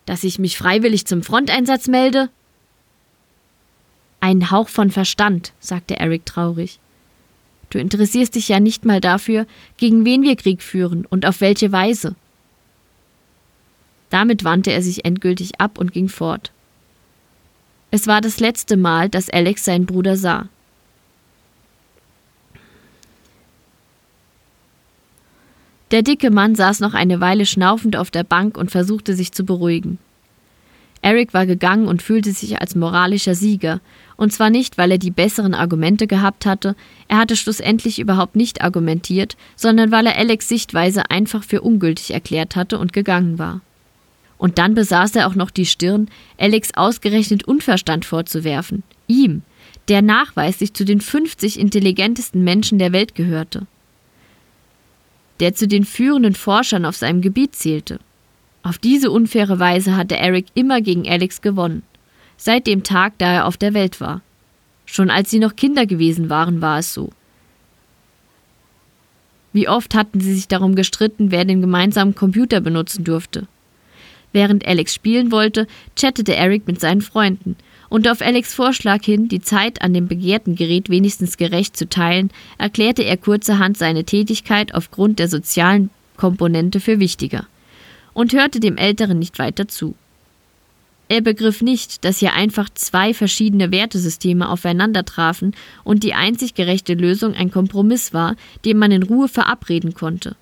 Dass 0.06 0.24
ich 0.24 0.40
mich 0.40 0.58
freiwillig 0.58 1.06
zum 1.08 1.24
Fronteinsatz 1.24 1.88
melde? 1.88 2.30
Ein 4.20 4.52
Hauch 4.52 4.68
von 4.68 4.92
Verstand, 4.92 5.54
sagte 5.60 6.00
Eric 6.00 6.26
traurig. 6.26 6.80
Du 7.70 7.80
interessierst 7.80 8.36
dich 8.36 8.50
ja 8.50 8.60
nicht 8.60 8.86
mal 8.86 9.00
dafür, 9.00 9.48
gegen 9.78 10.04
wen 10.04 10.24
wir 10.24 10.36
Krieg 10.36 10.62
führen 10.62 11.06
und 11.06 11.26
auf 11.26 11.40
welche 11.40 11.72
Weise. 11.72 12.16
Damit 14.10 14.44
wandte 14.44 14.72
er 14.74 14.82
sich 14.82 15.06
endgültig 15.06 15.62
ab 15.62 15.80
und 15.80 15.94
ging 15.94 16.10
fort. 16.10 16.52
Es 17.94 18.08
war 18.08 18.22
das 18.22 18.40
letzte 18.40 18.78
Mal, 18.78 19.10
dass 19.10 19.30
Alex 19.30 19.66
seinen 19.66 19.86
Bruder 19.86 20.16
sah. 20.16 20.48
Der 25.92 26.02
dicke 26.02 26.32
Mann 26.32 26.56
saß 26.56 26.80
noch 26.80 26.94
eine 26.94 27.20
Weile 27.20 27.46
schnaufend 27.46 27.98
auf 27.98 28.10
der 28.10 28.24
Bank 28.24 28.58
und 28.58 28.72
versuchte 28.72 29.14
sich 29.14 29.34
zu 29.34 29.44
beruhigen. 29.44 30.00
Eric 31.02 31.34
war 31.34 31.46
gegangen 31.46 31.88
und 31.88 32.02
fühlte 32.02 32.32
sich 32.32 32.62
als 32.62 32.76
moralischer 32.76 33.36
Sieger, 33.36 33.82
und 34.16 34.32
zwar 34.32 34.50
nicht, 34.52 34.78
weil 34.78 34.92
er 34.92 35.00
die 35.00 35.12
besseren 35.12 35.54
Argumente 35.54 36.08
gehabt 36.08 36.46
hatte, 36.46 36.76
er 37.10 37.18
hatte 37.18 37.36
schlussendlich 37.36 38.00
überhaupt 38.00 38.38
nicht 38.38 38.62
argumentiert, 38.62 39.36
sondern 39.58 39.92
weil 39.92 40.06
er 40.06 40.18
Alex 40.18 40.48
Sichtweise 40.48 41.10
einfach 41.10 41.44
für 41.44 41.62
ungültig 41.62 42.12
erklärt 42.12 42.56
hatte 42.56 42.78
und 42.78 42.94
gegangen 42.94 43.38
war. 43.40 43.62
Und 44.42 44.58
dann 44.58 44.74
besaß 44.74 45.16
er 45.18 45.28
auch 45.28 45.36
noch 45.36 45.52
die 45.52 45.68
Stirn, 45.68 46.10
Alex 46.40 46.74
ausgerechnet 46.74 47.48
Unverstand 47.48 48.06
vorzuwerfen. 48.06 48.82
Ihm, 49.06 49.44
der 49.88 50.02
nachweislich 50.02 50.74
zu 50.74 50.84
den 50.84 51.00
50 51.00 51.60
intelligentesten 51.60 52.44
Menschen 52.44 52.80
der 52.80 52.92
Welt 52.92 53.14
gehörte. 53.14 53.68
Der 55.40 55.54
zu 55.54 55.68
den 55.68 55.86
führenden 55.86 56.34
Forschern 56.34 56.86
auf 56.86 56.96
seinem 56.96 57.22
Gebiet 57.22 57.56
zählte. 57.56 58.00
Auf 58.64 58.80
diese 58.80 59.12
unfaire 59.12 59.60
Weise 59.60 59.96
hatte 59.96 60.18
Eric 60.18 60.48
immer 60.56 60.82
gegen 60.82 61.08
Alex 61.08 61.42
gewonnen. 61.42 61.84
Seit 62.36 62.66
dem 62.66 62.82
Tag, 62.82 63.20
da 63.20 63.32
er 63.32 63.46
auf 63.46 63.58
der 63.58 63.76
Welt 63.76 64.02
war. 64.02 64.22
Schon 64.88 65.12
als 65.12 65.30
sie 65.30 65.38
noch 65.38 65.56
Kinder 65.56 65.86
gewesen 65.86 66.32
waren, 66.32 66.62
war 66.62 66.80
es 66.80 66.96
so. 66.96 67.12
Wie 69.54 69.70
oft 69.70 69.94
hatten 69.94 70.20
sie 70.20 70.34
sich 70.34 70.48
darum 70.48 70.74
gestritten, 70.74 71.30
wer 71.30 71.46
den 71.46 71.62
gemeinsamen 71.62 72.16
Computer 72.16 72.60
benutzen 72.60 73.04
durfte. 73.04 73.48
Während 74.34 74.66
Alex 74.66 74.94
spielen 74.94 75.32
wollte, 75.32 75.68
chattete 75.96 76.36
Eric 76.36 76.68
mit 76.68 76.80
seinen 76.80 77.02
Freunden. 77.02 77.56
Und 77.90 78.08
auf 78.08 78.22
Alex 78.22 78.54
Vorschlag 78.54 79.04
hin, 79.04 79.28
die 79.28 79.42
Zeit 79.42 79.82
an 79.82 79.94
dem 79.94 80.08
begehrten 80.08 80.56
Gerät 80.56 80.90
wenigstens 80.90 81.36
gerecht 81.36 81.76
zu 81.76 81.90
teilen, 81.90 82.32
erklärte 82.58 83.04
er 83.04 83.18
kurzerhand 83.18 83.78
seine 83.78 84.06
Tätigkeit 84.06 84.74
aufgrund 84.74 85.20
der 85.20 85.28
sozialen 85.28 85.90
Komponente 86.16 86.80
für 86.80 87.00
wichtiger 87.00 87.48
und 88.14 88.34
hörte 88.34 88.60
dem 88.60 88.78
Älteren 88.78 89.20
nicht 89.20 89.40
weiter 89.40 89.68
zu. 89.68 89.96
Er 91.10 91.20
begriff 91.20 91.62
nicht, 91.62 92.06
dass 92.06 92.20
hier 92.20 92.34
einfach 92.34 92.70
zwei 92.74 93.14
verschiedene 93.14 93.72
Wertesysteme 93.72 94.48
aufeinander 94.48 95.04
trafen 95.04 95.54
und 95.84 96.04
die 96.04 96.14
einzig 96.14 96.54
gerechte 96.54 96.94
Lösung 96.94 97.34
ein 97.34 97.52
Kompromiss 97.52 98.14
war, 98.14 98.38
den 98.64 98.78
man 98.78 98.92
in 98.92 99.04
Ruhe 99.04 99.28
verabreden 99.28 99.94
konnte. 99.94 100.38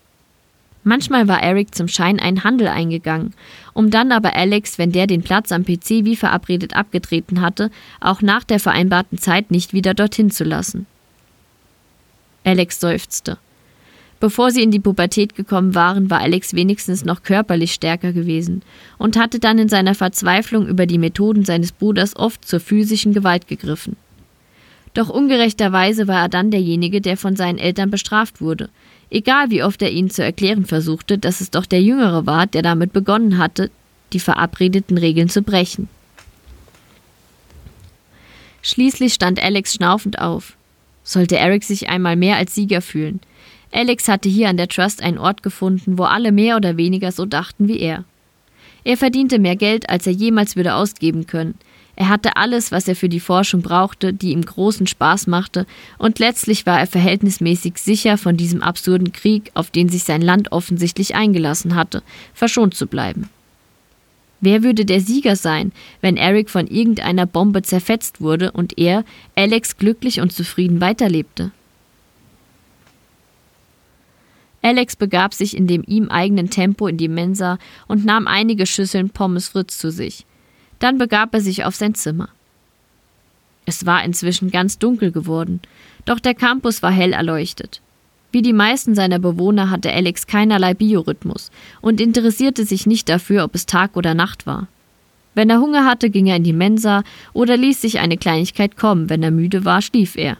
Manchmal 0.84 1.28
war 1.28 1.44
Eric 1.44 1.76
zum 1.76 1.88
Schein 1.88 2.20
einen 2.20 2.44
Handel 2.44 2.68
eingegangen, 2.68 3.34
um 3.74 3.90
dann 3.90 4.12
aber 4.12 4.36
Alex, 4.36 4.78
wenn 4.78 4.92
der 4.92 5.08
den 5.08 5.24
Platz 5.24 5.52
am 5.52 5.66
PC 5.66 6.06
wie 6.06 6.16
verabredet 6.16 6.76
abgetreten 6.76 7.42
hatte, 7.42 7.70
auch 8.00 8.22
nach 8.22 8.44
der 8.44 8.60
vereinbarten 8.60 9.18
Zeit 9.18 9.52
nicht 9.52 9.74
wieder 9.74 9.94
dorthin 9.94 10.32
zu 10.32 10.44
lassen. 10.44 10.86
Alex 12.44 12.80
seufzte. 12.80 13.38
Bevor 14.20 14.52
sie 14.52 14.64
in 14.64 14.72
die 14.72 14.80
Pubertät 14.80 15.36
gekommen 15.36 15.76
waren, 15.76 16.10
war 16.10 16.20
Alex 16.20 16.54
wenigstens 16.54 17.06
noch 17.06 17.24
körperlich 17.24 17.74
stärker 17.74 18.12
gewesen 18.12 18.64
und 18.98 19.18
hatte 19.18 19.40
dann 19.40 19.60
in 19.60 19.70
seiner 19.70 19.96
Verzweiflung 19.96 20.68
über 20.68 20.86
die 20.86 20.98
Methoden 20.98 21.46
seines 21.46 21.72
Bruders 21.72 22.18
oft 22.18 22.46
zur 22.46 22.60
physischen 22.60 23.14
Gewalt 23.14 23.48
gegriffen. 23.48 23.96
Doch 24.94 25.10
ungerechterweise 25.10 26.08
war 26.08 26.24
er 26.24 26.30
dann 26.30 26.52
derjenige, 26.52 27.00
der 27.00 27.16
von 27.16 27.36
seinen 27.38 27.60
Eltern 27.60 27.92
bestraft 27.92 28.42
wurde, 28.42 28.70
egal 29.10 29.50
wie 29.50 29.64
oft 29.64 29.82
er 29.82 29.92
ihnen 29.92 30.10
zu 30.10 30.24
erklären 30.24 30.66
versuchte, 30.66 31.18
dass 31.18 31.42
es 31.42 31.52
doch 31.52 31.66
der 31.66 31.82
Jüngere 31.82 32.26
war, 32.26 32.48
der 32.48 32.62
damit 32.62 32.94
begonnen 32.94 33.38
hatte, 33.38 33.72
die 34.14 34.20
verabredeten 34.20 34.98
Regeln 34.98 35.30
zu 35.30 35.42
brechen. 35.42 35.88
Schließlich 38.62 39.14
stand 39.14 39.42
Alex 39.42 39.74
schnaufend 39.74 40.20
auf. 40.20 40.56
Sollte 41.04 41.38
Eric 41.38 41.64
sich 41.64 41.90
einmal 41.90 42.16
mehr 42.16 42.36
als 42.36 42.54
Sieger 42.54 42.82
fühlen. 42.82 43.20
Alex 43.72 44.08
hatte 44.08 44.30
hier 44.30 44.50
an 44.50 44.58
der 44.58 44.68
Trust 44.68 45.02
einen 45.02 45.18
Ort 45.18 45.44
gefunden, 45.44 45.98
wo 45.98 46.04
alle 46.04 46.32
mehr 46.32 46.56
oder 46.56 46.78
weniger 46.78 47.12
so 47.12 47.26
dachten 47.26 47.68
wie 47.68 47.80
er. 47.80 48.04
Er 48.84 48.98
verdiente 48.98 49.40
mehr 49.40 49.56
Geld, 49.56 49.90
als 49.90 50.08
er 50.08 50.14
jemals 50.14 50.56
würde 50.56 50.74
ausgeben 50.74 51.28
können. 51.28 51.56
Er 52.00 52.08
hatte 52.08 52.38
alles, 52.38 52.72
was 52.72 52.88
er 52.88 52.96
für 52.96 53.10
die 53.10 53.20
Forschung 53.20 53.62
brauchte, 53.62 54.14
die 54.14 54.32
ihm 54.32 54.42
großen 54.42 54.88
Spaß 54.88 55.28
machte, 55.28 55.68
und 55.98 56.18
letztlich 56.18 56.66
war 56.66 56.80
er 56.80 56.88
verhältnismäßig 56.88 57.78
sicher, 57.78 58.18
von 58.18 58.38
diesem 58.38 58.64
absurden 58.64 59.12
Krieg, 59.12 59.52
auf 59.54 59.70
den 59.70 59.90
sich 59.90 60.06
sein 60.06 60.22
Land 60.22 60.54
offensichtlich 60.54 61.16
eingelassen 61.16 61.76
hatte, 61.76 62.02
verschont 62.34 62.74
zu 62.74 62.88
bleiben. 62.88 63.30
Wer 64.40 64.64
würde 64.64 64.86
der 64.86 65.02
Sieger 65.02 65.36
sein, 65.36 65.74
wenn 66.00 66.16
Eric 66.16 66.50
von 66.50 66.68
irgendeiner 66.68 67.26
Bombe 67.26 67.64
zerfetzt 67.64 68.22
wurde 68.22 68.52
und 68.54 68.78
er, 68.78 69.04
Alex, 69.36 69.76
glücklich 69.76 70.22
und 70.22 70.32
zufrieden 70.32 70.80
weiterlebte? 70.80 71.52
Alex 74.62 74.96
begab 74.96 75.34
sich 75.34 75.58
in 75.58 75.68
dem 75.68 75.84
ihm 75.86 76.08
eigenen 76.08 76.50
Tempo 76.50 76.88
in 76.88 76.96
die 76.96 77.10
Mensa 77.10 77.60
und 77.90 78.06
nahm 78.06 78.26
einige 78.26 78.66
Schüsseln 78.66 79.10
Pommes 79.10 79.50
Fritz 79.50 79.78
zu 79.78 79.92
sich. 79.92 80.26
Dann 80.80 80.98
begab 80.98 81.34
er 81.34 81.42
sich 81.42 81.66
auf 81.66 81.76
sein 81.76 81.96
Zimmer. 81.96 82.30
Es 83.66 83.86
war 83.86 84.04
inzwischen 84.04 84.50
ganz 84.50 84.80
dunkel 84.80 85.12
geworden, 85.12 85.62
doch 86.06 86.20
der 86.20 86.34
Campus 86.34 86.82
war 86.82 86.92
hell 86.92 87.14
erleuchtet. 87.14 87.82
Wie 88.32 88.42
die 88.42 88.54
meisten 88.54 88.96
seiner 88.96 89.20
Bewohner 89.20 89.70
hatte 89.70 89.92
Alex 89.92 90.28
keinerlei 90.28 90.74
Biorhythmus 90.74 91.52
und 91.82 92.00
interessierte 92.00 92.66
sich 92.66 92.86
nicht 92.86 93.10
dafür, 93.10 93.44
ob 93.44 93.56
es 93.56 93.66
Tag 93.66 93.98
oder 93.98 94.14
Nacht 94.14 94.46
war. 94.46 94.68
Wenn 95.36 95.50
er 95.50 95.60
Hunger 95.60 95.86
hatte, 95.86 96.10
ging 96.10 96.28
er 96.28 96.36
in 96.36 96.44
die 96.44 96.54
Mensa 96.54 97.04
oder 97.34 97.58
ließ 97.58 97.82
sich 97.82 98.00
eine 98.00 98.18
Kleinigkeit 98.18 98.78
kommen, 98.78 99.10
wenn 99.10 99.24
er 99.24 99.32
müde 99.32 99.66
war, 99.66 99.82
schlief 99.82 100.16
er. 100.16 100.38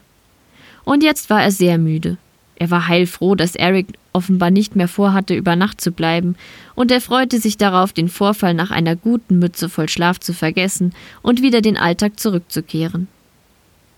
Und 0.84 1.04
jetzt 1.04 1.30
war 1.30 1.42
er 1.42 1.52
sehr 1.52 1.78
müde. 1.78 2.18
Er 2.60 2.70
war 2.70 2.88
heilfroh, 2.90 3.36
dass 3.36 3.56
Eric 3.56 3.88
offenbar 4.12 4.52
nicht 4.52 4.76
mehr 4.76 4.90
vorhatte, 4.90 5.34
über 5.34 5.56
Nacht 5.56 5.80
zu 5.80 5.92
bleiben, 5.92 6.36
und 6.76 6.92
er 6.92 7.00
freute 7.00 7.40
sich 7.40 7.58
darauf, 7.58 7.94
den 7.94 8.10
Vorfall 8.10 8.54
nach 8.54 8.70
einer 8.70 8.98
guten 8.98 9.40
Mütze 9.40 9.70
voll 9.70 9.88
Schlaf 9.88 10.20
zu 10.20 10.34
vergessen 10.34 10.94
und 11.22 11.42
wieder 11.42 11.62
den 11.62 11.78
Alltag 11.78 12.20
zurückzukehren. 12.20 13.08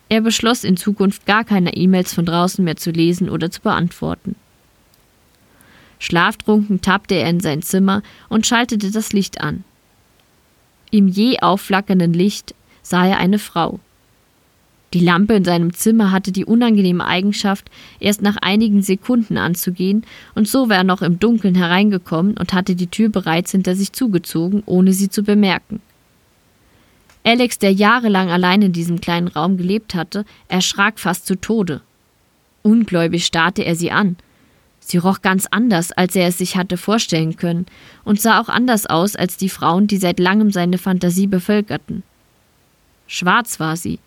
Er 0.09 0.22
beschloss, 0.22 0.64
in 0.64 0.78
Zukunft 0.78 1.26
gar 1.26 1.43
keine 1.43 1.76
E-Mails 1.76 2.14
von 2.14 2.26
draußen 2.26 2.64
mehr 2.64 2.76
zu 2.76 2.91
lesen 2.91 3.30
oder 3.30 3.49
zu 3.49 3.62
beantworten. 3.62 4.36
Schlaftrunken 5.97 6.82
tappte 6.82 7.16
er 7.16 7.30
in 7.30 7.39
sein 7.39 7.62
Zimmer 7.62 8.03
und 8.30 8.45
schaltete 8.45 8.91
das 8.91 9.14
Licht 9.14 9.41
an. 9.41 9.64
Im 10.91 11.07
je 11.07 11.39
aufflackernden 11.39 12.14
Licht 12.14 12.53
sah 12.84 13.07
er 13.07 13.18
eine 13.18 13.39
Frau. 13.39 13.80
Die 14.94 15.00
Lampe 15.00 15.36
in 15.36 15.46
seinem 15.46 15.74
Zimmer 15.74 16.12
hatte 16.12 16.34
die 16.34 16.44
unangenehme 16.44 17.06
Eigenschaft, 17.06 17.72
erst 18.00 18.22
nach 18.22 18.36
einigen 18.42 18.82
Sekunden 18.82 19.38
anzugehen, 19.38 20.06
und 20.36 20.50
so 20.50 20.68
war 20.68 20.78
er 20.78 20.84
noch 20.84 21.02
im 21.02 21.18
Dunkeln 21.18 21.56
hereingekommen 21.56 22.36
und 22.38 22.54
hatte 22.54 22.76
die 22.76 22.88
Tür 22.88 23.10
bereits 23.10 23.52
hinter 23.52 23.76
sich 23.76 23.94
zugezogen, 23.94 24.64
ohne 24.66 24.92
sie 24.92 25.10
zu 25.10 25.24
bemerken. 25.24 25.82
Alex, 27.24 27.60
der 27.60 27.72
jahrelang 27.72 28.30
allein 28.30 28.64
in 28.64 28.74
diesem 28.74 29.00
kleinen 29.00 29.28
Raum 29.28 29.56
gelebt 29.56 29.96
hatte, 29.96 30.26
erschrak 30.48 31.00
fast 31.00 31.26
zu 31.26 31.36
Tode. 31.36 31.82
Ungläubig 32.64 33.26
starrte 33.26 33.64
er 33.64 33.76
sie 33.76 33.92
an. 33.92 34.18
Sie 34.80 34.98
roch 34.98 35.22
ganz 35.22 35.46
anders, 35.52 35.92
als 35.92 36.16
er 36.16 36.28
es 36.28 36.39
sich 36.39 36.58
hatte 36.58 36.76
vorstellen 36.76 37.38
können, 37.38 37.68
und 38.04 38.20
sah 38.20 38.42
auch 38.42 38.50
anders 38.50 38.88
aus 38.88 39.16
als 39.16 39.38
die 39.38 39.50
Frauen, 39.50 39.88
die 39.88 39.98
seit 39.98 40.20
langem 40.20 40.52
seine 40.52 40.80
Fantasie 40.80 41.28
bevölkerten. 41.28 42.04
Schwarz 43.08 43.60
war 43.60 43.78
sie, 43.78 44.00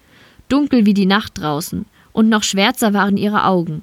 dunkel 0.49 0.87
wie 0.87 0.95
die 0.95 1.07
Nacht 1.07 1.39
draußen, 1.39 1.87
und 2.13 2.29
noch 2.29 2.43
schwärzer 2.43 2.95
waren 2.95 3.17
ihre 3.17 3.45
Augen. 3.45 3.83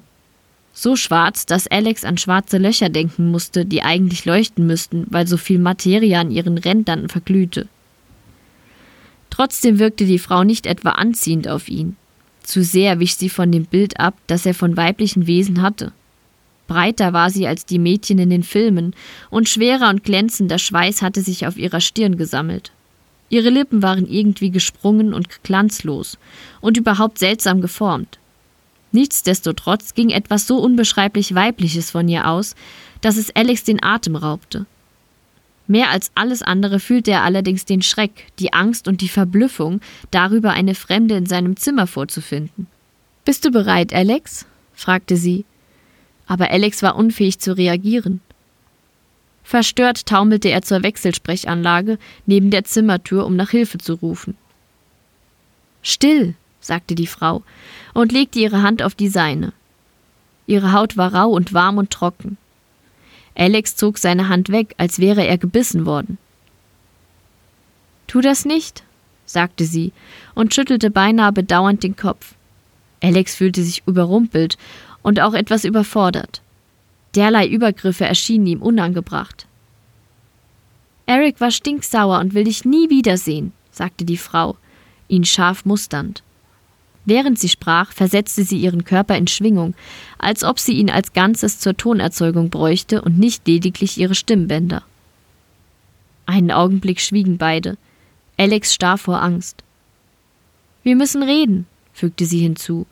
So 0.72 0.96
schwarz, 0.96 1.44
dass 1.44 1.66
Alex 1.66 2.04
an 2.04 2.16
schwarze 2.16 2.58
Löcher 2.58 2.88
denken 2.88 3.30
musste, 3.30 3.66
die 3.66 3.82
eigentlich 3.82 4.24
leuchten 4.24 4.66
müssten, 4.66 5.06
weil 5.10 5.26
so 5.26 5.36
viel 5.36 5.58
Materie 5.58 6.18
an 6.18 6.30
ihren 6.30 6.56
Rändern 6.56 7.08
verglühte. 7.08 7.68
Trotzdem 9.28 9.78
wirkte 9.78 10.06
die 10.06 10.18
Frau 10.18 10.44
nicht 10.44 10.66
etwa 10.66 10.90
anziehend 10.90 11.48
auf 11.48 11.68
ihn. 11.68 11.96
Zu 12.42 12.62
sehr 12.62 13.00
wich 13.00 13.16
sie 13.16 13.28
von 13.28 13.52
dem 13.52 13.66
Bild 13.66 14.00
ab, 14.00 14.14
das 14.26 14.46
er 14.46 14.54
von 14.54 14.76
weiblichen 14.76 15.26
Wesen 15.26 15.62
hatte. 15.62 15.92
Breiter 16.66 17.12
war 17.12 17.30
sie 17.30 17.46
als 17.46 17.66
die 17.66 17.78
Mädchen 17.78 18.18
in 18.18 18.30
den 18.30 18.42
Filmen, 18.42 18.94
und 19.30 19.48
schwerer 19.48 19.90
und 19.90 20.04
glänzender 20.04 20.58
Schweiß 20.58 21.02
hatte 21.02 21.20
sich 21.20 21.46
auf 21.46 21.58
ihrer 21.58 21.80
Stirn 21.80 22.16
gesammelt. 22.16 22.72
Ihre 23.32 23.48
Lippen 23.48 23.80
waren 23.80 24.06
irgendwie 24.06 24.50
gesprungen 24.50 25.14
und 25.14 25.42
glanzlos 25.42 26.18
und 26.60 26.76
überhaupt 26.76 27.18
seltsam 27.18 27.62
geformt. 27.62 28.18
Nichtsdestotrotz 28.92 29.94
ging 29.94 30.10
etwas 30.10 30.46
so 30.46 30.58
unbeschreiblich 30.58 31.34
Weibliches 31.34 31.90
von 31.90 32.06
ihr 32.08 32.28
aus, 32.28 32.54
dass 33.00 33.16
es 33.16 33.34
Alex 33.34 33.64
den 33.64 33.82
Atem 33.82 34.16
raubte. 34.16 34.66
Mehr 35.66 35.88
als 35.88 36.12
alles 36.14 36.42
andere 36.42 36.78
fühlte 36.78 37.12
er 37.12 37.22
allerdings 37.22 37.64
den 37.64 37.80
Schreck, 37.80 38.26
die 38.38 38.52
Angst 38.52 38.86
und 38.86 39.00
die 39.00 39.08
Verblüffung, 39.08 39.80
darüber 40.10 40.50
eine 40.50 40.74
Fremde 40.74 41.14
in 41.16 41.24
seinem 41.24 41.56
Zimmer 41.56 41.86
vorzufinden. 41.86 42.66
Bist 43.24 43.46
du 43.46 43.50
bereit, 43.50 43.94
Alex? 43.94 44.44
fragte 44.74 45.16
sie. 45.16 45.46
Aber 46.26 46.50
Alex 46.50 46.82
war 46.82 46.96
unfähig 46.96 47.38
zu 47.38 47.56
reagieren. 47.56 48.20
Verstört 49.42 50.06
taumelte 50.06 50.48
er 50.48 50.62
zur 50.62 50.82
Wechselsprechanlage 50.82 51.98
neben 52.26 52.50
der 52.50 52.64
Zimmertür, 52.64 53.26
um 53.26 53.36
nach 53.36 53.50
Hilfe 53.50 53.78
zu 53.78 53.94
rufen. 53.94 54.36
Still, 55.82 56.34
sagte 56.60 56.94
die 56.94 57.06
Frau 57.06 57.42
und 57.92 58.12
legte 58.12 58.38
ihre 58.38 58.62
Hand 58.62 58.82
auf 58.82 58.94
die 58.94 59.08
seine. 59.08 59.52
Ihre 60.46 60.72
Haut 60.72 60.96
war 60.96 61.14
rau 61.14 61.28
und 61.30 61.52
warm 61.52 61.78
und 61.78 61.90
trocken. 61.90 62.36
Alex 63.34 63.76
zog 63.76 63.98
seine 63.98 64.28
Hand 64.28 64.50
weg, 64.50 64.74
als 64.76 64.98
wäre 64.98 65.26
er 65.26 65.38
gebissen 65.38 65.86
worden. 65.86 66.18
Tu 68.06 68.20
das 68.20 68.44
nicht, 68.44 68.84
sagte 69.24 69.64
sie 69.64 69.92
und 70.34 70.54
schüttelte 70.54 70.90
beinahe 70.90 71.32
bedauernd 71.32 71.82
den 71.82 71.96
Kopf. 71.96 72.34
Alex 73.02 73.34
fühlte 73.34 73.62
sich 73.62 73.82
überrumpelt 73.86 74.58
und 75.02 75.20
auch 75.20 75.34
etwas 75.34 75.64
überfordert. 75.64 76.42
Derlei 77.14 77.46
Übergriffe 77.46 78.04
erschienen 78.04 78.46
ihm 78.46 78.62
unangebracht. 78.62 79.46
Eric 81.06 81.40
war 81.40 81.50
stinksauer 81.50 82.20
und 82.20 82.34
will 82.34 82.44
dich 82.44 82.64
nie 82.64 82.88
wiedersehen, 82.88 83.52
sagte 83.70 84.04
die 84.04 84.16
Frau, 84.16 84.56
ihn 85.08 85.24
scharf 85.24 85.64
musternd. 85.64 86.22
Während 87.04 87.38
sie 87.38 87.48
sprach, 87.48 87.92
versetzte 87.92 88.44
sie 88.44 88.58
ihren 88.58 88.84
Körper 88.84 89.16
in 89.16 89.26
Schwingung, 89.26 89.74
als 90.18 90.44
ob 90.44 90.60
sie 90.60 90.74
ihn 90.74 90.88
als 90.88 91.12
Ganzes 91.12 91.58
zur 91.58 91.76
Tonerzeugung 91.76 92.48
bräuchte 92.48 93.02
und 93.02 93.18
nicht 93.18 93.46
lediglich 93.46 93.98
ihre 93.98 94.14
Stimmbänder. 94.14 94.84
Einen 96.26 96.52
Augenblick 96.52 97.00
schwiegen 97.00 97.38
beide. 97.38 97.76
Alex 98.38 98.72
starr 98.72 98.98
vor 98.98 99.20
Angst. 99.20 99.64
Wir 100.84 100.94
müssen 100.94 101.22
reden, 101.22 101.66
fügte 101.92 102.24
sie 102.24 102.38
hinzu, 102.38 102.86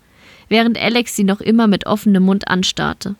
während 0.48 0.76
Alex 0.76 1.14
sie 1.14 1.24
noch 1.24 1.40
immer 1.40 1.68
mit 1.68 1.86
offenem 1.86 2.24
Mund 2.24 2.48
anstarrte. 2.48 3.14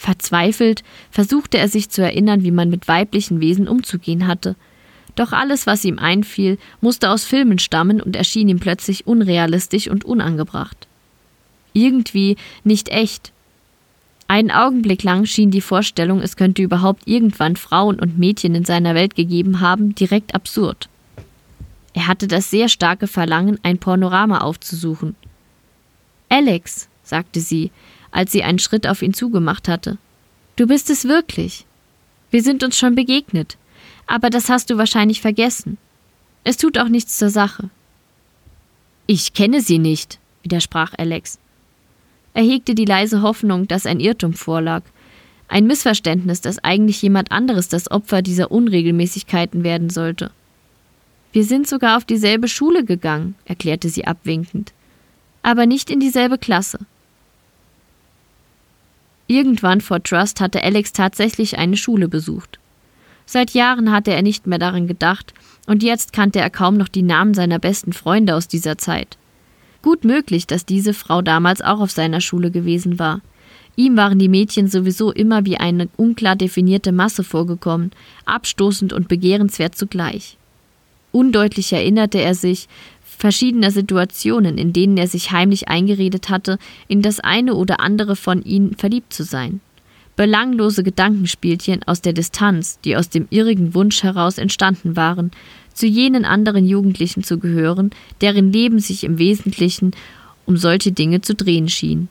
Verzweifelt 0.00 0.82
versuchte 1.10 1.58
er 1.58 1.68
sich 1.68 1.90
zu 1.90 2.02
erinnern, 2.02 2.42
wie 2.42 2.50
man 2.50 2.70
mit 2.70 2.88
weiblichen 2.88 3.40
Wesen 3.40 3.68
umzugehen 3.68 4.26
hatte– 4.26 4.56
doch 5.14 5.32
alles, 5.32 5.66
was 5.66 5.84
ihm 5.84 5.98
einfiel, 5.98 6.58
musste 6.80 7.10
aus 7.10 7.24
Filmen 7.24 7.58
stammen 7.58 8.00
und 8.00 8.16
erschien 8.16 8.48
ihm 8.48 8.60
plötzlich 8.60 9.06
unrealistisch 9.06 9.88
und 9.88 10.04
unangebracht. 10.04 10.86
Irgendwie 11.72 12.36
nicht 12.64 12.88
echt. 12.88 13.32
Einen 14.28 14.50
Augenblick 14.50 15.02
lang 15.02 15.26
schien 15.26 15.50
die 15.50 15.60
Vorstellung, 15.60 16.20
es 16.20 16.36
könnte 16.36 16.62
überhaupt 16.62 17.02
irgendwann 17.06 17.56
Frauen 17.56 17.98
und 17.98 18.18
Mädchen 18.18 18.54
in 18.54 18.64
seiner 18.64 18.94
Welt 18.94 19.16
gegeben 19.16 19.60
haben, 19.60 19.94
direkt 19.94 20.34
absurd. 20.34 20.88
Er 21.92 22.06
hatte 22.06 22.28
das 22.28 22.50
sehr 22.50 22.68
starke 22.68 23.08
Verlangen, 23.08 23.58
ein 23.62 23.78
Panorama 23.78 24.38
aufzusuchen. 24.38 25.16
Alex, 26.28 26.88
sagte 27.02 27.40
sie, 27.40 27.72
als 28.10 28.32
sie 28.32 28.42
einen 28.42 28.58
Schritt 28.58 28.86
auf 28.86 29.02
ihn 29.02 29.14
zugemacht 29.14 29.68
hatte, 29.68 29.98
du 30.56 30.66
bist 30.66 30.90
es 30.90 31.04
wirklich. 31.04 31.66
Wir 32.30 32.42
sind 32.42 32.62
uns 32.62 32.78
schon 32.78 32.94
begegnet 32.94 33.56
aber 34.10 34.28
das 34.28 34.48
hast 34.48 34.70
du 34.70 34.76
wahrscheinlich 34.76 35.20
vergessen. 35.20 35.78
Es 36.42 36.56
tut 36.56 36.78
auch 36.78 36.88
nichts 36.88 37.16
zur 37.16 37.30
Sache. 37.30 37.70
Ich 39.06 39.34
kenne 39.34 39.60
sie 39.60 39.78
nicht, 39.78 40.18
widersprach 40.42 40.94
Alex. 40.98 41.38
Er 42.34 42.42
hegte 42.42 42.74
die 42.74 42.84
leise 42.84 43.22
Hoffnung, 43.22 43.68
dass 43.68 43.86
ein 43.86 44.00
Irrtum 44.00 44.34
vorlag, 44.34 44.82
ein 45.46 45.68
Missverständnis, 45.68 46.40
dass 46.40 46.58
eigentlich 46.58 47.00
jemand 47.02 47.30
anderes 47.30 47.68
das 47.68 47.88
Opfer 47.88 48.20
dieser 48.20 48.50
Unregelmäßigkeiten 48.50 49.62
werden 49.62 49.90
sollte. 49.90 50.32
Wir 51.32 51.44
sind 51.44 51.68
sogar 51.68 51.96
auf 51.96 52.04
dieselbe 52.04 52.48
Schule 52.48 52.84
gegangen, 52.84 53.36
erklärte 53.44 53.88
sie 53.88 54.08
abwinkend, 54.08 54.72
aber 55.44 55.66
nicht 55.66 55.88
in 55.88 56.00
dieselbe 56.00 56.36
Klasse. 56.36 56.80
Irgendwann 59.30 59.80
vor 59.80 60.02
Trust 60.02 60.40
hatte 60.40 60.60
Alex 60.60 60.92
tatsächlich 60.92 61.56
eine 61.56 61.76
Schule 61.76 62.08
besucht. 62.08 62.58
Seit 63.26 63.52
Jahren 63.52 63.92
hatte 63.92 64.10
er 64.10 64.22
nicht 64.22 64.48
mehr 64.48 64.58
daran 64.58 64.88
gedacht, 64.88 65.34
und 65.68 65.84
jetzt 65.84 66.12
kannte 66.12 66.40
er 66.40 66.50
kaum 66.50 66.76
noch 66.76 66.88
die 66.88 67.04
Namen 67.04 67.34
seiner 67.34 67.60
besten 67.60 67.92
Freunde 67.92 68.34
aus 68.34 68.48
dieser 68.48 68.76
Zeit. 68.76 69.18
Gut 69.82 70.02
möglich, 70.02 70.48
dass 70.48 70.66
diese 70.66 70.94
Frau 70.94 71.22
damals 71.22 71.62
auch 71.62 71.78
auf 71.78 71.92
seiner 71.92 72.20
Schule 72.20 72.50
gewesen 72.50 72.98
war. 72.98 73.20
Ihm 73.76 73.96
waren 73.96 74.18
die 74.18 74.28
Mädchen 74.28 74.66
sowieso 74.66 75.12
immer 75.12 75.46
wie 75.46 75.58
eine 75.58 75.88
unklar 75.96 76.34
definierte 76.34 76.90
Masse 76.90 77.22
vorgekommen, 77.22 77.92
abstoßend 78.24 78.92
und 78.92 79.06
begehrenswert 79.06 79.76
zugleich. 79.76 80.38
Undeutlich 81.12 81.72
erinnerte 81.72 82.20
er 82.20 82.34
sich 82.34 82.66
verschiedener 83.20 83.70
Situationen, 83.70 84.58
in 84.58 84.72
denen 84.72 84.96
er 84.96 85.06
sich 85.06 85.30
heimlich 85.30 85.68
eingeredet 85.68 86.28
hatte, 86.28 86.58
in 86.88 87.02
das 87.02 87.20
eine 87.20 87.54
oder 87.54 87.80
andere 87.80 88.16
von 88.16 88.42
ihnen 88.42 88.74
verliebt 88.76 89.12
zu 89.12 89.22
sein 89.22 89.60
belanglose 90.20 90.82
Gedankenspielchen 90.82 91.82
aus 91.84 92.02
der 92.02 92.12
Distanz, 92.12 92.78
die 92.84 92.94
aus 92.94 93.08
dem 93.08 93.26
irrigen 93.30 93.72
Wunsch 93.72 94.02
heraus 94.02 94.36
entstanden 94.36 94.94
waren, 94.94 95.30
zu 95.72 95.86
jenen 95.86 96.26
anderen 96.26 96.66
Jugendlichen 96.66 97.24
zu 97.24 97.38
gehören, 97.38 97.90
deren 98.20 98.52
Leben 98.52 98.80
sich 98.80 99.02
im 99.04 99.16
Wesentlichen 99.16 99.92
um 100.44 100.58
solche 100.58 100.92
Dinge 100.92 101.22
zu 101.22 101.34
drehen 101.34 101.70
schien. 101.70 102.08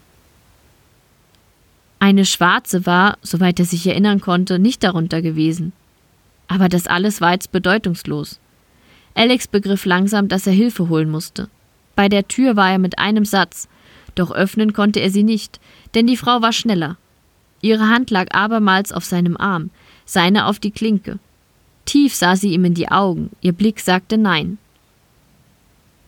Eine 1.99 2.26
Schwarze 2.26 2.88
war, 2.88 3.20
soweit 3.22 3.60
er 3.60 3.66
sich 3.66 3.86
erinnern 3.86 4.22
konnte, 4.22 4.57
nicht 4.57 4.84
darunter 4.84 5.22
gewesen. 5.22 5.72
Aber 6.47 6.68
das 6.68 6.88
alles 6.88 7.22
war 7.22 7.34
jetzt 7.34 7.51
bedeutungslos. 7.51 8.39
Alex 9.20 9.49
begriff 9.49 9.84
langsam, 9.84 10.30
dass 10.30 10.47
er 10.47 10.53
Hilfe 10.53 10.88
holen 10.88 11.09
musste. 11.11 11.49
Bei 11.93 12.07
der 12.07 12.30
Tür 12.30 12.55
war 12.55 12.72
er 12.72 12.80
mit 12.80 12.99
einem 12.99 13.26
Satz, 13.26 13.67
doch 14.15 14.32
öffnen 14.32 14.72
konnte 14.72 15.01
er 15.01 15.09
sie 15.09 15.24
nicht, 15.24 15.59
denn 15.93 16.07
die 16.07 16.15
Frau 16.15 16.41
war 16.41 16.53
schneller 16.53 16.95
Ihre 17.59 17.89
Hand 17.89 18.11
lag 18.11 18.34
abermals 18.34 18.93
auf 18.93 19.03
seinem 19.03 19.36
Arm, 19.36 19.72
seine 20.05 20.45
auf 20.45 20.59
die 20.59 20.72
Klinke. 20.72 21.20
Tief 21.84 22.15
sah 22.15 22.38
sie 22.38 22.53
ihm 22.53 22.63
in 22.63 22.76
die 22.76 22.89
Augen, 22.89 23.32
ihr 23.41 23.51
Blick 23.51 23.82
sagte 23.82 24.17
Nein. 24.17 24.57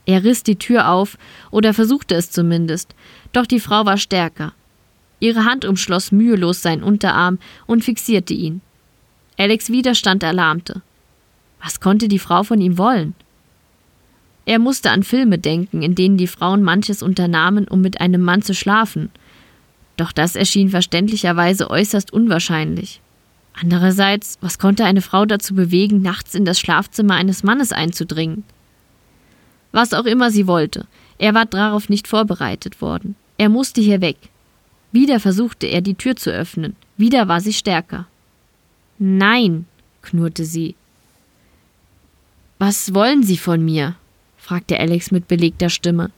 Er 0.05 0.23
riss 0.23 0.43
die 0.43 0.55
Tür 0.55 0.87
auf, 0.87 1.17
oder 1.51 1.73
versuchte 1.73 2.15
es 2.15 2.31
zumindest, 2.31 2.95
doch 3.33 3.45
die 3.45 3.59
Frau 3.59 3.85
war 3.85 3.97
stärker. 3.97 4.53
Ihre 5.19 5.43
Hand 5.43 5.65
umschloss 5.65 6.13
mühelos 6.13 6.61
seinen 6.61 6.81
Unterarm 6.81 7.39
und 7.67 7.83
fixierte 7.83 8.33
ihn. 8.33 8.61
Alex 9.37 9.69
Widerstand 9.69 10.23
erlahmte. 10.23 10.81
Was 11.63 11.79
konnte 11.79 12.07
die 12.07 12.19
Frau 12.19 12.43
von 12.43 12.59
ihm 12.59 12.77
wollen? 12.77 13.13
Er 14.45 14.59
musste 14.59 14.91
an 14.91 15.03
Filme 15.03 15.37
denken, 15.37 15.83
in 15.83 15.95
denen 15.95 16.17
die 16.17 16.27
Frauen 16.27 16.63
manches 16.63 17.03
unternahmen, 17.03 17.67
um 17.67 17.81
mit 17.81 18.01
einem 18.01 18.21
Mann 18.21 18.41
zu 18.41 18.53
schlafen, 18.53 19.11
doch 19.97 20.11
das 20.11 20.35
erschien 20.35 20.69
verständlicherweise 20.69 21.69
äußerst 21.69 22.11
unwahrscheinlich. 22.11 23.01
Andererseits, 23.53 24.37
was 24.41 24.57
konnte 24.57 24.85
eine 24.85 25.01
Frau 25.01 25.25
dazu 25.25 25.53
bewegen, 25.53 26.01
nachts 26.01 26.33
in 26.33 26.45
das 26.45 26.59
Schlafzimmer 26.59 27.15
eines 27.15 27.43
Mannes 27.43 27.71
einzudringen? 27.71 28.43
Was 29.71 29.93
auch 29.93 30.05
immer 30.05 30.31
sie 30.31 30.47
wollte, 30.47 30.87
er 31.17 31.33
war 31.33 31.45
darauf 31.45 31.87
nicht 31.87 32.07
vorbereitet 32.07 32.81
worden. 32.81 33.15
Er 33.37 33.49
musste 33.49 33.81
hier 33.81 34.01
weg. 34.01 34.17
Wieder 34.91 35.19
versuchte 35.19 35.67
er, 35.67 35.81
die 35.81 35.95
Tür 35.95 36.15
zu 36.15 36.31
öffnen. 36.31 36.75
Wieder 36.97 37.27
war 37.27 37.39
sie 37.39 37.53
stärker. 37.53 38.07
Nein, 38.97 39.65
knurrte 40.01 40.45
sie. 40.45 40.75
Was 42.63 42.93
wollen 42.93 43.23
Sie 43.23 43.37
von 43.37 43.65
mir? 43.65 43.95
fragte 44.37 44.79
Alex 44.79 45.09
mit 45.09 45.27
belegter 45.27 45.71
Stimme. 45.71 46.11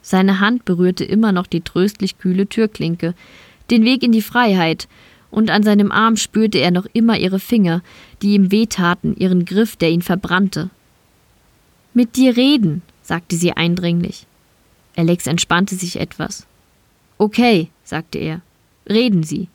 Seine 0.00 0.40
Hand 0.40 0.64
berührte 0.64 1.04
immer 1.04 1.30
noch 1.30 1.46
die 1.46 1.60
tröstlich 1.60 2.16
kühle 2.16 2.46
Türklinke, 2.46 3.12
den 3.70 3.84
Weg 3.84 4.02
in 4.02 4.12
die 4.12 4.22
Freiheit, 4.22 4.88
und 5.30 5.50
an 5.50 5.62
seinem 5.62 5.92
Arm 5.92 6.16
spürte 6.16 6.56
er 6.56 6.70
noch 6.70 6.86
immer 6.94 7.18
ihre 7.18 7.38
Finger, 7.38 7.82
die 8.22 8.32
ihm 8.32 8.50
wehtaten, 8.50 9.14
ihren 9.14 9.44
Griff, 9.44 9.76
der 9.76 9.90
ihn 9.90 10.00
verbrannte. 10.00 10.70
Mit 11.92 12.16
dir 12.16 12.34
reden, 12.38 12.80
sagte 13.02 13.36
sie 13.36 13.52
eindringlich. 13.52 14.26
Alex 14.96 15.26
entspannte 15.26 15.74
sich 15.74 16.00
etwas. 16.00 16.46
Okay, 17.18 17.68
sagte 17.84 18.16
er. 18.16 18.40
Reden 18.88 19.22
Sie. 19.22 19.48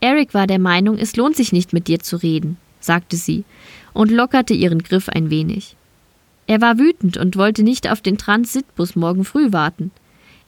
Eric 0.00 0.32
war 0.32 0.46
der 0.46 0.58
Meinung, 0.58 0.96
es 0.96 1.14
lohnt 1.16 1.36
sich 1.36 1.52
nicht 1.52 1.74
mit 1.74 1.88
dir 1.88 1.98
zu 1.98 2.16
reden, 2.16 2.56
sagte 2.80 3.18
sie 3.18 3.44
und 3.92 4.10
lockerte 4.10 4.54
ihren 4.54 4.82
Griff 4.82 5.08
ein 5.08 5.30
wenig. 5.30 5.76
Er 6.46 6.60
war 6.60 6.78
wütend 6.78 7.16
und 7.16 7.36
wollte 7.36 7.62
nicht 7.62 7.90
auf 7.90 8.00
den 8.00 8.18
Transitbus 8.18 8.96
morgen 8.96 9.24
früh 9.24 9.52
warten. 9.52 9.90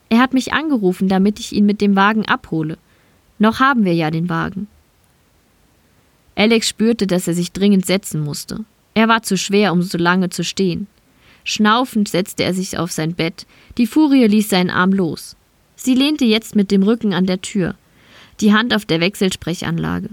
Er 0.09 0.19
hat 0.19 0.35
mich 0.35 0.53
angerufen, 0.53 1.09
damit 1.09 1.39
ich 1.39 1.53
ihn 1.53 1.65
mit 1.65 1.81
dem 1.81 1.97
Wagen 1.97 2.27
abhole. 2.27 2.77
Noch 3.39 3.61
haben 3.61 3.85
wir 3.85 3.95
ja 3.95 4.11
den 4.11 4.29
Wagen. 4.29 4.69
Alex 6.35 6.69
spürte, 6.69 7.07
dass 7.07 7.29
er 7.29 7.35
sich 7.35 7.53
dringend 7.53 7.87
setzen 7.87 8.23
musste. 8.23 8.65
Er 8.95 9.09
war 9.09 9.23
zu 9.23 9.37
schwer, 9.37 9.73
um 9.73 9.83
so 9.83 9.99
lange 9.99 10.31
zu 10.31 10.45
stehen. 10.45 10.87
Schnaufend 11.45 12.09
setzte 12.09 12.45
er 12.45 12.55
sich 12.55 12.79
auf 12.79 12.93
sein 12.93 13.15
Bett, 13.15 13.47
die 13.79 13.87
Furie 13.87 14.27
ließ 14.27 14.49
seinen 14.49 14.71
Arm 14.71 14.93
los. 14.93 15.37
Sie 15.77 15.95
lehnte 15.95 16.25
jetzt 16.25 16.55
mit 16.55 16.71
dem 16.71 16.83
Rücken 16.83 17.15
an 17.15 17.27
der 17.27 17.41
Tür, 17.41 17.75
die 18.41 18.53
Hand 18.53 18.75
auf 18.75 18.85
der 18.85 19.01
Wechselsprechanlage. 19.01 20.11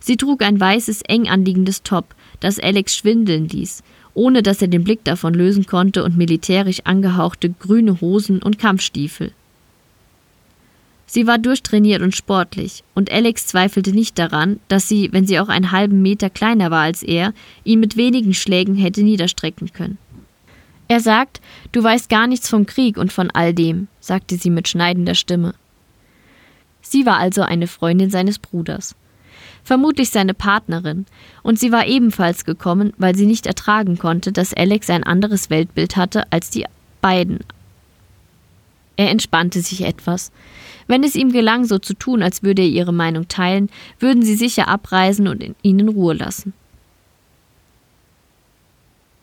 Sie 0.00 0.16
trug 0.16 0.42
ein 0.42 0.58
weißes, 0.58 1.02
eng 1.02 1.28
anliegendes 1.28 1.82
Top, 1.82 2.14
das 2.40 2.58
Alex 2.58 2.96
schwindeln 2.96 3.48
ließ, 3.48 3.82
ohne 4.14 4.42
dass 4.42 4.62
er 4.62 4.68
den 4.68 4.84
Blick 4.84 5.04
davon 5.04 5.34
lösen 5.34 5.66
konnte 5.66 6.02
und 6.02 6.16
militärisch 6.16 6.80
angehauchte 6.84 7.50
grüne 7.50 8.00
Hosen 8.00 8.42
und 8.42 8.58
Kampfstiefel. 8.58 9.32
Sie 11.06 11.26
war 11.26 11.38
durchtrainiert 11.38 12.02
und 12.02 12.16
sportlich, 12.16 12.82
und 12.94 13.12
Alex 13.12 13.46
zweifelte 13.46 13.92
nicht 13.92 14.18
daran, 14.18 14.58
dass 14.68 14.88
sie, 14.88 15.10
wenn 15.12 15.26
sie 15.26 15.38
auch 15.38 15.48
einen 15.48 15.70
halben 15.70 16.02
Meter 16.02 16.30
kleiner 16.30 16.70
war 16.70 16.82
als 16.82 17.02
er, 17.02 17.32
ihn 17.62 17.78
mit 17.78 17.96
wenigen 17.96 18.34
Schlägen 18.34 18.74
hätte 18.74 19.02
niederstrecken 19.02 19.72
können. 19.72 19.98
Er 20.88 21.00
sagt, 21.00 21.40
du 21.72 21.82
weißt 21.82 22.08
gar 22.08 22.26
nichts 22.26 22.48
vom 22.48 22.66
Krieg 22.66 22.96
und 22.96 23.12
von 23.12 23.30
all 23.30 23.54
dem, 23.54 23.88
sagte 24.00 24.36
sie 24.36 24.50
mit 24.50 24.66
schneidender 24.66 25.14
Stimme. 25.14 25.54
Sie 26.80 27.06
war 27.06 27.18
also 27.18 27.42
eine 27.42 27.66
Freundin 27.66 28.10
seines 28.10 28.38
Bruders 28.38 28.94
vermutlich 29.66 30.10
seine 30.10 30.32
Partnerin, 30.32 31.06
und 31.42 31.58
sie 31.58 31.72
war 31.72 31.86
ebenfalls 31.86 32.44
gekommen, 32.44 32.92
weil 32.98 33.16
sie 33.16 33.26
nicht 33.26 33.46
ertragen 33.46 33.98
konnte, 33.98 34.30
dass 34.30 34.54
Alex 34.54 34.88
ein 34.90 35.02
anderes 35.02 35.50
Weltbild 35.50 35.96
hatte 35.96 36.30
als 36.30 36.50
die 36.50 36.64
beiden. 37.02 37.40
Er 38.96 39.10
entspannte 39.10 39.60
sich 39.60 39.82
etwas. 39.82 40.30
Wenn 40.86 41.02
es 41.02 41.16
ihm 41.16 41.32
gelang, 41.32 41.64
so 41.64 41.78
zu 41.78 41.94
tun, 41.94 42.22
als 42.22 42.44
würde 42.44 42.62
er 42.62 42.68
ihre 42.68 42.92
Meinung 42.92 43.26
teilen, 43.26 43.68
würden 43.98 44.22
sie 44.22 44.36
sicher 44.36 44.68
abreisen 44.68 45.26
und 45.26 45.44
in 45.62 45.88
Ruhe 45.88 46.14
lassen. 46.14 46.54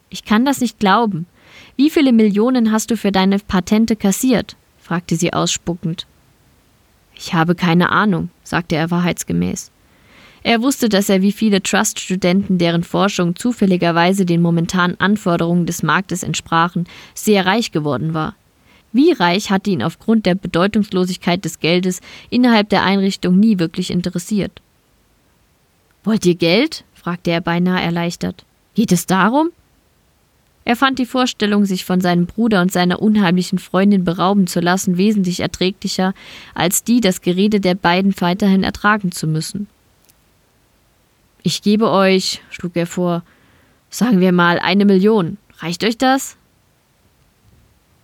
Ich 0.10 0.26
kann 0.26 0.44
das 0.44 0.60
nicht 0.60 0.78
glauben. 0.78 1.26
Wie 1.78 1.90
viele 1.90 2.12
Millionen 2.12 2.74
hast 2.74 2.92
du 2.92 2.98
für 2.98 3.14
deine 3.14 3.40
Patente 3.40 3.96
kassiert? 3.96 4.58
fragte 4.78 5.16
sie 5.16 5.32
ausspuckend. 5.32 6.06
Ich 7.16 7.34
habe 7.34 7.56
keine 7.56 7.94
Ahnung, 7.94 8.30
sagte 8.44 8.76
er 8.76 8.92
wahrheitsgemäß. 8.92 9.72
Er 10.44 10.62
wusste, 10.62 10.90
dass 10.90 11.08
er 11.08 11.22
wie 11.22 11.32
viele 11.32 11.64
Trust-Studenten, 11.64 12.58
deren 12.58 12.84
Forschung 12.84 13.38
zufälligerweise 13.38 14.26
den 14.26 14.42
momentanen 14.42 15.00
Anforderungen 15.00 15.66
des 15.66 15.84
Marktes 15.84 16.22
entsprachen, 16.22 16.86
sehr 17.14 17.46
reich 17.46 17.72
geworden 17.72 18.14
war. 18.14 18.36
Wie 18.92 19.14
reich 19.14 19.50
hatte 19.50 19.72
ihn 19.72 19.82
aufgrund 19.82 20.26
der 20.26 20.36
Bedeutungslosigkeit 20.36 21.44
des 21.44 21.60
Geldes 21.60 22.02
innerhalb 22.30 22.70
der 22.70 22.84
Einrichtung 22.84 23.40
nie 23.40 23.58
wirklich 23.58 23.90
interessiert. 23.90 24.62
Wollt 26.04 26.26
ihr 26.26 26.36
Geld? 26.36 26.84
fragte 26.94 27.32
er 27.32 27.42
beinahe 27.42 27.82
erleichtert. 27.82 28.46
Geht 28.76 28.92
es 28.92 29.06
darum? 29.06 29.50
Er 30.66 30.76
fand 30.76 31.00
die 31.00 31.06
Vorstellung, 31.06 31.66
sich 31.66 31.86
von 31.86 32.02
seinem 32.02 32.26
Bruder 32.26 32.62
und 32.62 32.72
seiner 32.72 33.02
unheimlichen 33.02 33.60
Freundin 33.60 34.04
berauben 34.04 34.48
zu 34.48 34.60
lassen, 34.60 34.98
wesentlich 34.98 35.40
erträglicher, 35.40 36.14
als 36.54 36.84
die, 36.84 37.02
das 37.02 37.22
Gerede 37.22 37.60
der 37.60 37.76
beiden 37.76 38.14
weiterhin 38.20 38.64
ertragen 38.64 39.12
zu 39.12 39.28
müssen. 39.28 39.68
Ich 41.44 41.62
gebe 41.62 41.92
euch, 41.92 42.42
schlug 42.50 42.76
er 42.76 42.88
vor, 42.88 43.22
sagen 43.90 44.22
wir 44.22 44.32
mal 44.32 44.60
eine 44.60 44.86
Million. 44.86 45.38
Reicht 45.58 45.84
euch 45.84 45.98
das? 45.98 46.38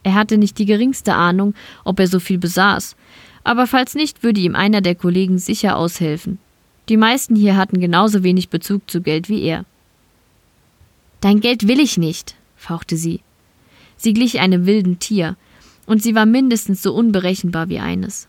Er 0.03 0.13
hatte 0.13 0.37
nicht 0.37 0.57
die 0.57 0.65
geringste 0.65 1.13
Ahnung, 1.13 1.55
ob 1.85 1.99
er 1.99 2.07
so 2.07 2.19
viel 2.19 2.37
besaß, 2.37 2.97
aber 3.45 3.65
falls 3.65 3.95
nicht, 3.95 4.23
würde 4.23 4.41
ihm 4.41 4.55
einer 4.55 4.81
der 4.81 4.95
Kollegen 4.95 5.39
sicher 5.39 5.77
aushelfen. 5.77 6.37
Die 6.89 6.97
meisten 6.97 7.35
hier 7.35 7.55
hatten 7.55 7.79
genauso 7.79 8.23
wenig 8.23 8.49
Bezug 8.49 8.89
zu 8.89 9.01
Geld 9.01 9.29
wie 9.29 9.41
er. 9.43 9.65
Dein 11.21 11.39
Geld 11.39 11.67
will 11.67 11.79
ich 11.79 11.97
nicht, 11.97 12.35
fauchte 12.57 12.97
sie. 12.97 13.21
Sie 13.95 14.13
glich 14.13 14.39
einem 14.39 14.65
wilden 14.65 14.99
Tier, 14.99 15.35
und 15.85 16.03
sie 16.03 16.13
war 16.13 16.25
mindestens 16.25 16.81
so 16.81 16.93
unberechenbar 16.93 17.69
wie 17.69 17.79
eines. 17.79 18.27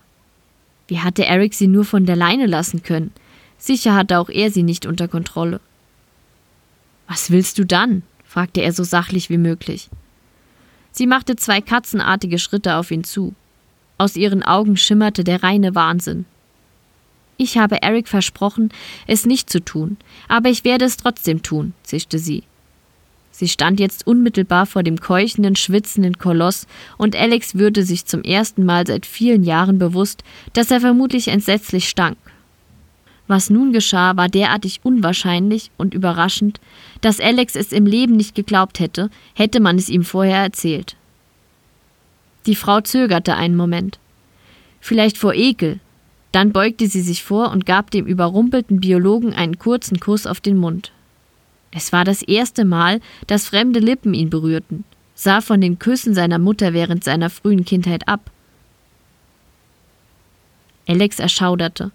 Wie 0.88 1.00
hatte 1.00 1.24
Eric 1.24 1.54
sie 1.54 1.68
nur 1.68 1.84
von 1.84 2.06
der 2.06 2.16
Leine 2.16 2.46
lassen 2.46 2.82
können? 2.82 3.12
Sicher 3.60 3.94
hatte 3.94 4.18
auch 4.18 4.30
er 4.30 4.50
sie 4.50 4.64
nicht 4.64 4.86
unter 4.86 5.06
Kontrolle. 5.06 5.60
Was 7.06 7.30
willst 7.30 7.58
du 7.58 7.64
dann? 7.64 8.02
fragte 8.24 8.62
er 8.62 8.72
so 8.72 8.84
sachlich 8.84 9.28
wie 9.28 9.38
möglich. 9.38 9.90
Sie 10.92 11.06
machte 11.06 11.36
zwei 11.36 11.60
katzenartige 11.60 12.38
Schritte 12.38 12.76
auf 12.76 12.90
ihn 12.90 13.04
zu. 13.04 13.34
Aus 13.98 14.16
ihren 14.16 14.42
Augen 14.42 14.76
schimmerte 14.76 15.24
der 15.24 15.42
reine 15.42 15.74
Wahnsinn. 15.74 16.24
Ich 17.36 17.58
habe 17.58 17.82
Eric 17.82 18.08
versprochen, 18.08 18.70
es 19.06 19.26
nicht 19.26 19.50
zu 19.50 19.62
tun, 19.62 19.98
aber 20.28 20.48
ich 20.48 20.64
werde 20.64 20.86
es 20.86 20.96
trotzdem 20.96 21.42
tun, 21.42 21.74
zischte 21.82 22.18
sie. 22.18 22.44
Sie 23.30 23.48
stand 23.48 23.80
jetzt 23.80 24.06
unmittelbar 24.06 24.66
vor 24.66 24.82
dem 24.82 25.00
keuchenden, 25.00 25.56
schwitzenden 25.56 26.18
Koloss, 26.18 26.66
und 26.98 27.16
Alex 27.16 27.54
würde 27.54 27.84
sich 27.84 28.04
zum 28.04 28.22
ersten 28.22 28.64
Mal 28.64 28.86
seit 28.86 29.06
vielen 29.06 29.44
Jahren 29.44 29.78
bewusst, 29.78 30.22
dass 30.52 30.70
er 30.70 30.80
vermutlich 30.80 31.28
entsetzlich 31.28 31.88
stank. 31.88 32.18
Was 33.30 33.48
nun 33.48 33.72
geschah, 33.72 34.16
war 34.16 34.28
derartig 34.28 34.80
unwahrscheinlich 34.82 35.70
und 35.76 35.94
überraschend, 35.94 36.58
dass 37.00 37.20
Alex 37.20 37.54
es 37.54 37.70
im 37.70 37.86
Leben 37.86 38.16
nicht 38.16 38.34
geglaubt 38.34 38.80
hätte, 38.80 39.08
hätte 39.34 39.60
man 39.60 39.76
es 39.76 39.88
ihm 39.88 40.02
vorher 40.02 40.38
erzählt. 40.38 40.96
Die 42.46 42.56
Frau 42.56 42.80
zögerte 42.80 43.36
einen 43.36 43.54
Moment. 43.54 44.00
Vielleicht 44.80 45.16
vor 45.16 45.32
Ekel. 45.32 45.78
Dann 46.32 46.50
beugte 46.50 46.88
sie 46.88 47.02
sich 47.02 47.22
vor 47.22 47.52
und 47.52 47.66
gab 47.66 47.92
dem 47.92 48.04
überrumpelten 48.04 48.80
Biologen 48.80 49.32
einen 49.32 49.60
kurzen 49.60 50.00
Kuss 50.00 50.26
auf 50.26 50.40
den 50.40 50.56
Mund. 50.56 50.90
Es 51.70 51.92
war 51.92 52.04
das 52.04 52.22
erste 52.22 52.64
Mal, 52.64 53.00
dass 53.28 53.46
fremde 53.46 53.78
Lippen 53.78 54.12
ihn 54.12 54.30
berührten, 54.30 54.82
sah 55.14 55.40
von 55.40 55.60
den 55.60 55.78
Küssen 55.78 56.14
seiner 56.14 56.40
Mutter 56.40 56.72
während 56.72 57.04
seiner 57.04 57.30
frühen 57.30 57.64
Kindheit 57.64 58.08
ab. 58.08 58.28
Alex 60.88 61.20
erschauderte. 61.20 61.92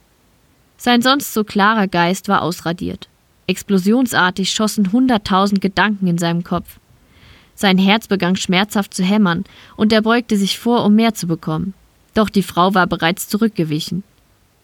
Sein 0.77 1.01
sonst 1.01 1.33
so 1.33 1.43
klarer 1.43 1.87
Geist 1.87 2.27
war 2.27 2.41
ausradiert. 2.41 3.07
Explosionsartig 3.47 4.51
schossen 4.51 4.91
hunderttausend 4.91 5.61
Gedanken 5.61 6.07
in 6.07 6.17
seinem 6.17 6.43
Kopf. 6.43 6.79
Sein 7.53 7.77
Herz 7.77 8.07
begann 8.07 8.35
schmerzhaft 8.35 8.93
zu 8.93 9.03
hämmern, 9.03 9.45
und 9.77 9.93
er 9.93 10.01
beugte 10.01 10.37
sich 10.37 10.59
vor, 10.59 10.83
um 10.83 10.95
mehr 10.95 11.13
zu 11.13 11.27
bekommen. 11.27 11.73
Doch 12.13 12.29
die 12.29 12.43
Frau 12.43 12.73
war 12.73 12.87
bereits 12.87 13.29
zurückgewichen. 13.29 14.03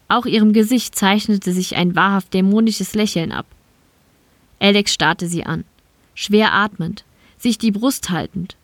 Auch 0.08 0.26
ihrem 0.26 0.52
Gesicht 0.52 0.96
zeichnete 0.96 1.54
sich 1.54 1.78
ein 1.78 1.96
wahrhaft 1.96 2.34
dämonisches 2.34 2.96
Lächeln 2.96 3.32
ab. 3.32 3.46
Alex 4.60 4.94
starrte 4.94 5.28
sie 5.28 5.46
an, 5.46 5.64
schwer 6.14 6.54
atmend, 6.54 7.06
sich 7.38 7.58
die 7.58 7.72
Brust 7.72 8.10
haltend. 8.10 8.58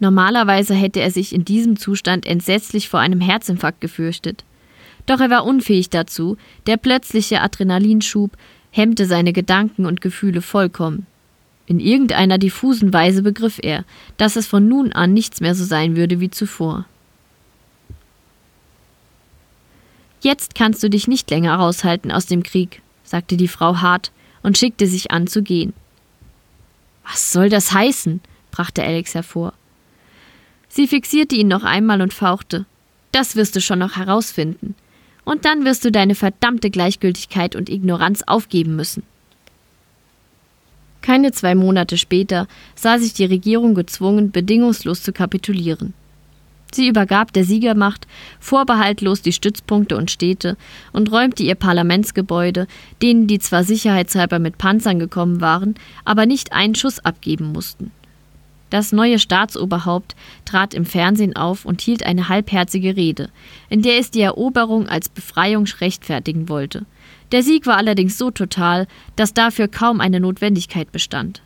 Normalerweise 0.00 0.74
hätte 0.74 1.00
er 1.00 1.10
sich 1.10 1.34
in 1.34 1.44
diesem 1.44 1.76
Zustand 1.76 2.26
entsetzlich 2.26 2.88
vor 2.88 3.00
einem 3.00 3.20
Herzinfarkt 3.20 3.80
gefürchtet. 3.80 4.44
Doch 5.06 5.20
er 5.20 5.30
war 5.30 5.44
unfähig 5.44 5.90
dazu, 5.90 6.36
der 6.66 6.76
plötzliche 6.76 7.40
Adrenalinschub 7.40 8.32
hemmte 8.70 9.06
seine 9.06 9.32
Gedanken 9.32 9.86
und 9.86 10.00
Gefühle 10.00 10.42
vollkommen. 10.42 11.06
In 11.66 11.80
irgendeiner 11.80 12.38
diffusen 12.38 12.92
Weise 12.92 13.22
begriff 13.22 13.58
er, 13.62 13.84
dass 14.16 14.36
es 14.36 14.46
von 14.46 14.68
nun 14.68 14.92
an 14.92 15.12
nichts 15.12 15.40
mehr 15.40 15.54
so 15.54 15.64
sein 15.64 15.96
würde 15.96 16.20
wie 16.20 16.30
zuvor. 16.30 16.86
Jetzt 20.20 20.54
kannst 20.54 20.82
du 20.82 20.90
dich 20.90 21.08
nicht 21.08 21.30
länger 21.30 21.54
raushalten 21.54 22.12
aus 22.12 22.26
dem 22.26 22.42
Krieg, 22.42 22.80
sagte 23.04 23.36
die 23.36 23.48
Frau 23.48 23.80
hart, 23.80 24.12
und 24.42 24.58
schickte 24.58 24.86
sich 24.86 25.10
an 25.10 25.26
zu 25.26 25.42
gehen. 25.42 25.72
Was 27.04 27.32
soll 27.32 27.48
das 27.48 27.72
heißen? 27.72 28.20
brachte 28.50 28.82
Alex 28.82 29.14
hervor. 29.14 29.52
Sie 30.68 30.86
fixierte 30.86 31.34
ihn 31.34 31.48
noch 31.48 31.64
einmal 31.64 32.00
und 32.00 32.14
fauchte. 32.14 32.66
Das 33.12 33.36
wirst 33.36 33.56
du 33.56 33.60
schon 33.60 33.78
noch 33.78 33.96
herausfinden. 33.96 34.74
Und 35.24 35.44
dann 35.44 35.64
wirst 35.64 35.84
du 35.84 35.92
deine 35.92 36.14
verdammte 36.14 36.70
Gleichgültigkeit 36.70 37.54
und 37.54 37.68
Ignoranz 37.68 38.22
aufgeben 38.26 38.76
müssen. 38.76 39.04
Keine 41.00 41.32
zwei 41.32 41.54
Monate 41.54 41.98
später 41.98 42.46
sah 42.74 42.98
sich 42.98 43.12
die 43.12 43.24
Regierung 43.24 43.74
gezwungen, 43.74 44.30
bedingungslos 44.30 45.02
zu 45.02 45.12
kapitulieren. 45.12 45.94
Sie 46.74 46.88
übergab 46.88 47.32
der 47.32 47.44
Siegermacht 47.44 48.06
vorbehaltlos 48.40 49.20
die 49.20 49.32
Stützpunkte 49.32 49.96
und 49.96 50.10
Städte 50.10 50.56
und 50.92 51.12
räumte 51.12 51.42
ihr 51.42 51.54
Parlamentsgebäude, 51.54 52.66
denen 53.02 53.26
die 53.26 53.38
zwar 53.38 53.62
sicherheitshalber 53.62 54.38
mit 54.38 54.56
Panzern 54.56 54.98
gekommen 54.98 55.40
waren, 55.42 55.74
aber 56.04 56.24
nicht 56.24 56.52
einen 56.52 56.74
Schuss 56.74 56.98
abgeben 57.00 57.52
mussten. 57.52 57.90
Das 58.72 58.90
neue 58.90 59.18
Staatsoberhaupt 59.18 60.16
trat 60.46 60.72
im 60.72 60.86
Fernsehen 60.86 61.36
auf 61.36 61.66
und 61.66 61.82
hielt 61.82 62.06
eine 62.06 62.30
halbherzige 62.30 62.96
Rede, 62.96 63.28
in 63.68 63.82
der 63.82 63.98
es 63.98 64.10
die 64.10 64.22
Eroberung 64.22 64.88
als 64.88 65.10
Befreiung 65.10 65.66
rechtfertigen 65.82 66.48
wollte. 66.48 66.86
Der 67.32 67.42
Sieg 67.42 67.66
war 67.66 67.76
allerdings 67.76 68.16
so 68.16 68.30
total, 68.30 68.86
dass 69.14 69.34
dafür 69.34 69.68
kaum 69.68 70.00
eine 70.00 70.20
Notwendigkeit 70.20 70.90
bestand. 70.90 71.42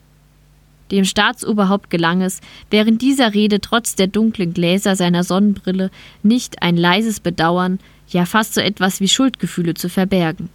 Dem 0.92 1.04
Staatsoberhaupt 1.04 1.90
gelang 1.90 2.22
es, 2.22 2.40
während 2.70 3.02
dieser 3.02 3.34
Rede 3.34 3.60
trotz 3.60 3.96
der 3.96 4.06
dunklen 4.06 4.54
Gläser 4.54 4.94
seiner 4.94 5.24
Sonnenbrille 5.24 5.90
nicht 6.22 6.62
ein 6.62 6.76
leises 6.76 7.18
Bedauern, 7.18 7.80
ja 8.08 8.24
fast 8.24 8.54
so 8.54 8.60
etwas 8.60 9.00
wie 9.00 9.08
Schuldgefühle 9.08 9.74
zu 9.74 9.88
verbergen. 9.88 10.48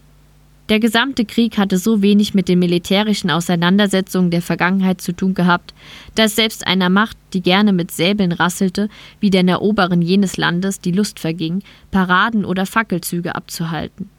Der 0.71 0.79
gesamte 0.79 1.25
Krieg 1.25 1.57
hatte 1.57 1.77
so 1.77 2.01
wenig 2.01 2.33
mit 2.33 2.47
den 2.47 2.59
militärischen 2.59 3.29
Auseinandersetzungen 3.29 4.31
der 4.31 4.41
Vergangenheit 4.41 5.01
zu 5.01 5.11
tun 5.11 5.33
gehabt, 5.33 5.73
dass 6.15 6.37
selbst 6.37 6.65
einer 6.65 6.87
Macht, 6.87 7.17
die 7.33 7.41
gerne 7.41 7.73
mit 7.73 7.91
Säbeln 7.91 8.31
rasselte, 8.31 8.87
wie 9.19 9.29
den 9.29 9.49
Eroberern 9.49 10.01
jenes 10.01 10.37
Landes 10.37 10.79
die 10.79 10.93
Lust 10.93 11.19
verging, 11.19 11.61
Paraden 11.91 12.45
oder 12.45 12.65
Fackelzüge 12.65 13.35
abzuhalten. 13.35 14.09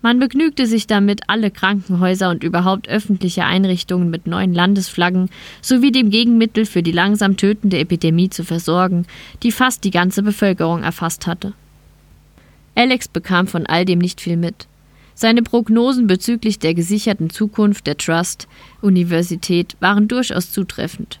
Man 0.00 0.20
begnügte 0.20 0.66
sich 0.66 0.86
damit, 0.86 1.22
alle 1.26 1.50
Krankenhäuser 1.50 2.30
und 2.30 2.44
überhaupt 2.44 2.88
öffentliche 2.88 3.44
Einrichtungen 3.44 4.10
mit 4.10 4.28
neuen 4.28 4.54
Landesflaggen 4.54 5.28
sowie 5.60 5.90
dem 5.90 6.10
Gegenmittel 6.10 6.66
für 6.66 6.84
die 6.84 6.92
langsam 6.92 7.36
tötende 7.36 7.78
Epidemie 7.78 8.30
zu 8.30 8.44
versorgen, 8.44 9.06
die 9.42 9.50
fast 9.50 9.82
die 9.82 9.90
ganze 9.90 10.22
Bevölkerung 10.22 10.84
erfasst 10.84 11.26
hatte. 11.26 11.52
Alex 12.76 13.08
bekam 13.08 13.48
von 13.48 13.66
all 13.66 13.84
dem 13.84 13.98
nicht 13.98 14.20
viel 14.20 14.36
mit. 14.36 14.68
Seine 15.14 15.42
Prognosen 15.42 16.06
bezüglich 16.06 16.58
der 16.58 16.74
gesicherten 16.74 17.30
Zukunft 17.30 17.86
der 17.86 17.96
Trust 17.96 18.48
Universität 18.80 19.76
waren 19.80 20.08
durchaus 20.08 20.52
zutreffend. 20.52 21.20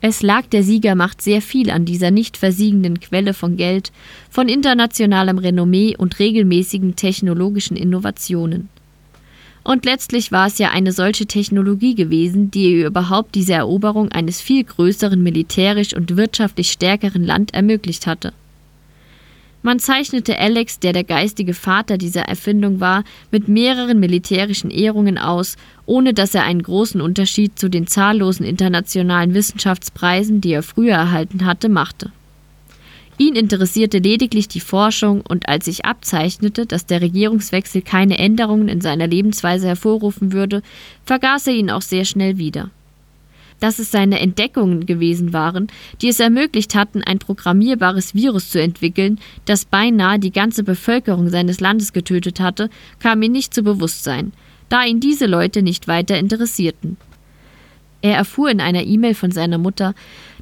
Es 0.00 0.22
lag 0.22 0.46
der 0.46 0.62
Siegermacht 0.62 1.20
sehr 1.20 1.42
viel 1.42 1.70
an 1.70 1.84
dieser 1.84 2.12
nicht 2.12 2.36
versiegenden 2.36 3.00
Quelle 3.00 3.34
von 3.34 3.56
Geld, 3.56 3.90
von 4.30 4.48
internationalem 4.48 5.38
Renommee 5.38 5.96
und 5.96 6.20
regelmäßigen 6.20 6.94
technologischen 6.94 7.76
Innovationen. 7.76 8.68
Und 9.64 9.84
letztlich 9.84 10.30
war 10.30 10.46
es 10.46 10.58
ja 10.58 10.70
eine 10.70 10.92
solche 10.92 11.26
Technologie 11.26 11.94
gewesen, 11.94 12.50
die 12.50 12.76
ihr 12.76 12.86
überhaupt 12.86 13.34
diese 13.34 13.54
Eroberung 13.54 14.10
eines 14.10 14.40
viel 14.40 14.64
größeren 14.64 15.20
militärisch 15.20 15.94
und 15.94 16.16
wirtschaftlich 16.16 16.70
stärkeren 16.70 17.24
Land 17.24 17.52
ermöglicht 17.52 18.06
hatte. 18.06 18.32
Man 19.68 19.80
zeichnete 19.80 20.38
Alex, 20.38 20.78
der 20.78 20.94
der 20.94 21.04
geistige 21.04 21.52
Vater 21.52 21.98
dieser 21.98 22.22
Erfindung 22.22 22.80
war, 22.80 23.04
mit 23.30 23.48
mehreren 23.48 24.00
militärischen 24.00 24.70
Ehrungen 24.70 25.18
aus, 25.18 25.58
ohne 25.84 26.14
dass 26.14 26.34
er 26.34 26.44
einen 26.44 26.62
großen 26.62 27.02
Unterschied 27.02 27.58
zu 27.58 27.68
den 27.68 27.86
zahllosen 27.86 28.46
internationalen 28.46 29.34
Wissenschaftspreisen, 29.34 30.40
die 30.40 30.52
er 30.52 30.62
früher 30.62 30.94
erhalten 30.94 31.44
hatte, 31.44 31.68
machte. 31.68 32.12
Ihn 33.18 33.34
interessierte 33.36 33.98
lediglich 33.98 34.48
die 34.48 34.60
Forschung 34.60 35.20
und 35.20 35.50
als 35.50 35.66
sich 35.66 35.84
abzeichnete, 35.84 36.64
dass 36.64 36.86
der 36.86 37.02
Regierungswechsel 37.02 37.82
keine 37.82 38.16
Änderungen 38.16 38.68
in 38.68 38.80
seiner 38.80 39.06
Lebensweise 39.06 39.66
hervorrufen 39.66 40.32
würde, 40.32 40.62
vergaß 41.04 41.46
er 41.48 41.52
ihn 41.52 41.70
auch 41.70 41.82
sehr 41.82 42.06
schnell 42.06 42.38
wieder 42.38 42.70
dass 43.60 43.78
es 43.78 43.90
seine 43.90 44.20
Entdeckungen 44.20 44.86
gewesen 44.86 45.32
waren, 45.32 45.68
die 46.00 46.08
es 46.08 46.20
ermöglicht 46.20 46.74
hatten, 46.74 47.02
ein 47.02 47.18
programmierbares 47.18 48.14
Virus 48.14 48.50
zu 48.50 48.60
entwickeln, 48.60 49.18
das 49.44 49.64
beinahe 49.64 50.18
die 50.18 50.32
ganze 50.32 50.64
Bevölkerung 50.64 51.28
seines 51.28 51.60
Landes 51.60 51.92
getötet 51.92 52.40
hatte, 52.40 52.70
kam 52.98 53.22
ihm 53.22 53.32
nicht 53.32 53.54
zu 53.54 53.62
Bewusstsein, 53.62 54.32
da 54.68 54.84
ihn 54.84 55.00
diese 55.00 55.26
Leute 55.26 55.62
nicht 55.62 55.88
weiter 55.88 56.18
interessierten. 56.18 56.96
Er 58.00 58.16
erfuhr 58.16 58.50
in 58.50 58.60
einer 58.60 58.84
E-Mail 58.84 59.14
von 59.14 59.32
seiner 59.32 59.58
Mutter, 59.58 59.94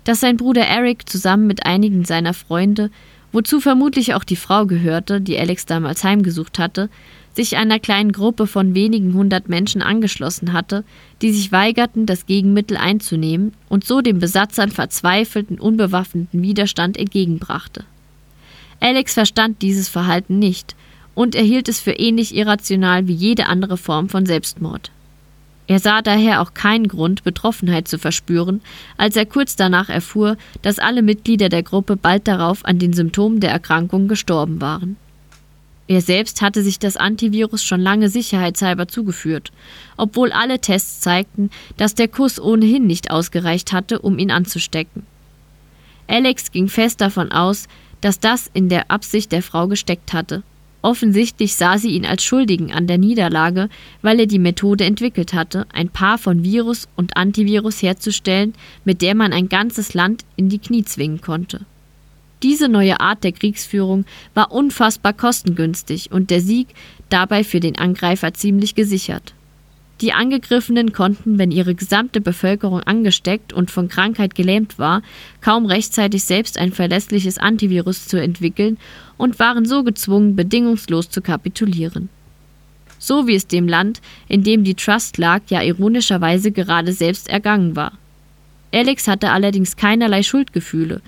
dass 0.05 0.21
sein 0.21 0.37
Bruder 0.37 0.67
Eric 0.67 1.09
zusammen 1.09 1.47
mit 1.47 1.67
einigen 1.67 2.05
seiner 2.05 2.35
Freunde, 2.35 2.91
wozu 3.33 3.61
vermutlich 3.61 4.15
auch 4.15 4.25
die 4.25 4.37
Frau 4.37 4.67
gehörte, 4.67 5.21
die 5.21 5.39
Alex 5.39 5.67
damals 5.67 6.05
heimgesucht 6.05 6.59
hatte, 6.59 6.91
sich 7.37 7.57
einer 7.57 7.79
kleinen 7.79 8.13
Gruppe 8.13 8.47
von 8.47 8.75
wenigen 8.75 9.13
hundert 9.13 9.49
Menschen 9.49 9.83
angeschlossen 9.83 10.55
hatte, 10.55 10.85
die 11.21 11.31
sich 11.31 11.53
weigerten, 11.53 12.07
das 12.07 12.27
Gegenmittel 12.27 12.79
einzunehmen 12.79 13.53
und 13.69 13.85
so 13.85 14.01
den 14.01 14.19
Besatzern 14.19 14.71
verzweifelten, 14.71 15.61
unbewaffneten 15.61 16.43
Widerstand 16.43 16.97
entgegenbrachte. 16.97 17.85
Alex 18.81 19.15
verstand 19.15 19.63
dieses 19.63 19.89
Verhalten 19.89 20.39
nicht 20.39 20.75
und 21.15 21.35
erhielt 21.35 21.69
es 21.69 21.79
für 21.79 21.93
ähnlich 21.93 22.35
irrational 22.35 23.07
wie 23.07 23.15
jede 23.15 23.47
andere 23.47 23.77
Form 23.77 24.09
von 24.09 24.25
Selbstmord. 24.27 24.91
Er 25.67 25.81
sah 25.81 26.01
daher 26.01 26.41
auch 26.41 26.55
keinen 26.55 26.89
Grund, 26.89 27.25
Betroffenheit 27.25 27.89
zu 27.89 27.99
verspüren, 27.99 28.63
als 28.97 29.17
er 29.17 29.27
kurz 29.27 29.57
danach 29.57 29.89
erfuhr, 29.89 30.37
dass 30.63 30.79
alle 30.79 31.03
Mitglieder 31.03 31.49
der 31.49 31.65
Gruppe 31.65 31.97
bald 31.97 32.29
darauf 32.29 32.65
an 32.65 32.79
den 32.79 32.93
Symptomen 32.93 33.41
der 33.41 33.51
Erkrankung 33.51 34.09
gestorben 34.09 34.61
waren. 34.61 34.97
Er 35.89 36.01
selbst 36.01 36.43
hatte 36.43 36.63
sich 36.63 36.79
das 36.79 36.97
Antivirus 36.97 37.63
schon 37.63 37.81
lange 37.81 38.09
sicherheitshalber 38.09 38.89
zugeführt, 38.89 39.53
obwohl 39.97 40.33
alle 40.33 40.61
Tests 40.61 41.01
zeigten, 41.01 41.51
dass 41.77 41.95
der 41.95 42.09
Kuss 42.09 42.41
ohnehin 42.41 42.87
nicht 42.87 43.11
ausgereicht 43.11 43.73
hatte, 43.73 44.01
um 44.01 44.19
ihn 44.19 44.33
anzustecken. 44.33 45.07
Alex 46.09 46.51
ging 46.51 46.69
fest 46.69 47.01
davon 47.01 47.31
aus, 47.31 47.69
dass 48.01 48.21
das 48.21 48.51
in 48.53 48.69
der 48.69 48.91
Absicht 48.91 49.33
der 49.33 49.43
Frau 49.43 49.69
gesteckt 49.69 50.13
hatte. 50.13 50.43
Offensichtlich 50.83 51.55
sah 51.55 51.79
sie 51.79 51.91
ihn 51.91 52.07
als 52.07 52.23
Schuldigen 52.23 52.73
an 52.73 52.87
der 52.87 52.99
Niederlage, 52.99 53.69
weil 54.03 54.21
er 54.21 54.27
die 54.27 54.39
Methode 54.39 54.85
entwickelt 54.85 55.33
hatte, 55.33 55.67
ein 55.73 55.89
Paar 55.89 56.19
von 56.19 56.45
Virus 56.45 56.89
und 56.95 57.17
Antivirus 57.17 57.83
herzustellen, 57.83 58.55
mit 58.85 59.03
der 59.03 59.15
man 59.15 59.33
ein 59.33 59.49
ganzes 59.49 59.95
Land 59.95 60.25
in 60.37 60.49
die 60.49 60.61
Knie 60.61 60.85
zwingen 60.85 61.21
konnte. 61.21 61.63
Diese 62.47 62.69
neue 62.69 63.01
Art 63.01 63.25
der 63.25 63.33
Kriegsführung 63.33 64.05
war 64.33 64.53
unfassbar 64.53 65.13
kostengünstig 65.13 66.13
und 66.13 66.31
der 66.31 66.41
Sieg 66.41 66.69
dabei 67.09 67.43
für 67.43 67.59
den 67.59 67.77
Angreifer 67.77 68.35
ziemlich 68.35 68.77
gesichert. 68.77 69.35
Die 70.01 70.13
Angegriffenen 70.13 70.93
konnten, 70.93 71.41
wenn 71.41 71.51
ihre 71.51 71.75
gesamte 71.75 72.21
Bevölkerung 72.21 72.83
angesteckt 72.83 73.53
und 73.53 73.73
von 73.73 73.89
Krankheit 73.89 74.37
gelähmt 74.37 74.79
war, 74.79 75.03
kaum 75.41 75.67
rechtzeitig 75.67 76.23
selbst 76.23 76.57
ein 76.57 76.71
verlässliches 76.71 77.37
Antivirus 77.37 78.07
zu 78.07 78.23
entwickeln 78.23 78.79
und 79.17 79.41
waren 79.41 79.67
so 79.67 79.83
gezwungen, 79.83 80.37
bedingungslos 80.37 81.11
zu 81.11 81.23
kapitulieren. 81.23 82.11
So 83.01 83.27
wie 83.27 83.35
es 83.35 83.49
dem 83.49 83.67
Land, 83.67 84.01
in 84.29 84.45
dem 84.45 84.63
die 84.63 84.77
Trust 84.77 85.19
lag, 85.19 85.43
ja 85.49 85.63
ironischerweise 85.63 86.53
gerade 86.53 86.93
selbst 86.93 87.29
ergangen 87.29 87.75
war. 87.75 87.99
Alex 88.73 89.09
hatte 89.09 89.33
allerdings 89.33 89.75
keinerlei 89.75 90.23
Schuldgefühle, 90.23 91.03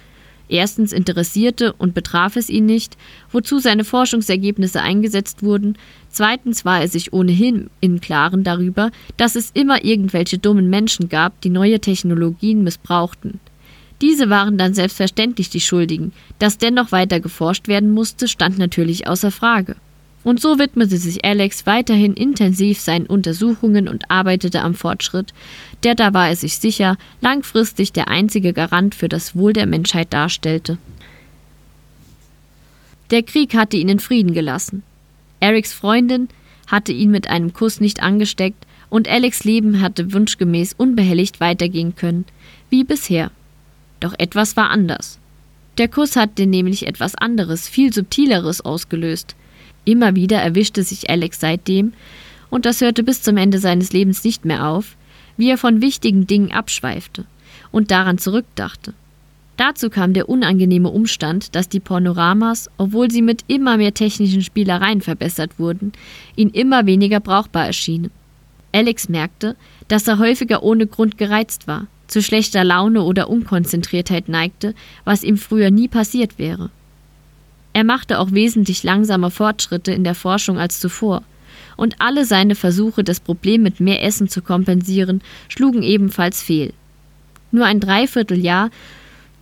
Erstens 0.49 0.93
interessierte 0.93 1.73
und 1.75 1.95
betraf 1.95 2.37
es 2.37 2.49
ihn 2.49 2.67
nicht, 2.67 2.97
wozu 3.31 3.59
seine 3.59 3.85
Forschungsergebnisse 3.85 4.81
eingesetzt 4.81 5.43
wurden. 5.43 5.77
Zweitens 6.09 6.65
war 6.65 6.81
er 6.81 6.89
sich 6.89 7.13
ohnehin 7.13 7.69
im 7.81 8.01
Klaren 8.01 8.45
darüber, 8.45 8.91
dass 9.17 9.37
es 9.37 9.51
immer 9.53 9.85
irgendwelche 9.85 10.39
dummen 10.39 10.71
Menschen 10.71 11.09
gab, 11.09 11.41
die 11.43 11.51
neue 11.51 11.81
Technologien 11.81 12.65
missbrauchten. 12.65 13.41
Diese 14.01 14.31
waren 14.31 14.57
dann 14.59 14.75
selbstverständlich 14.75 15.51
die 15.51 15.61
Schuldigen. 15.61 16.13
Dass 16.39 16.59
dennoch 16.59 16.93
weiter 16.93 17.21
geforscht 17.21 17.69
werden 17.69 17.91
musste, 17.91 18.29
stand 18.29 18.59
natürlich 18.59 19.09
außer 19.09 19.31
Frage. 19.31 19.77
Und 20.25 20.41
so 20.41 20.59
widmete 20.59 20.97
sich 20.97 21.25
Alex 21.25 21.65
weiterhin 21.67 22.15
intensiv 22.15 22.81
seinen 22.81 23.07
Untersuchungen 23.07 23.89
und 23.89 24.11
arbeitete 24.11 24.63
am 24.63 24.75
Fortschritt, 24.75 25.33
der, 25.85 25.95
da 25.95 26.13
war 26.13 26.29
er 26.29 26.37
sich 26.37 26.59
sicher, 26.59 26.97
langfristig 27.21 27.93
der 27.93 28.09
einzige 28.09 28.53
Garant 28.53 28.95
für 28.95 29.09
das 29.09 29.37
Wohl 29.37 29.53
der 29.53 29.67
Menschheit 29.67 30.13
darstellte. 30.13 30.79
Der 33.11 33.23
Krieg 33.23 33.55
hatte 33.55 33.77
ihn 33.77 33.89
in 33.89 34.01
Frieden 34.01 34.35
gelassen. 34.35 34.83
Erics 35.41 35.73
Freundin 35.73 36.29
hatte 36.67 36.93
ihn 36.93 37.11
mit 37.11 37.31
einem 37.31 37.53
Kuss 37.53 37.81
nicht 37.81 38.03
angesteckt 38.03 38.67
und 38.91 39.09
Alex 39.09 39.45
Leben 39.45 39.81
hatte 39.81 40.13
wunschgemäß 40.13 40.75
unbehelligt 40.77 41.41
weitergehen 41.41 41.95
können, 41.95 42.27
wie 42.71 42.85
bisher. 42.85 43.31
Doch 44.01 44.15
etwas 44.19 44.57
war 44.57 44.71
anders. 44.71 45.19
Der 45.79 45.89
Kuss 45.89 46.17
hatte 46.17 46.47
nämlich 46.47 46.87
etwas 46.87 47.15
anderes, 47.15 47.69
viel 47.69 47.93
subtileres 47.93 48.61
ausgelöst. 48.61 49.37
Immer 49.85 50.15
wieder 50.15 50.39
erwischte 50.39 50.83
sich 50.83 51.11
Alex 51.11 51.41
seitdem, 51.41 51.93
und 52.51 52.67
das 52.67 52.81
hörte 52.81 53.03
bis 53.03 53.23
zum 53.23 53.37
Ende 53.37 53.59
seines 53.59 53.93
Lebens 53.93 54.25
nicht 54.25 54.45
mehr 54.45 54.67
auf, 54.67 54.97
wie 55.37 55.51
er 55.51 55.59
von 55.59 55.81
wichtigen 55.81 56.27
Dingen 56.27 56.51
abschweifte 56.51 57.25
und 57.71 57.91
daran 57.91 58.19
zurückdachte. 58.19 58.95
Dazu 59.57 59.91
kam 59.91 60.13
der 60.13 60.29
unangenehme 60.29 60.89
Umstand, 60.89 61.57
dass 61.57 61.69
die 61.69 61.81
Panoramas, 61.81 62.71
obwohl 62.79 63.11
sie 63.11 63.23
mit 63.23 63.45
immer 63.49 63.77
mehr 63.77 63.93
technischen 63.93 64.43
Spielereien 64.43 65.01
verbessert 65.01 65.59
wurden, 65.59 65.93
ihn 66.37 66.51
immer 66.51 66.87
weniger 66.87 67.19
brauchbar 67.19 67.67
erschienen. 67.67 68.11
Alex 68.73 69.09
merkte, 69.09 69.57
dass 69.89 70.07
er 70.07 70.19
häufiger 70.19 70.63
ohne 70.63 70.87
Grund 70.87 71.19
gereizt 71.19 71.67
war, 71.67 71.89
zu 72.07 72.23
schlechter 72.23 72.63
Laune 72.63 73.03
oder 73.03 73.29
Unkonzentriertheit 73.29 74.29
neigte, 74.29 74.75
was 75.05 75.25
ihm 75.25 75.37
früher 75.37 75.71
nie 75.71 75.89
passiert 75.89 76.39
wäre. 76.39 76.71
Er 77.79 77.85
machte 77.85 78.19
auch 78.19 78.33
wesentlich 78.33 78.83
langsamer 78.83 79.31
Fortschritte 79.31 79.93
in 79.93 80.03
der 80.03 80.17
Forschung 80.17 80.59
als 80.59 80.81
zuvor– 80.81 81.23
und 81.77 82.01
alle 82.01 82.25
seine 82.25 82.57
Versuche, 82.57 83.05
das 83.05 83.21
Problem 83.21 83.63
mit 83.63 83.79
mehr 83.79 84.03
Essen 84.03 84.29
zu 84.29 84.43
kompensieren, 84.43 85.23
schlugen 85.49 85.85
ebenfalls 85.85 86.43
fehl. 86.43 86.73
Nur 87.53 87.67
ein 87.67 87.79
Dreivierteljahr 87.79 88.71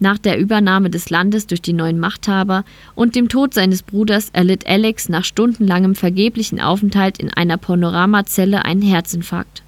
nach 0.01 0.19
der 0.19 0.39
Übernahme 0.39 0.91
des 0.91 1.09
Landes 1.09 1.47
durch 1.47 1.63
die 1.63 1.73
neuen 1.73 1.99
Machthaber 1.99 2.67
und 2.95 3.15
dem 3.15 3.31
Tod 3.31 3.55
seines 3.55 3.83
Bruders 3.83 4.29
erlitt 4.35 4.67
Alex 4.67 5.09
nach 5.09 5.25
stundenlangem 5.25 5.95
vergeblichen 5.95 6.61
Aufenthalt 6.61 7.17
in 7.17 7.33
einer 7.33 7.57
Panoramazelle 7.57 8.67
einen 8.67 8.83
Herzinfarkt. 8.83 9.63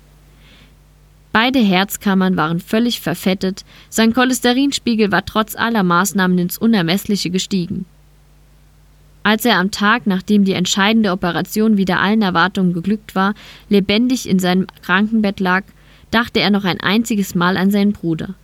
Beide 1.33 1.61
Herzkammern 1.61 2.37
waren 2.37 2.61
völlig 2.61 3.01
verfettet, 3.01 3.65
sein 3.89 4.13
Cholesterinspiegel 4.13 5.11
war 5.11 5.25
trotz 5.25 5.57
aller 5.57 5.85
Maßnahmen 5.85 6.37
ins 6.37 6.59
Unermessliche 6.59 7.31
gestiegen. 7.31 7.87
Als 9.23 9.45
er 9.45 9.59
am 9.59 9.71
Tag, 9.71 10.07
nachdem 10.07 10.45
die 10.45 10.53
entscheidende 10.53 11.11
Operation 11.11 11.77
wieder 11.77 12.01
allen 12.01 12.23
Erwartungen 12.23 12.73
geglückt 12.73 13.15
war, 13.15 13.35
lebendig 13.69 14.29
in 14.29 14.39
seinem 14.39 14.67
Krankenbett 14.83 15.41
lag, 15.41 15.65
dachte 16.11 16.41
er 16.41 16.51
noch 16.51 16.65
ein 16.65 16.81
einziges 16.81 17.35
Mal 17.35 17.57
an 17.57 17.71
seinen 17.71 17.93
Bruder. 17.93 18.35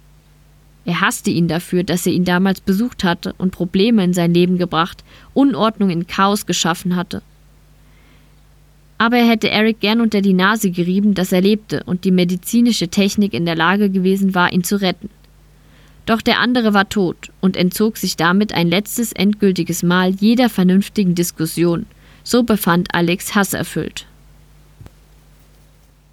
Er 0.85 1.01
hasste 1.01 1.31
ihn 1.31 1.49
dafür, 1.49 1.83
dass 1.83 2.07
er 2.07 2.13
ihn 2.13 2.25
damals 2.25 2.61
besucht 2.61 3.05
hatte 3.05 3.35
und 3.39 3.53
Probleme 3.53 4.05
in 4.05 4.13
sein 4.13 4.35
Leben 4.35 4.59
gebracht, 4.59 5.03
Unordnung 5.33 5.89
in 5.89 6.07
Chaos 6.07 6.45
geschaffen 6.45 6.95
hatte. 6.95 7.23
Aber 8.99 9.17
er 9.17 9.27
hätte 9.27 9.51
Eric 9.51 9.81
gern 9.81 10.01
unter 10.01 10.21
die 10.21 10.35
Nase 10.35 10.71
gerieben, 10.71 11.15
dass 11.15 11.33
er 11.33 11.41
lebte 11.41 11.83
und 11.85 12.05
die 12.05 12.11
medizinische 12.11 12.89
Technik 12.89 13.33
in 13.35 13.47
der 13.47 13.57
Lage 13.57 13.91
gewesen 13.91 14.35
war, 14.35 14.53
ihn 14.53 14.63
zu 14.63 14.81
retten. 14.81 15.09
Doch 16.07 16.21
der 16.21 16.39
andere 16.39 16.75
war 16.75 16.89
tot 16.89 17.31
und 17.41 17.57
entzog 17.57 17.97
sich 17.97 18.17
damit 18.17 18.53
ein 18.53 18.69
letztes 18.69 19.13
endgültiges 19.13 19.83
Mal 19.83 20.11
jeder 20.11 20.51
vernünftigen 20.51 21.15
Diskussion. 21.15 21.87
So 22.23 22.43
befand 22.43 22.95
Alex 22.95 23.35
hasserfüllt. 23.35 24.07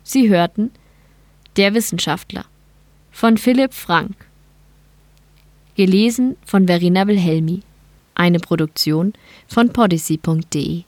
Sie 0.04 0.30
hörten 0.30 0.72
Der 1.58 1.74
Wissenschaftler 1.74 2.46
von 3.12 3.38
Philipp 3.38 3.74
Frank. 3.74 4.16
Gelesen 5.76 6.38
von 6.46 6.68
Verena 6.68 7.08
Wilhelmi. 7.08 7.62
Eine 8.16 8.40
Produktion 8.40 9.14
von 9.48 9.72
podyssey.de. 9.72 10.84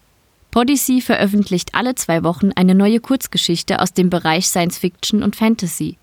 Podyssey 0.52 1.02
veröffentlicht 1.02 1.74
alle 1.74 1.96
zwei 1.96 2.24
Wochen 2.24 2.52
eine 2.52 2.76
neue 2.76 3.00
Kurzgeschichte 3.00 3.80
aus 3.80 3.94
dem 3.94 4.10
Bereich 4.10 4.48
Science 4.48 4.78
Fiction 4.78 5.24
und 5.24 5.36
Fantasy. 5.36 5.98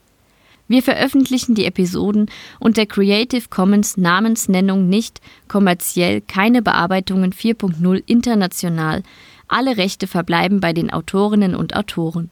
Wir 0.71 0.85
veröffentlichen 0.85 1.57
die 1.57 1.65
Episoden 1.65 2.31
unter 2.61 2.87
Creative 2.87 3.43
Commons 3.51 3.97
Namensnennung 3.97 4.89
nicht, 4.89 5.21
kommerziell, 5.49 6.21
keine 6.21 6.63
Bearbeitungen 6.63 7.33
4.0 7.33 8.05
international. 8.07 9.03
Alle 9.49 9.79
Rechte 9.79 10.07
verbleiben 10.07 10.61
bei 10.61 10.73
den 10.73 10.93
Autorinnen 10.93 11.57
und 11.57 11.75
Autoren. 11.75 12.31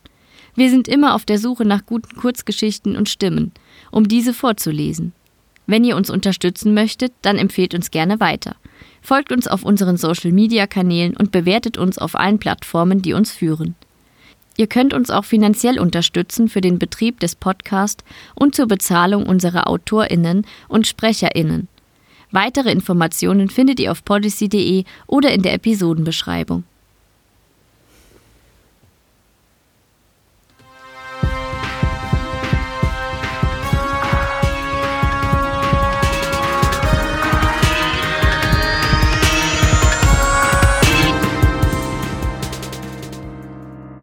Wir 0.54 0.70
sind 0.70 0.86
immer 0.86 1.16
auf 1.16 1.24
der 1.24 1.40
Suche 1.40 1.64
nach 1.64 1.84
guten 1.84 2.14
Kurzgeschichten 2.16 2.94
und 2.94 3.08
Stimmen, 3.08 3.50
um 3.90 4.06
diese 4.06 4.32
vorzulesen. 4.32 5.14
Wenn 5.66 5.82
ihr 5.82 5.96
uns 5.96 6.08
unterstützen 6.08 6.74
möchtet, 6.74 7.12
dann 7.22 7.38
empfehlt 7.38 7.74
uns 7.74 7.90
gerne 7.90 8.20
weiter. 8.20 8.54
Folgt 9.02 9.32
uns 9.32 9.48
auf 9.48 9.64
unseren 9.64 9.96
Social-Media-Kanälen 9.96 11.16
und 11.16 11.32
bewertet 11.32 11.76
uns 11.76 11.98
auf 11.98 12.14
allen 12.14 12.38
Plattformen, 12.38 13.02
die 13.02 13.14
uns 13.14 13.32
führen. 13.32 13.74
Ihr 14.58 14.66
könnt 14.66 14.92
uns 14.92 15.08
auch 15.08 15.24
finanziell 15.24 15.78
unterstützen 15.78 16.48
für 16.48 16.60
den 16.60 16.80
Betrieb 16.80 17.20
des 17.20 17.36
Podcasts 17.36 18.04
und 18.34 18.56
zur 18.56 18.66
Bezahlung 18.66 19.24
unserer 19.24 19.68
AutorInnen 19.68 20.44
und 20.66 20.86
SprecherInnen. 20.88 21.68
Weitere 22.32 22.72
Informationen 22.72 23.50
findet 23.50 23.78
ihr 23.78 23.92
auf 23.92 24.04
policy.de 24.04 24.82
oder 25.06 25.30
in 25.30 25.42
der 25.42 25.54
Episodenbeschreibung. 25.54 26.64